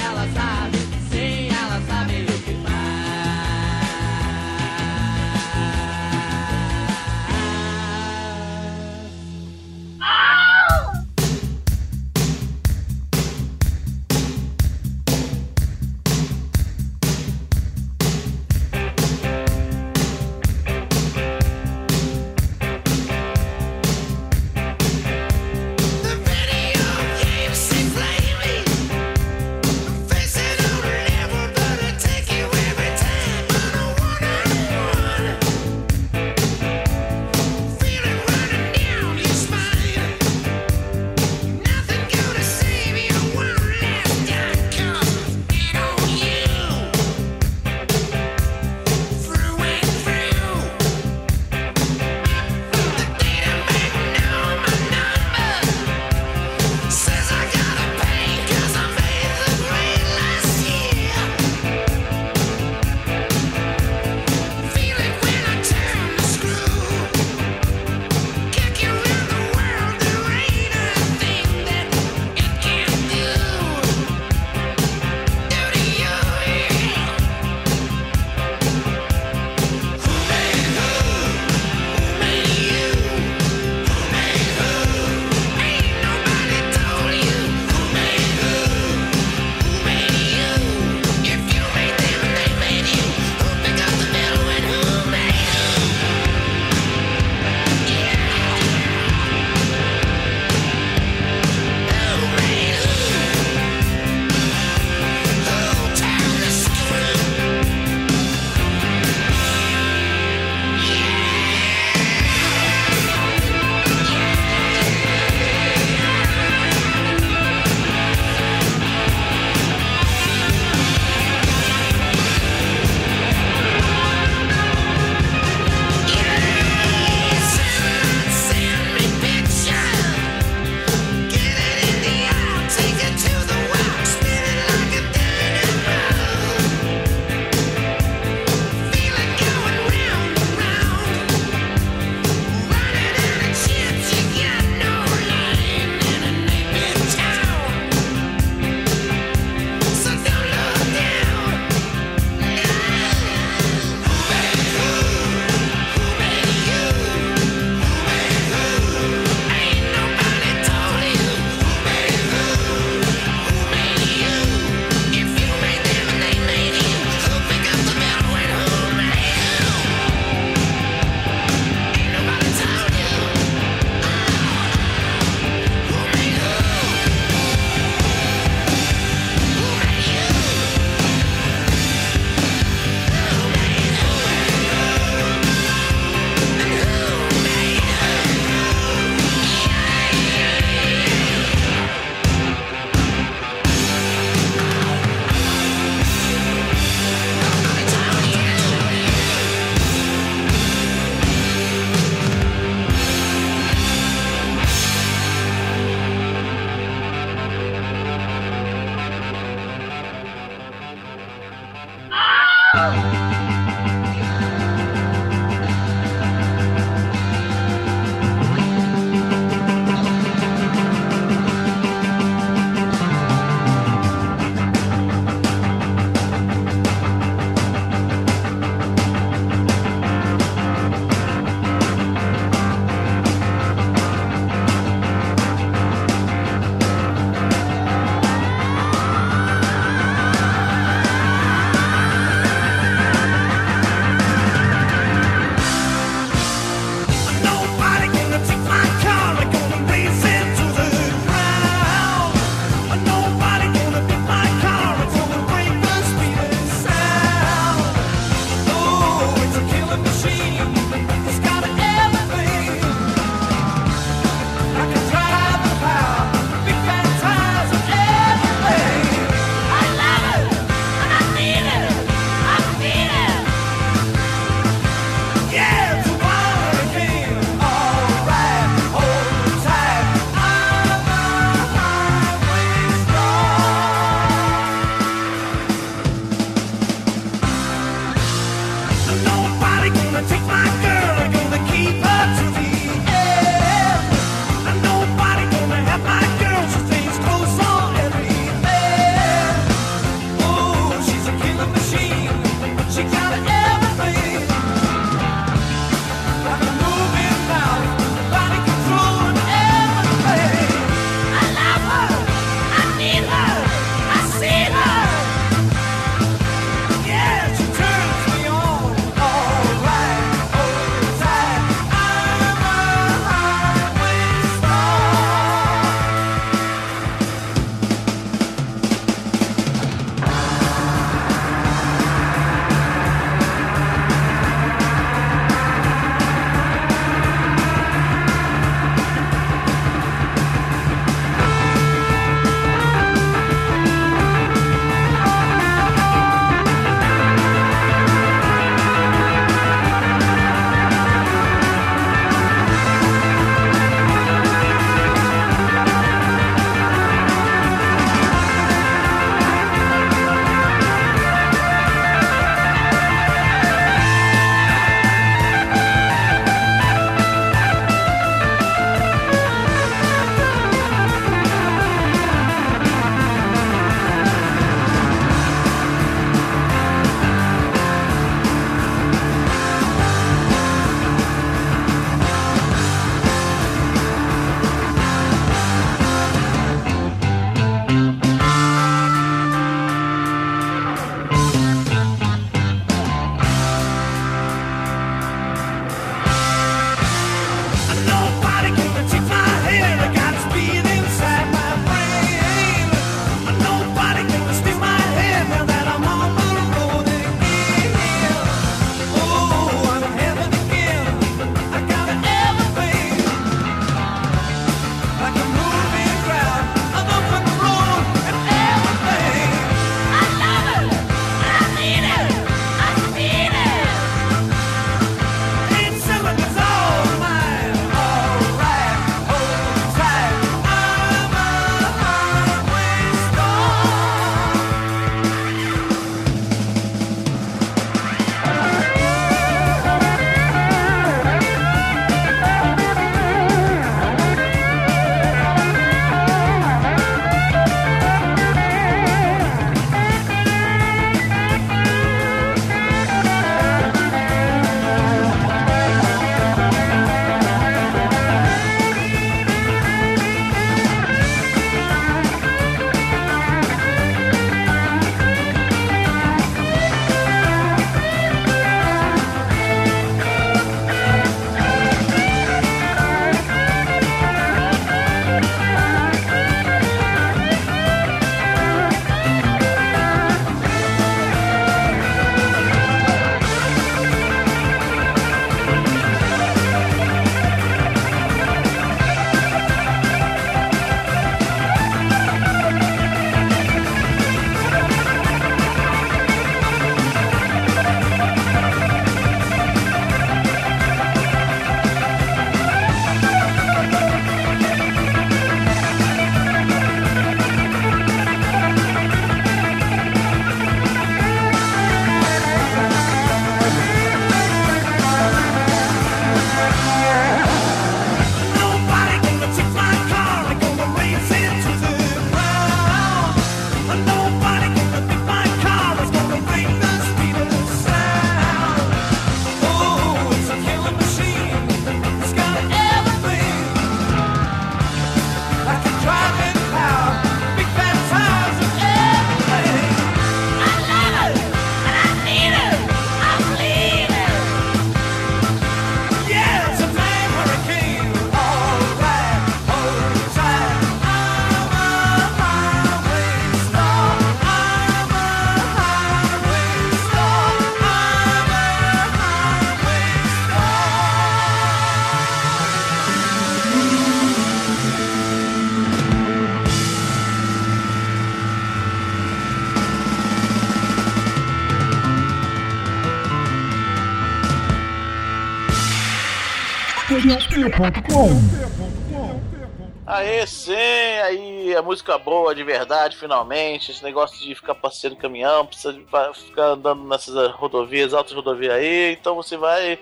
Aê, 580.05 580.45
sim, 580.45 580.73
aí 580.73 581.75
a 581.75 581.81
música 581.81 582.15
boa 582.17 582.53
de 582.53 582.63
verdade, 582.63 583.17
finalmente. 583.17 583.89
Esse 583.91 584.03
negócio 584.03 584.37
de 584.39 584.53
ficar 584.53 584.75
passeando 584.75 585.15
caminhão, 585.15 585.65
precisa 585.65 585.93
ficar 586.33 586.65
andando 586.67 587.03
nessas 587.07 587.51
rodovias, 587.51 588.13
altas 588.13 588.33
rodovias 588.33 588.73
aí. 588.73 589.13
Então 589.13 589.35
você 589.35 589.57
vai, 589.57 589.97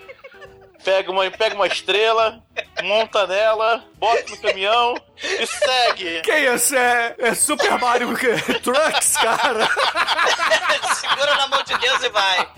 pega 0.84 1.10
uma, 1.10 1.30
pega 1.30 1.54
uma 1.54 1.66
estrela, 1.66 2.43
monta 2.84 3.26
nela, 3.26 3.82
bota 3.96 4.22
no 4.30 4.36
caminhão 4.38 4.94
e 5.22 5.46
segue. 5.46 6.20
Que 6.22 6.32
isso? 6.54 6.76
É, 6.76 7.14
é 7.18 7.34
Super 7.34 7.78
Mario 7.78 8.08
Trucks, 8.62 9.16
cara? 9.16 9.66
Segura 10.94 11.34
na 11.36 11.48
mão 11.48 11.62
de 11.62 11.76
Deus 11.78 12.02
e 12.02 12.08
vai. 12.10 12.48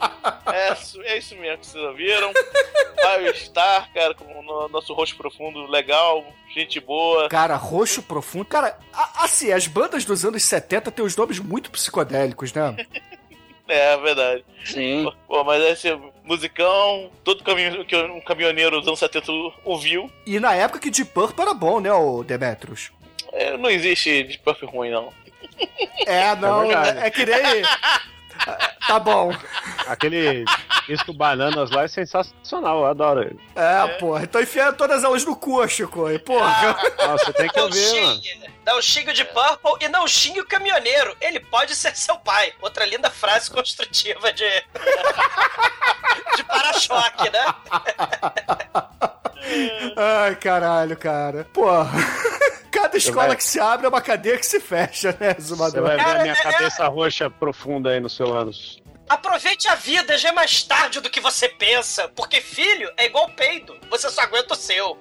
É, 0.52 0.72
isso- 0.72 1.02
é 1.02 1.18
isso 1.18 1.36
mesmo 1.36 1.58
que 1.58 1.66
vocês 1.66 1.84
ouviram. 1.84 2.32
Vai 3.02 3.28
o 3.28 3.34
Star, 3.36 3.92
cara, 3.92 4.14
com 4.14 4.24
o 4.24 4.42
no- 4.42 4.68
nosso 4.68 4.92
rosto 4.94 5.16
profundo 5.16 5.66
legal, 5.66 6.24
gente 6.54 6.80
boa. 6.80 7.28
Cara, 7.28 7.56
roxo 7.56 8.02
profundo. 8.02 8.44
Cara, 8.46 8.78
assim, 9.18 9.52
as 9.52 9.66
bandas 9.66 10.04
dos 10.04 10.24
anos 10.24 10.42
70 10.42 10.90
têm 10.90 11.04
os 11.04 11.16
nomes 11.16 11.38
muito 11.38 11.70
psicodélicos, 11.70 12.52
né? 12.52 12.76
É, 13.68 13.92
é 13.94 13.96
verdade. 13.96 14.44
Sim. 14.64 15.12
Pô, 15.26 15.42
mas 15.44 15.62
esse 15.62 15.88
musicão, 16.26 17.10
todo 17.24 17.44
caminho 17.44 17.84
que 17.84 17.96
um 17.96 18.20
caminhoneiro 18.20 18.78
dos 18.78 18.88
anos 18.88 18.98
70 18.98 19.32
ouviu. 19.64 20.10
E 20.26 20.38
na 20.40 20.54
época 20.54 20.80
que 20.80 20.90
Deep 20.90 21.12
Purple 21.12 21.42
era 21.42 21.54
bom, 21.54 21.80
né, 21.80 21.92
o 21.92 22.22
Demetrius? 22.22 22.90
É, 23.32 23.56
não 23.56 23.70
existe 23.70 24.24
de 24.24 24.38
puff 24.38 24.64
ruim, 24.66 24.90
não. 24.90 25.12
É, 26.06 26.34
não, 26.36 26.70
É 26.70 27.06
é, 27.06 27.10
que 27.10 27.24
nem... 27.24 27.36
Tá 28.86 29.00
bom. 29.00 29.34
Aquele 29.88 30.44
disco 30.86 31.12
Bananas 31.12 31.72
lá 31.72 31.82
é 31.82 31.88
sensacional, 31.88 32.78
eu 32.82 32.86
adoro 32.86 33.20
ele. 33.22 33.40
É, 33.56 33.88
porra. 33.98 34.22
Então 34.22 34.40
enfia 34.40 34.72
todas 34.72 35.02
elas 35.02 35.24
no 35.24 35.34
cu, 35.34 35.66
Chico. 35.68 36.08
E, 36.08 36.20
porra. 36.20 36.76
Nossa, 37.04 37.32
tem 37.32 37.48
que 37.48 37.56
Não 37.56 37.64
ouvir, 37.64 38.00
mano. 38.00 38.14
xingue, 38.14 38.50
não 38.64 38.80
xingue 38.80 39.12
de 39.12 39.24
Purple 39.24 39.72
e 39.80 39.88
não 39.88 40.06
xingue 40.06 40.40
o 40.40 40.46
caminhoneiro. 40.46 41.16
Ele 41.20 41.40
pode 41.40 41.74
ser 41.74 41.96
seu 41.96 42.16
pai. 42.18 42.52
Outra 42.62 42.86
linda 42.86 43.10
frase 43.10 43.50
construtiva 43.50 44.32
de. 44.32 44.44
de 46.36 46.44
para-choque, 46.44 47.28
né? 47.30 47.44
Ai, 49.96 50.36
caralho, 50.36 50.96
cara. 50.96 51.44
Porra. 51.52 51.90
Cada 52.96 53.08
escola 53.10 53.26
vai- 53.28 53.36
que 53.36 53.44
se 53.44 53.60
abre 53.60 53.86
é 53.86 53.88
uma 53.88 54.00
cadeia 54.00 54.38
que 54.38 54.46
se 54.46 54.60
fecha, 54.60 55.16
né, 55.20 55.34
Você 55.34 55.42
Zumador? 55.48 55.82
vai 55.82 55.96
ver 55.96 56.02
a 56.02 56.04
Cara, 56.04 56.22
minha 56.22 56.34
é- 56.34 56.42
cabeça 56.42 56.86
roxa 56.88 57.28
profunda 57.30 57.90
aí 57.90 58.00
no 58.00 58.08
seu 58.08 58.36
ânus. 58.36 58.80
Aproveite 59.08 59.68
a 59.68 59.74
vida, 59.76 60.18
já 60.18 60.30
é 60.30 60.32
mais 60.32 60.62
tarde 60.64 61.00
do 61.00 61.08
que 61.08 61.20
você 61.20 61.48
pensa. 61.48 62.08
Porque 62.08 62.40
filho 62.40 62.90
é 62.96 63.06
igual 63.06 63.28
peido. 63.30 63.76
Você 63.88 64.10
só 64.10 64.22
aguenta 64.22 64.54
o 64.54 64.56
seu. 64.56 64.98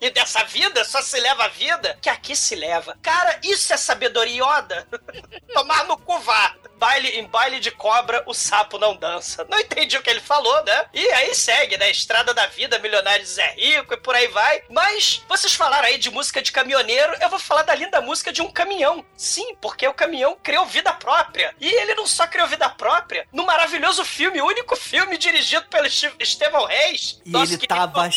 E 0.00 0.10
dessa 0.10 0.44
vida 0.44 0.84
só 0.84 1.00
se 1.02 1.18
leva 1.20 1.44
a 1.44 1.48
vida 1.48 1.98
que 2.00 2.08
aqui 2.08 2.34
se 2.36 2.54
leva. 2.54 2.96
Cara, 3.02 3.38
isso 3.42 3.72
é 3.72 3.76
sabedoria 3.76 4.42
Yoda. 4.44 4.86
Tomar 5.52 5.84
no 5.84 5.96
cu 5.98 6.18
vá. 6.20 6.54
Baile, 6.80 7.08
em 7.10 7.26
baile 7.26 7.60
de 7.60 7.70
cobra, 7.70 8.22
o 8.26 8.32
sapo 8.32 8.78
não 8.78 8.96
dança. 8.96 9.46
Não 9.50 9.60
entendi 9.60 9.98
o 9.98 10.02
que 10.02 10.08
ele 10.08 10.20
falou, 10.20 10.64
né? 10.64 10.86
E 10.94 11.06
aí 11.10 11.34
segue, 11.34 11.76
né? 11.76 11.90
Estrada 11.90 12.32
da 12.32 12.46
vida, 12.46 12.78
milionário 12.78 13.26
Zé 13.26 13.50
Rico 13.54 13.92
e 13.92 13.98
por 13.98 14.14
aí 14.14 14.28
vai. 14.28 14.62
Mas 14.70 15.22
vocês 15.28 15.52
falaram 15.52 15.86
aí 15.88 15.98
de 15.98 16.08
música 16.10 16.40
de 16.40 16.50
caminhoneiro, 16.50 17.14
eu 17.20 17.28
vou 17.28 17.38
falar 17.38 17.64
da 17.64 17.74
linda 17.74 18.00
música 18.00 18.32
de 18.32 18.40
um 18.40 18.50
caminhão. 18.50 19.04
Sim, 19.14 19.54
porque 19.60 19.86
o 19.86 19.92
caminhão 19.92 20.38
criou 20.42 20.64
vida 20.64 20.90
própria. 20.94 21.54
E 21.60 21.68
ele 21.68 21.94
não 21.94 22.06
só 22.06 22.26
criou 22.26 22.48
vida 22.48 22.66
própria, 22.70 23.28
no 23.30 23.44
maravilhoso 23.44 24.02
filme, 24.02 24.40
o 24.40 24.46
único 24.46 24.74
filme 24.74 25.18
dirigido 25.18 25.66
pelo 25.66 25.84
Este- 25.86 26.10
Estevão 26.18 26.64
Reis. 26.64 27.20
E 27.26 27.28
ele 27.36 27.46
querido- 27.46 27.66
tava 27.66 28.08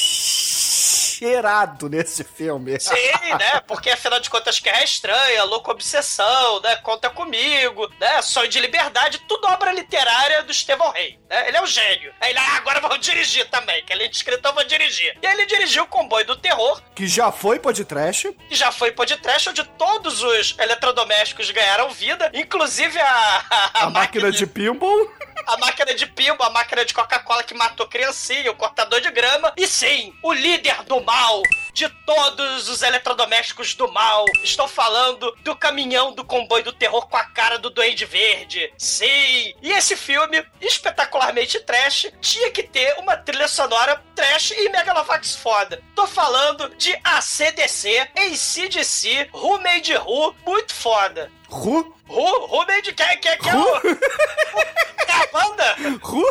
cheirado 1.23 1.89
nesse 1.89 2.23
filme. 2.23 2.79
Sim, 2.79 2.93
né? 3.39 3.61
Porque 3.67 3.89
afinal 3.89 4.19
de 4.19 4.29
contas, 4.29 4.59
Guerra 4.59 4.81
é 4.81 4.83
Estranha, 4.83 5.43
Louco 5.45 5.71
Obsessão, 5.71 6.59
né? 6.61 6.75
Conta 6.77 7.09
Comigo, 7.09 7.89
né? 7.99 8.21
Sonho 8.21 8.49
de 8.49 8.59
Liberdade, 8.59 9.19
tudo 9.27 9.47
obra 9.47 9.71
literária 9.71 10.43
do 10.43 10.51
Estevão 10.51 10.91
Rei, 10.91 11.19
né? 11.29 11.47
Ele 11.47 11.57
é 11.57 11.61
um 11.61 11.67
gênio. 11.67 12.13
Aí 12.19 12.31
ele, 12.31 12.39
ah, 12.39 12.57
agora 12.57 12.79
vou 12.81 12.97
dirigir 12.97 13.49
também, 13.49 13.83
que 13.85 13.93
ele 13.93 14.03
é 14.03 14.07
escritor, 14.09 14.53
vou 14.53 14.63
dirigir. 14.65 15.17
E 15.21 15.27
aí 15.27 15.33
ele 15.33 15.45
dirigiu 15.45 15.83
o 15.83 15.87
Comboio 15.87 16.25
do 16.25 16.35
Terror, 16.35 16.81
Que 16.95 17.07
já 17.07 17.31
foi 17.31 17.59
podcast. 17.59 18.31
que 18.49 18.55
já 18.55 18.71
foi 18.71 18.91
podcast, 18.91 19.49
onde 19.49 19.63
todos 19.63 20.21
os 20.21 20.55
eletrodomésticos 20.59 21.49
ganharam 21.51 21.89
vida, 21.91 22.29
inclusive 22.33 22.99
a, 22.99 23.45
a, 23.49 23.83
A 23.83 23.89
máquina 23.89 24.31
de 24.31 24.45
pinball. 24.45 25.09
A 25.47 25.57
máquina 25.57 25.93
de 25.93 26.05
pimba, 26.07 26.47
a 26.47 26.49
máquina 26.49 26.85
de 26.85 26.93
Coca-Cola 26.93 27.43
que 27.43 27.53
matou 27.53 27.87
criancinha, 27.87 28.51
o 28.51 28.55
cortador 28.55 29.01
de 29.01 29.11
grama. 29.11 29.53
E 29.57 29.67
sim, 29.67 30.13
o 30.21 30.33
líder 30.33 30.83
do 30.83 31.01
mal, 31.01 31.41
de 31.73 31.89
todos 32.05 32.69
os 32.69 32.81
eletrodomésticos 32.81 33.73
do 33.75 33.91
mal. 33.91 34.25
Estou 34.43 34.67
falando 34.67 35.35
do 35.41 35.55
caminhão 35.55 36.13
do 36.13 36.23
comboio 36.23 36.63
do 36.63 36.73
terror 36.73 37.07
com 37.07 37.17
a 37.17 37.25
cara 37.25 37.57
do 37.57 37.69
Duende 37.69 38.05
Verde. 38.05 38.71
Sim! 38.77 39.53
E 39.61 39.71
esse 39.71 39.95
filme, 39.95 40.45
espetacularmente 40.61 41.59
trash, 41.59 42.11
tinha 42.21 42.51
que 42.51 42.63
ter 42.63 42.95
uma 42.99 43.17
trilha 43.17 43.47
sonora 43.47 44.01
trash 44.15 44.51
e 44.51 44.69
Megalovax 44.69 45.35
foda. 45.35 45.81
Tô 45.95 46.07
falando 46.07 46.69
de 46.75 46.95
ACDC, 47.03 48.09
ACDC, 48.15 49.29
Who 49.33 49.61
Made 49.61 49.95
Who, 49.97 50.35
muito 50.45 50.73
foda. 50.73 51.31
Ru? 51.53 51.93
Who? 52.09 52.47
Who 52.47 52.65
Made... 52.65 52.91
Que, 52.93 53.17
que, 53.17 53.37
que 53.37 53.49
é 53.49 53.55
o... 53.55 53.77
É 55.07 55.13
a 55.13 55.27
banda? 55.31 55.75
Ru? 56.01 56.23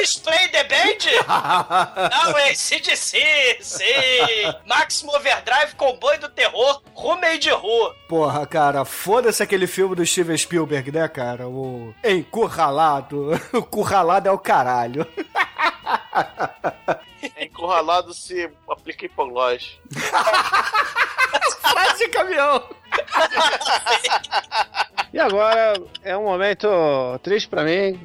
Is 0.00 0.16
Play 0.16 0.46
the 0.48 0.62
Band? 0.64 1.26
Não, 2.24 2.38
é 2.38 2.54
CDC, 2.54 3.58
sim. 3.60 3.84
Maximum 4.64 5.14
Overdrive, 5.16 5.74
Comboio 5.76 6.20
do 6.20 6.28
Terror, 6.28 6.80
Who 6.94 7.16
Made 7.20 7.50
Who. 7.50 7.92
Porra, 8.08 8.46
cara, 8.46 8.84
foda-se 8.84 9.42
aquele 9.42 9.66
filme 9.66 9.96
do 9.96 10.06
Steven 10.06 10.36
Spielberg, 10.36 10.92
né, 10.92 11.08
cara? 11.08 11.48
O 11.48 11.92
Encurralado. 12.04 13.30
O 13.52 13.62
curralado 13.62 14.28
é 14.28 14.32
o 14.32 14.38
caralho. 14.38 15.04
Encurralado 17.44 18.12
se 18.12 18.50
aplica 18.68 19.06
hipoglós. 19.06 19.78
Frase 21.60 21.98
de 21.98 22.08
caminhão. 22.08 22.62
E 25.12 25.18
agora 25.18 25.74
é 26.02 26.16
um 26.16 26.24
momento 26.24 26.68
triste 27.22 27.48
pra 27.48 27.64
mim, 27.64 27.98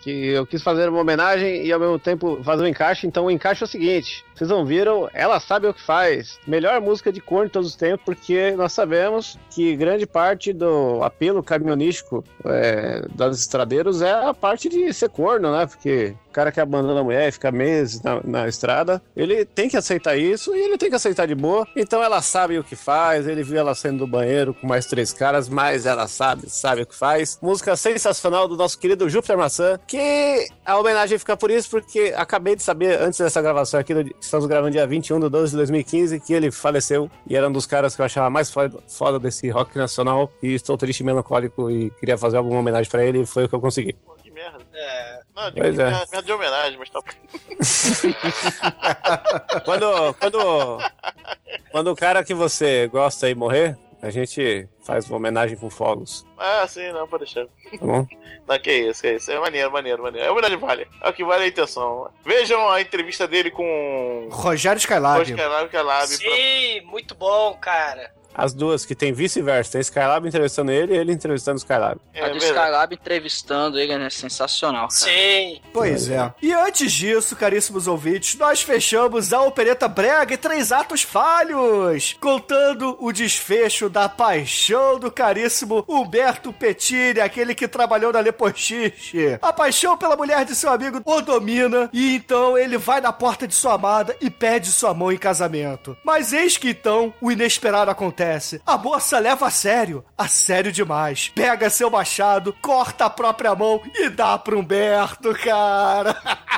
que 0.00 0.28
eu 0.28 0.46
quis 0.46 0.62
fazer 0.62 0.88
uma 0.88 1.00
homenagem 1.00 1.64
e 1.66 1.72
ao 1.72 1.80
mesmo 1.80 1.98
tempo 1.98 2.42
fazer 2.42 2.62
um 2.62 2.66
encaixe. 2.66 3.06
Então 3.06 3.26
o 3.26 3.30
encaixe 3.30 3.62
é 3.62 3.66
o 3.66 3.68
seguinte: 3.68 4.24
vocês 4.34 4.48
não 4.48 4.64
viram, 4.64 5.08
ela 5.12 5.40
sabe 5.40 5.66
o 5.66 5.74
que 5.74 5.82
faz. 5.82 6.38
Melhor 6.46 6.80
música 6.80 7.12
de 7.12 7.20
corno 7.20 7.46
de 7.46 7.52
todos 7.52 7.70
os 7.70 7.76
tempos, 7.76 8.04
porque 8.04 8.52
nós 8.52 8.72
sabemos 8.72 9.38
que 9.50 9.76
grande 9.76 10.06
parte 10.06 10.52
do 10.52 11.02
apelo 11.02 11.42
caminhonístico 11.42 12.24
é, 12.44 13.04
das 13.14 13.38
estradeiros 13.40 14.00
é 14.00 14.12
a 14.12 14.32
parte 14.32 14.68
de 14.68 14.92
ser 14.92 15.08
corno, 15.08 15.52
né? 15.52 15.66
Porque 15.66 16.14
o 16.28 16.32
cara 16.32 16.52
que 16.52 16.60
abandona 16.60 17.00
a 17.00 17.04
mulher 17.04 17.28
e 17.28 17.32
fica 17.32 17.50
meses 17.50 18.00
na, 18.00 18.20
na 18.22 18.48
estrada, 18.48 19.02
ele 19.16 19.44
tem 19.44 19.68
que 19.68 19.76
aceitar 19.76 20.16
isso 20.16 20.54
e 20.54 20.60
ele 20.60 20.78
tem 20.78 20.88
que 20.88 20.96
aceitar 20.96 21.26
de 21.26 21.34
boa. 21.34 21.66
Então 21.74 22.02
ela 22.02 22.22
sabe 22.22 22.58
o 22.58 22.64
que 22.64 22.76
faz, 22.76 23.26
ele 23.26 23.42
viu 23.42 23.58
ela 23.58 23.74
saindo 23.74 23.98
do 23.98 24.06
banheiro 24.06 24.54
com 24.54 24.66
mais 24.66 24.86
três 24.86 25.12
caras, 25.12 25.48
mas 25.48 25.84
ela 25.84 26.06
sabe, 26.06 26.48
sabe 26.48 26.82
o 26.82 26.86
que 26.86 26.94
faz. 26.94 27.38
Música 27.42 27.76
sensacional 27.76 28.46
do 28.46 28.56
nosso 28.56 28.78
querido 28.78 29.08
Júpiter 29.08 29.36
Que 29.86 30.46
a 30.64 30.78
homenagem 30.78 31.18
fica 31.18 31.36
por 31.36 31.50
isso, 31.50 31.68
porque 31.70 32.12
acabei 32.16 32.54
de 32.56 32.62
saber, 32.62 33.00
antes 33.00 33.18
dessa 33.18 33.40
gravação 33.42 33.78
aqui, 33.80 33.92
do- 33.94 34.14
estamos 34.20 34.46
gravando 34.46 34.70
dia 34.72 34.86
21 34.86 35.20
de 35.20 35.28
12 35.28 35.50
de 35.52 35.56
2015, 35.58 36.20
que 36.20 36.32
ele 36.32 36.50
faleceu 36.50 37.10
e 37.26 37.36
era 37.36 37.48
um 37.48 37.52
dos 37.52 37.66
caras 37.66 37.94
que 37.96 38.02
eu 38.02 38.06
achava 38.06 38.30
mais 38.30 38.50
foda, 38.50 38.78
foda 38.88 39.18
desse 39.18 39.48
rock 39.50 39.76
nacional. 39.76 40.30
E 40.42 40.54
estou 40.54 40.76
triste 40.76 41.00
e 41.00 41.04
melancólico 41.04 41.70
e 41.70 41.90
queria 41.98 42.16
fazer 42.18 42.36
alguma 42.36 42.60
homenagem 42.60 42.90
pra 42.90 43.04
ele 43.04 43.22
e 43.22 43.26
foi 43.26 43.44
o 43.44 43.48
que 43.48 43.54
eu 43.54 43.60
consegui. 43.60 43.96
Que 44.22 44.30
merda. 44.30 44.58
É. 44.74 45.18
Não, 45.34 45.50
de, 45.50 45.60
Pois 45.60 45.78
é. 45.78 45.90
merda 45.90 46.22
de 46.22 46.32
homenagem, 46.32 46.78
mas 46.78 46.90
tá. 46.90 47.00
Quando, 49.64 50.14
quando, 50.14 50.78
quando 51.70 51.90
o 51.92 51.96
cara 51.96 52.24
que 52.24 52.34
você 52.34 52.88
gosta 52.88 53.26
aí 53.26 53.34
morrer, 53.34 53.76
a 54.00 54.10
gente 54.10 54.68
faz 54.80 55.06
uma 55.08 55.16
homenagem 55.16 55.56
com 55.56 55.68
fogos, 55.68 56.24
Ah, 56.38 56.66
sim, 56.68 56.90
não, 56.92 57.06
pode 57.08 57.24
deixar. 57.24 57.46
tá 57.46 57.84
bom? 57.84 58.06
Não, 58.46 58.58
que 58.58 58.72
isso, 58.72 59.02
que 59.02 59.12
isso. 59.14 59.30
É 59.30 59.38
maneiro, 59.38 59.70
maneiro, 59.70 60.02
maneiro. 60.02 60.26
É 60.26 60.30
homenagem 60.30 60.56
vale. 60.56 60.86
É 61.02 61.08
o 61.08 61.12
que 61.12 61.24
vale 61.24 61.44
a 61.44 61.48
intenção. 61.48 62.10
Vejam 62.24 62.68
a 62.70 62.80
entrevista 62.80 63.26
dele 63.28 63.50
com 63.50 64.28
Rogério 64.30 64.78
Skylab. 64.78 65.18
Roger 65.18 65.36
Calab. 65.36 65.68
Calab 65.68 66.08
pra- 66.08 66.16
Sim, 66.16 66.80
muito 66.86 67.14
bom, 67.14 67.54
cara. 67.60 68.10
As 68.38 68.54
duas, 68.54 68.86
que 68.86 68.94
tem 68.94 69.12
vice-versa. 69.12 69.72
Tem 69.72 69.80
Skylab 69.80 70.28
entrevistando 70.28 70.70
ele 70.70 70.94
e 70.94 70.96
ele 70.96 71.12
entrevistando 71.12 71.56
o 71.56 71.58
Skylab. 71.58 72.00
a 72.14 72.28
do 72.28 72.36
Skylab 72.36 72.94
entrevistando 72.94 73.78
ele, 73.80 73.98
né? 73.98 74.08
Sensacional. 74.08 74.86
Cara. 74.86 74.90
Sim. 74.90 75.60
Pois 75.72 76.08
é. 76.08 76.32
E 76.40 76.52
antes 76.52 76.92
disso, 76.92 77.34
caríssimos 77.34 77.88
ouvintes, 77.88 78.38
nós 78.38 78.62
fechamos 78.62 79.32
a 79.32 79.42
opereta 79.42 79.88
brega 79.88 80.34
e 80.34 80.36
três 80.36 80.70
atos 80.70 81.02
falhos, 81.02 82.16
contando 82.20 82.96
o 83.00 83.12
desfecho 83.12 83.88
da 83.88 84.08
paixão 84.08 85.00
do 85.00 85.10
caríssimo 85.10 85.84
Humberto 85.88 86.52
Pettini, 86.52 87.20
aquele 87.20 87.56
que 87.56 87.66
trabalhou 87.66 88.12
na 88.12 88.20
Lepochiche. 88.20 89.36
A 89.42 89.52
paixão 89.52 89.96
pela 89.96 90.16
mulher 90.16 90.44
de 90.44 90.54
seu 90.54 90.70
amigo 90.70 91.02
o 91.04 91.20
domina 91.20 91.90
e 91.92 92.14
então 92.14 92.56
ele 92.56 92.78
vai 92.78 93.00
na 93.00 93.12
porta 93.12 93.48
de 93.48 93.54
sua 93.54 93.74
amada 93.74 94.16
e 94.20 94.30
pede 94.30 94.70
sua 94.70 94.94
mão 94.94 95.10
em 95.10 95.18
casamento. 95.18 95.96
Mas 96.04 96.32
eis 96.32 96.56
que 96.56 96.70
então 96.70 97.12
o 97.20 97.32
inesperado 97.32 97.90
acontece. 97.90 98.27
A 98.66 98.76
moça 98.76 99.18
leva 99.18 99.46
a 99.46 99.50
sério, 99.50 100.04
a 100.16 100.28
sério 100.28 100.70
demais. 100.72 101.28
Pega 101.34 101.70
seu 101.70 101.90
machado, 101.90 102.54
corta 102.60 103.06
a 103.06 103.10
própria 103.10 103.54
mão 103.54 103.80
e 103.94 104.08
dá 104.08 104.38
pro 104.38 104.58
Humberto, 104.58 105.34
cara. 105.34 106.16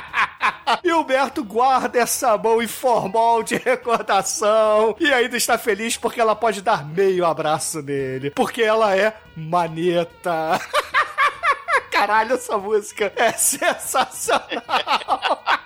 E 0.83 0.91
o 0.91 1.01
Humberto 1.01 1.43
guarda 1.43 1.99
essa 1.99 2.37
mão 2.37 2.61
informal 2.61 3.43
de 3.43 3.55
recordação 3.57 4.95
e 4.99 5.11
ainda 5.13 5.37
está 5.37 5.57
feliz 5.57 5.97
porque 5.97 6.19
ela 6.19 6.35
pode 6.35 6.61
dar 6.61 6.85
meio 6.85 7.25
abraço 7.25 7.81
nele, 7.81 8.31
porque 8.31 8.63
ela 8.63 8.95
é 8.95 9.15
maneta. 9.35 10.59
Caralho, 11.91 12.33
essa 12.33 12.57
música 12.57 13.11
é 13.15 13.31
sensacional. 13.33 14.51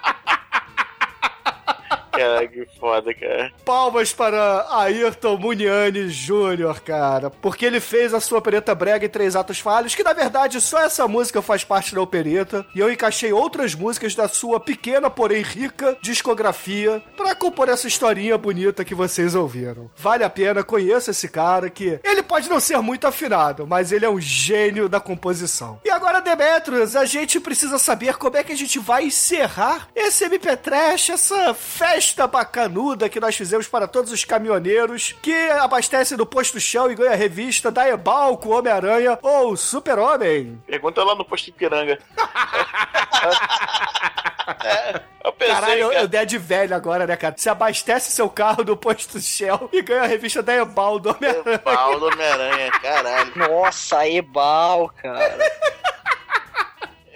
Cara, 2.17 2.47
que 2.47 2.65
foda, 2.79 3.13
cara. 3.13 3.51
Palmas 3.63 4.13
para 4.13 4.65
Ayrton 4.69 5.37
Muniani 5.37 6.07
Jr., 6.09 6.79
cara, 6.83 7.29
porque 7.29 7.65
ele 7.65 7.79
fez 7.79 8.13
a 8.13 8.19
sua 8.19 8.39
opereta 8.39 8.73
brega 8.73 9.05
em 9.05 9.09
três 9.09 9.35
atos 9.35 9.59
falhos, 9.59 9.95
que 9.95 10.03
na 10.03 10.13
verdade 10.13 10.61
só 10.61 10.81
essa 10.81 11.07
música 11.07 11.41
faz 11.41 11.63
parte 11.63 11.93
da 11.93 12.01
opereta, 12.01 12.65
e 12.73 12.79
eu 12.79 12.91
encaixei 12.91 13.33
outras 13.33 13.75
músicas 13.75 14.15
da 14.15 14.27
sua 14.27 14.59
pequena, 14.59 15.09
porém 15.09 15.41
rica 15.41 15.97
discografia 16.01 17.01
para 17.17 17.35
compor 17.35 17.69
essa 17.69 17.87
historinha 17.87 18.37
bonita 18.37 18.85
que 18.85 18.95
vocês 18.95 19.35
ouviram. 19.35 19.89
Vale 19.95 20.23
a 20.23 20.29
pena, 20.29 20.63
conheça 20.63 21.11
esse 21.11 21.27
cara 21.27 21.69
que 21.69 21.99
ele 22.03 22.23
pode 22.23 22.49
não 22.49 22.59
ser 22.59 22.77
muito 22.81 23.07
afinado, 23.07 23.67
mas 23.67 23.91
ele 23.91 24.05
é 24.05 24.09
um 24.09 24.19
gênio 24.19 24.87
da 24.87 24.99
composição. 24.99 25.79
E 25.83 25.89
agora, 25.89 26.21
Demetrius, 26.21 26.95
a 26.95 27.05
gente 27.05 27.39
precisa 27.39 27.77
saber 27.77 28.17
como 28.17 28.37
é 28.37 28.43
que 28.43 28.51
a 28.51 28.57
gente 28.57 28.79
vai 28.79 29.05
encerrar 29.05 29.89
esse 29.95 30.25
MP 30.25 30.55
Trash, 30.57 31.09
essa 31.09 31.53
festa 31.53 32.04
bacanuda 32.13 33.09
que 33.09 33.19
nós 33.19 33.35
fizemos 33.35 33.67
para 33.67 33.87
todos 33.87 34.11
os 34.11 34.23
caminhoneiros 34.23 35.15
que 35.21 35.33
abastecem 35.51 36.17
do 36.17 36.25
posto 36.25 36.59
chão 36.59 36.91
e 36.91 36.95
ganha 36.95 37.11
a 37.11 37.15
revista 37.15 37.71
da 37.71 37.87
Ebalco, 37.87 38.49
Homem-Aranha 38.49 39.17
ou 39.21 39.55
Super-Homem. 39.55 40.61
Pergunta 40.67 41.03
lá 41.03 41.15
no 41.15 41.25
posto 41.25 41.49
Ipiranga. 41.49 41.97
é, 44.63 45.01
eu 45.23 45.31
pensei, 45.33 45.55
Caralho, 45.55 45.79
eu, 45.79 45.89
cara. 45.89 46.01
eu 46.01 46.07
dei 46.07 46.25
de 46.25 46.37
velho 46.37 46.75
agora, 46.75 47.07
né, 47.07 47.15
cara? 47.15 47.35
Você 47.37 47.49
abastece 47.49 48.11
seu 48.11 48.29
carro 48.29 48.63
do 48.63 48.77
posto 48.77 49.19
Shell 49.19 49.69
e 49.73 49.81
ganha 49.81 50.03
a 50.03 50.07
revista 50.07 50.43
da 50.43 50.55
Ebal 50.55 50.99
do 50.99 51.09
Homem-Aranha. 51.09 51.59
Pau 51.59 51.99
do 51.99 52.07
Homem-Aranha, 52.07 52.71
caralho. 52.71 53.31
Nossa, 53.35 54.07
Ebal, 54.07 54.91
cara. 55.01 55.37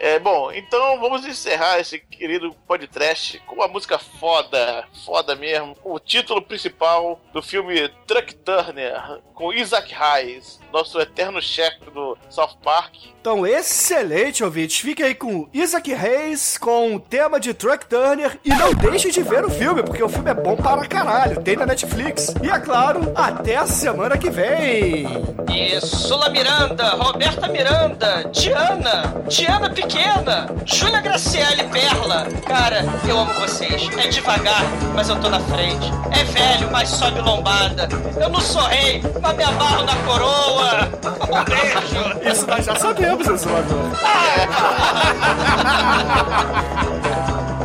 É, 0.01 0.17
bom, 0.17 0.49
então 0.49 0.97
vamos 0.97 1.25
encerrar 1.25 1.77
esse 1.77 1.99
querido 1.99 2.55
podcast 2.65 3.37
com 3.45 3.55
uma 3.55 3.67
música 3.67 3.99
foda, 3.99 4.85
foda 5.05 5.35
mesmo, 5.35 5.75
com 5.75 5.93
o 5.93 5.99
título 5.99 6.41
principal 6.41 7.19
do 7.33 7.41
filme 7.41 7.89
Truck 8.07 8.33
Turner, 8.33 9.19
com 9.33 9.51
Isaac 9.51 9.93
Hayes, 9.93 10.57
nosso 10.71 11.01
eterno 11.01 11.41
chefe 11.41 11.83
do 11.91 12.17
South 12.29 12.55
Park. 12.63 12.95
Então, 13.19 13.45
excelente, 13.45 14.41
ouvintes. 14.41 14.79
Fique 14.79 15.03
aí 15.03 15.13
com 15.13 15.49
Isaac 15.53 15.93
Reis, 15.93 16.57
com 16.57 16.95
o 16.95 16.99
tema 16.99 17.37
de 17.37 17.53
Truck 17.53 17.85
Turner. 17.85 18.39
E 18.45 18.49
não 18.49 18.73
deixe 18.73 19.11
de 19.11 19.21
ver 19.21 19.43
o 19.43 19.49
filme, 19.49 19.83
porque 19.83 20.01
o 20.01 20.07
filme 20.07 20.31
é 20.31 20.33
bom 20.33 20.55
para 20.55 20.87
caralho. 20.87 21.41
Tem 21.41 21.57
na 21.57 21.65
Netflix. 21.65 22.33
E, 22.41 22.49
é 22.49 22.59
claro, 22.59 23.11
até 23.15 23.57
a 23.57 23.65
semana 23.65 24.17
que 24.17 24.29
vem. 24.29 25.05
E 25.53 25.81
Sula 25.81 26.29
Miranda, 26.29 26.91
Roberta 26.91 27.49
Miranda, 27.49 28.23
Diana, 28.31 29.23
Diana 29.27 29.69
Pequena, 29.69 29.88
Júlia 30.65 31.01
Graciele 31.01 31.63
Perla. 31.71 32.27
Cara, 32.45 32.85
eu 33.07 33.17
amo 33.19 33.33
vocês. 33.33 33.89
É 33.97 34.07
devagar, 34.07 34.63
mas 34.93 35.09
eu 35.09 35.19
tô 35.19 35.29
na 35.29 35.39
frente. 35.39 35.91
É 36.11 36.23
velho, 36.23 36.69
mas 36.71 36.89
sobe 36.89 37.19
lombada. 37.21 37.89
Eu 38.19 38.29
não 38.29 38.39
sou 38.39 38.61
rei, 38.63 39.01
mas 39.21 39.35
me 39.35 39.43
amarro 39.43 39.83
na 39.83 39.95
coroa. 39.95 40.89
Um 41.29 41.43
beijo. 41.49 42.31
Isso 42.31 42.47
nós 42.47 42.65
já 42.65 42.75
sabemos, 42.75 43.27
Exumador. 43.27 43.89
There's 47.01 47.49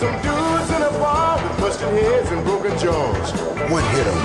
some 0.00 0.16
dudes 0.22 0.70
in 0.70 0.80
a 0.80 0.90
bar 0.98 1.36
with 1.42 1.60
busted 1.60 1.88
heads 1.88 2.30
and 2.30 2.42
broken 2.42 2.72
jaws. 2.78 3.32
What 3.70 3.84
hit 3.92 4.06
them? 4.06 4.20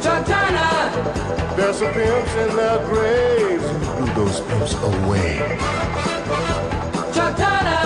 Chantana! 0.00 1.56
There's 1.56 1.78
some 1.78 1.92
pimps 1.92 2.34
in 2.36 2.54
their 2.54 2.78
graves 2.86 3.64
who 3.68 3.78
blew 3.96 4.14
those 4.14 4.40
pimps 4.42 4.74
away. 4.74 5.32
Chantana! 7.16 7.80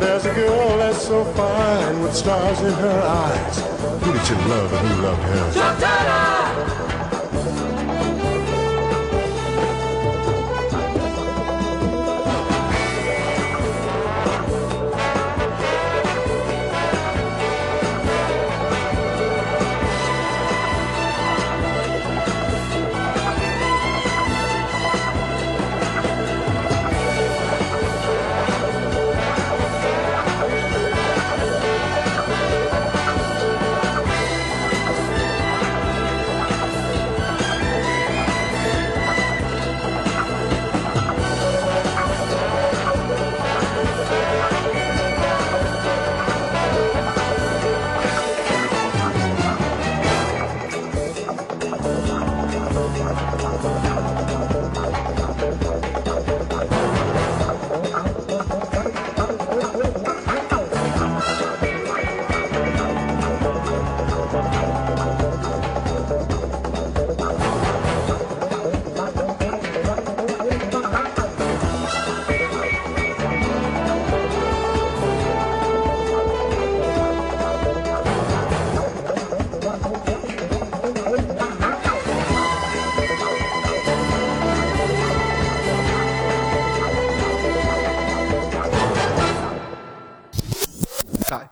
There's 0.00 0.24
a 0.24 0.34
girl 0.34 0.78
that's 0.78 1.06
so 1.06 1.22
fine 1.34 2.00
with 2.00 2.14
stars 2.16 2.60
in 2.60 2.72
her 2.72 3.00
eyes. 3.02 3.56
Who 4.02 4.12
did 4.14 4.26
you 4.30 4.36
love 4.48 4.72
and 4.72 4.88
who 4.88 5.02
loved 5.02 5.22
her? 5.22 5.50
Chantana! 5.52 6.29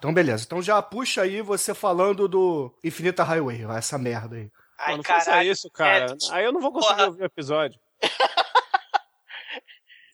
Então 0.09 0.15
beleza. 0.15 0.45
Então 0.47 0.63
já 0.63 0.81
puxa 0.81 1.21
aí 1.23 1.43
você 1.43 1.75
falando 1.75 2.27
do 2.27 2.75
Infinita 2.83 3.23
Highway, 3.23 3.67
essa 3.77 3.99
merda 3.99 4.37
aí. 4.37 4.51
Ai, 4.79 4.97
não 4.97 5.05
faça 5.05 5.45
isso, 5.45 5.71
cara. 5.71 6.07
É, 6.07 6.17
Aí 6.33 6.45
eu 6.47 6.53
não 6.53 6.61
vou 6.61 6.73
conseguir 6.73 6.95
porra. 6.95 7.07
ouvir 7.09 7.23
o 7.23 7.27
episódio. 7.27 7.79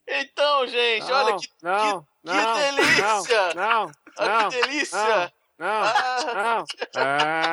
Então, 0.07 0.67
gente, 0.67 1.11
olha 1.11 1.35
que, 1.39 1.49
não, 1.63 2.03
que, 2.03 2.07
não, 2.25 2.55
que 2.55 2.61
delícia! 2.61 3.55
Não, 3.55 3.87
não, 3.87 3.93
Olha 4.19 4.29
não, 4.43 4.51
que 4.51 4.61
delícia! 4.61 5.33
Não, 5.59 5.81
não. 5.81 6.65
Ah, 6.95 7.45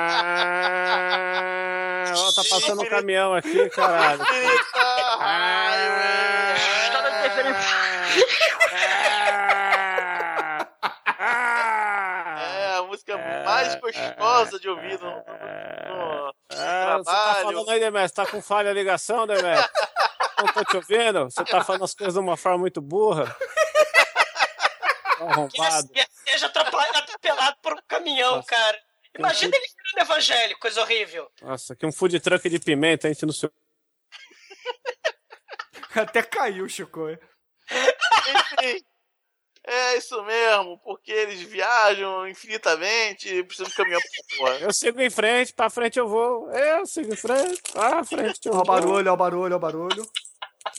ó, 2.13 2.31
tá 2.34 2.43
passando 2.49 2.81
um 2.81 2.89
caminhão 2.89 3.34
aqui, 3.34 3.69
caralho. 3.69 4.22
É 12.38 12.77
a 12.77 12.84
música 12.84 13.18
mais 13.45 13.69
gostosa 13.81 14.59
de 14.59 14.69
ouvir 14.69 14.99
no, 14.99 15.09
no- 15.09 15.15
no 15.15 16.33
Ah, 16.51 16.97
você 16.97 17.03
tá 17.03 17.03
trabalho. 17.03 17.43
falando 17.43 17.69
aí, 17.69 17.79
Demetrio, 17.79 18.15
tá 18.15 18.25
com 18.31 18.41
falha 18.41 18.69
a 18.69 18.73
ligação, 18.73 19.25
Demetrio? 19.27 19.69
Não 20.39 20.53
tô 20.53 20.63
te 20.65 20.75
ouvindo? 20.77 21.25
Você 21.25 21.43
tá 21.45 21.63
falando 21.63 21.83
as 21.83 21.93
coisas 21.93 22.13
de 22.13 22.19
uma 22.19 22.37
forma 22.37 22.57
muito 22.59 22.81
burra. 22.81 23.35
Arrombado. 25.19 25.89
Que 25.89 26.05
seja 26.31 26.47
atropelado 26.47 27.57
por 27.61 27.73
um 27.73 27.81
caminhão, 27.87 28.41
cara. 28.43 28.79
Imagina 29.17 29.55
ele 29.55 29.67
sendo 29.67 30.01
evangélico, 30.01 30.59
coisa 30.61 30.81
horrível. 30.81 31.29
Nossa, 31.41 31.75
que 31.75 31.85
um 31.85 31.91
food 31.91 32.19
truck 32.19 32.49
de 32.49 32.59
pimenta, 32.59 33.07
a 33.07 33.13
gente 33.13 33.25
no 33.25 33.33
seu. 33.33 33.51
Até 35.95 36.23
caiu, 36.23 36.67
Chico. 36.69 37.09
Enfim, 37.09 38.83
é 39.65 39.97
isso 39.97 40.21
mesmo, 40.23 40.79
porque 40.83 41.11
eles 41.11 41.41
viajam 41.41 42.27
infinitamente, 42.27 43.43
precisam 43.43 43.69
de 43.69 43.75
caminhão 43.75 43.99
pra 43.99 44.38
porra. 44.38 44.57
Eu 44.59 44.73
sigo 44.73 45.01
em 45.01 45.09
frente, 45.09 45.53
pra 45.53 45.69
frente 45.69 45.99
eu 45.99 46.07
vou. 46.07 46.49
Eu 46.51 46.85
sigo 46.85 47.13
em 47.13 47.17
frente, 47.17 47.61
pra 47.71 48.03
frente 48.03 48.39
eu 48.45 48.51
Ó 48.53 48.55
vou. 48.55 48.63
o 48.63 48.65
barulho, 48.65 49.11
ó 49.11 49.13
o 49.13 49.17
barulho, 49.17 49.53
ó 49.53 49.57
o 49.57 49.59
barulho. 49.59 50.05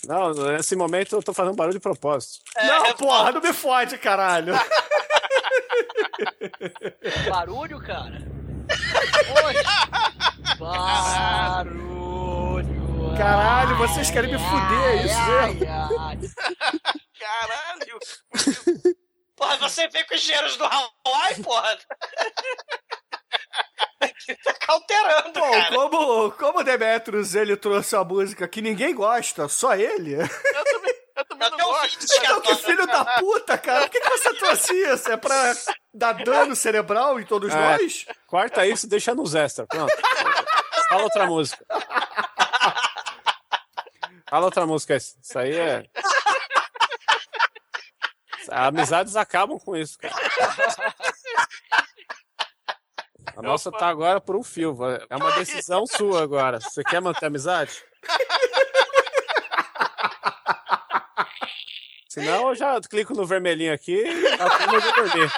Não, 0.07 0.33
nesse 0.33 0.77
momento 0.77 1.17
eu 1.17 1.23
tô 1.23 1.33
fazendo 1.33 1.57
barulho 1.57 1.75
de 1.75 1.81
propósito. 1.81 2.39
não, 2.57 2.93
porra, 2.95 3.33
não 3.33 3.41
me 3.41 3.53
fode, 3.53 3.99
caralho. 3.99 4.55
Barulho, 7.29 7.81
cara? 7.81 8.19
Barulho. 10.59 11.83
Caralho, 13.17 13.77
vocês 13.77 14.11
querem 14.11 14.33
me 14.33 14.39
fuder, 14.39 14.89
é 14.89 15.05
isso 15.05 15.21
mesmo? 15.23 15.61
Caralho! 17.23 17.99
Porra, 19.37 19.57
você 19.59 19.89
vem 19.89 20.05
com 20.07 20.15
os 20.15 20.21
engenheiros 20.21 20.57
do 20.57 20.65
Hawaii, 20.65 21.43
porra. 21.43 21.79
tá 24.45 24.55
cauterando, 24.61 25.33
Bom, 25.41 25.51
cara. 25.51 25.75
como, 25.75 26.31
como 26.33 26.59
o 26.61 26.63
Demetrius 26.63 27.35
ele 27.35 27.57
trouxe 27.57 27.97
uma 27.97 28.05
música 28.05 28.47
que 28.47 28.61
ninguém 28.61 28.95
gosta, 28.95 29.49
só 29.49 29.75
ele. 29.75 30.17
Até 30.17 30.77
o 30.77 30.81
vídeo 30.81 31.03
Então, 32.23 32.41
que 32.41 32.55
filho 32.57 32.87
da 32.87 33.05
puta, 33.19 33.59
cara. 33.59 33.81
Por 33.83 33.91
que, 33.91 34.01
que 34.01 34.11
você 34.11 34.35
trouxe 34.35 34.75
isso? 34.75 35.11
É 35.11 35.17
pra 35.17 35.53
dar 35.93 36.13
dano 36.25 36.55
cerebral 36.55 37.19
em 37.19 37.25
todos 37.25 37.53
É, 37.53 37.57
nós? 37.57 38.07
Corta 38.27 38.67
isso 38.67 38.87
e 38.87 38.89
deixa 38.89 39.15
nos 39.15 39.35
extras. 39.35 39.67
Pronto. 39.69 39.93
Fala 40.89 41.03
outra 41.03 41.27
música. 41.27 41.65
Fala 44.29 44.45
outra 44.45 44.67
música. 44.67 44.97
Isso 44.97 45.39
aí 45.39 45.57
é. 45.57 45.85
Amizades 48.53 49.17
acabam 49.17 49.59
com 49.59 49.77
isso, 49.77 49.99
cara. 49.99 50.15
A 53.37 53.43
nossa 53.43 53.73
tá 53.73 53.89
agora 53.89 54.21
por 54.21 54.37
um 54.37 54.43
fio. 54.43 54.77
É 55.09 55.17
uma 55.17 55.33
decisão 55.33 55.87
sua 55.87 56.23
agora. 56.23 56.61
Você 56.61 56.85
quer 56.85 57.01
manter 57.01 57.25
a 57.25 57.29
amizade? 57.29 57.83
Senão 62.09 62.51
eu 62.51 62.55
já 62.55 62.79
clico 62.81 63.15
no 63.15 63.25
vermelhinho 63.25 63.73
aqui 63.73 64.05
e 64.05 64.27
a 64.27 64.51
turma 64.51 64.81
vai 64.81 64.93
dormir. 64.93 65.33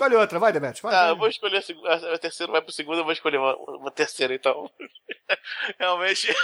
Escolhe 0.00 0.16
outra, 0.16 0.38
vai, 0.38 0.50
Demetrio. 0.50 0.82
Vai, 0.84 0.92
tá, 0.92 0.98
ah, 0.98 1.02
vai. 1.02 1.10
eu 1.12 1.16
vou 1.18 1.28
escolher 1.28 1.62
a, 1.84 2.14
a, 2.14 2.18
terceira, 2.18 2.50
vai 2.50 2.62
pro 2.62 2.72
segundo, 2.72 3.00
eu 3.00 3.04
vou 3.04 3.12
escolher 3.12 3.36
uma, 3.36 3.54
uma 3.54 3.90
terceira, 3.90 4.34
então. 4.34 4.70
Realmente. 5.78 6.34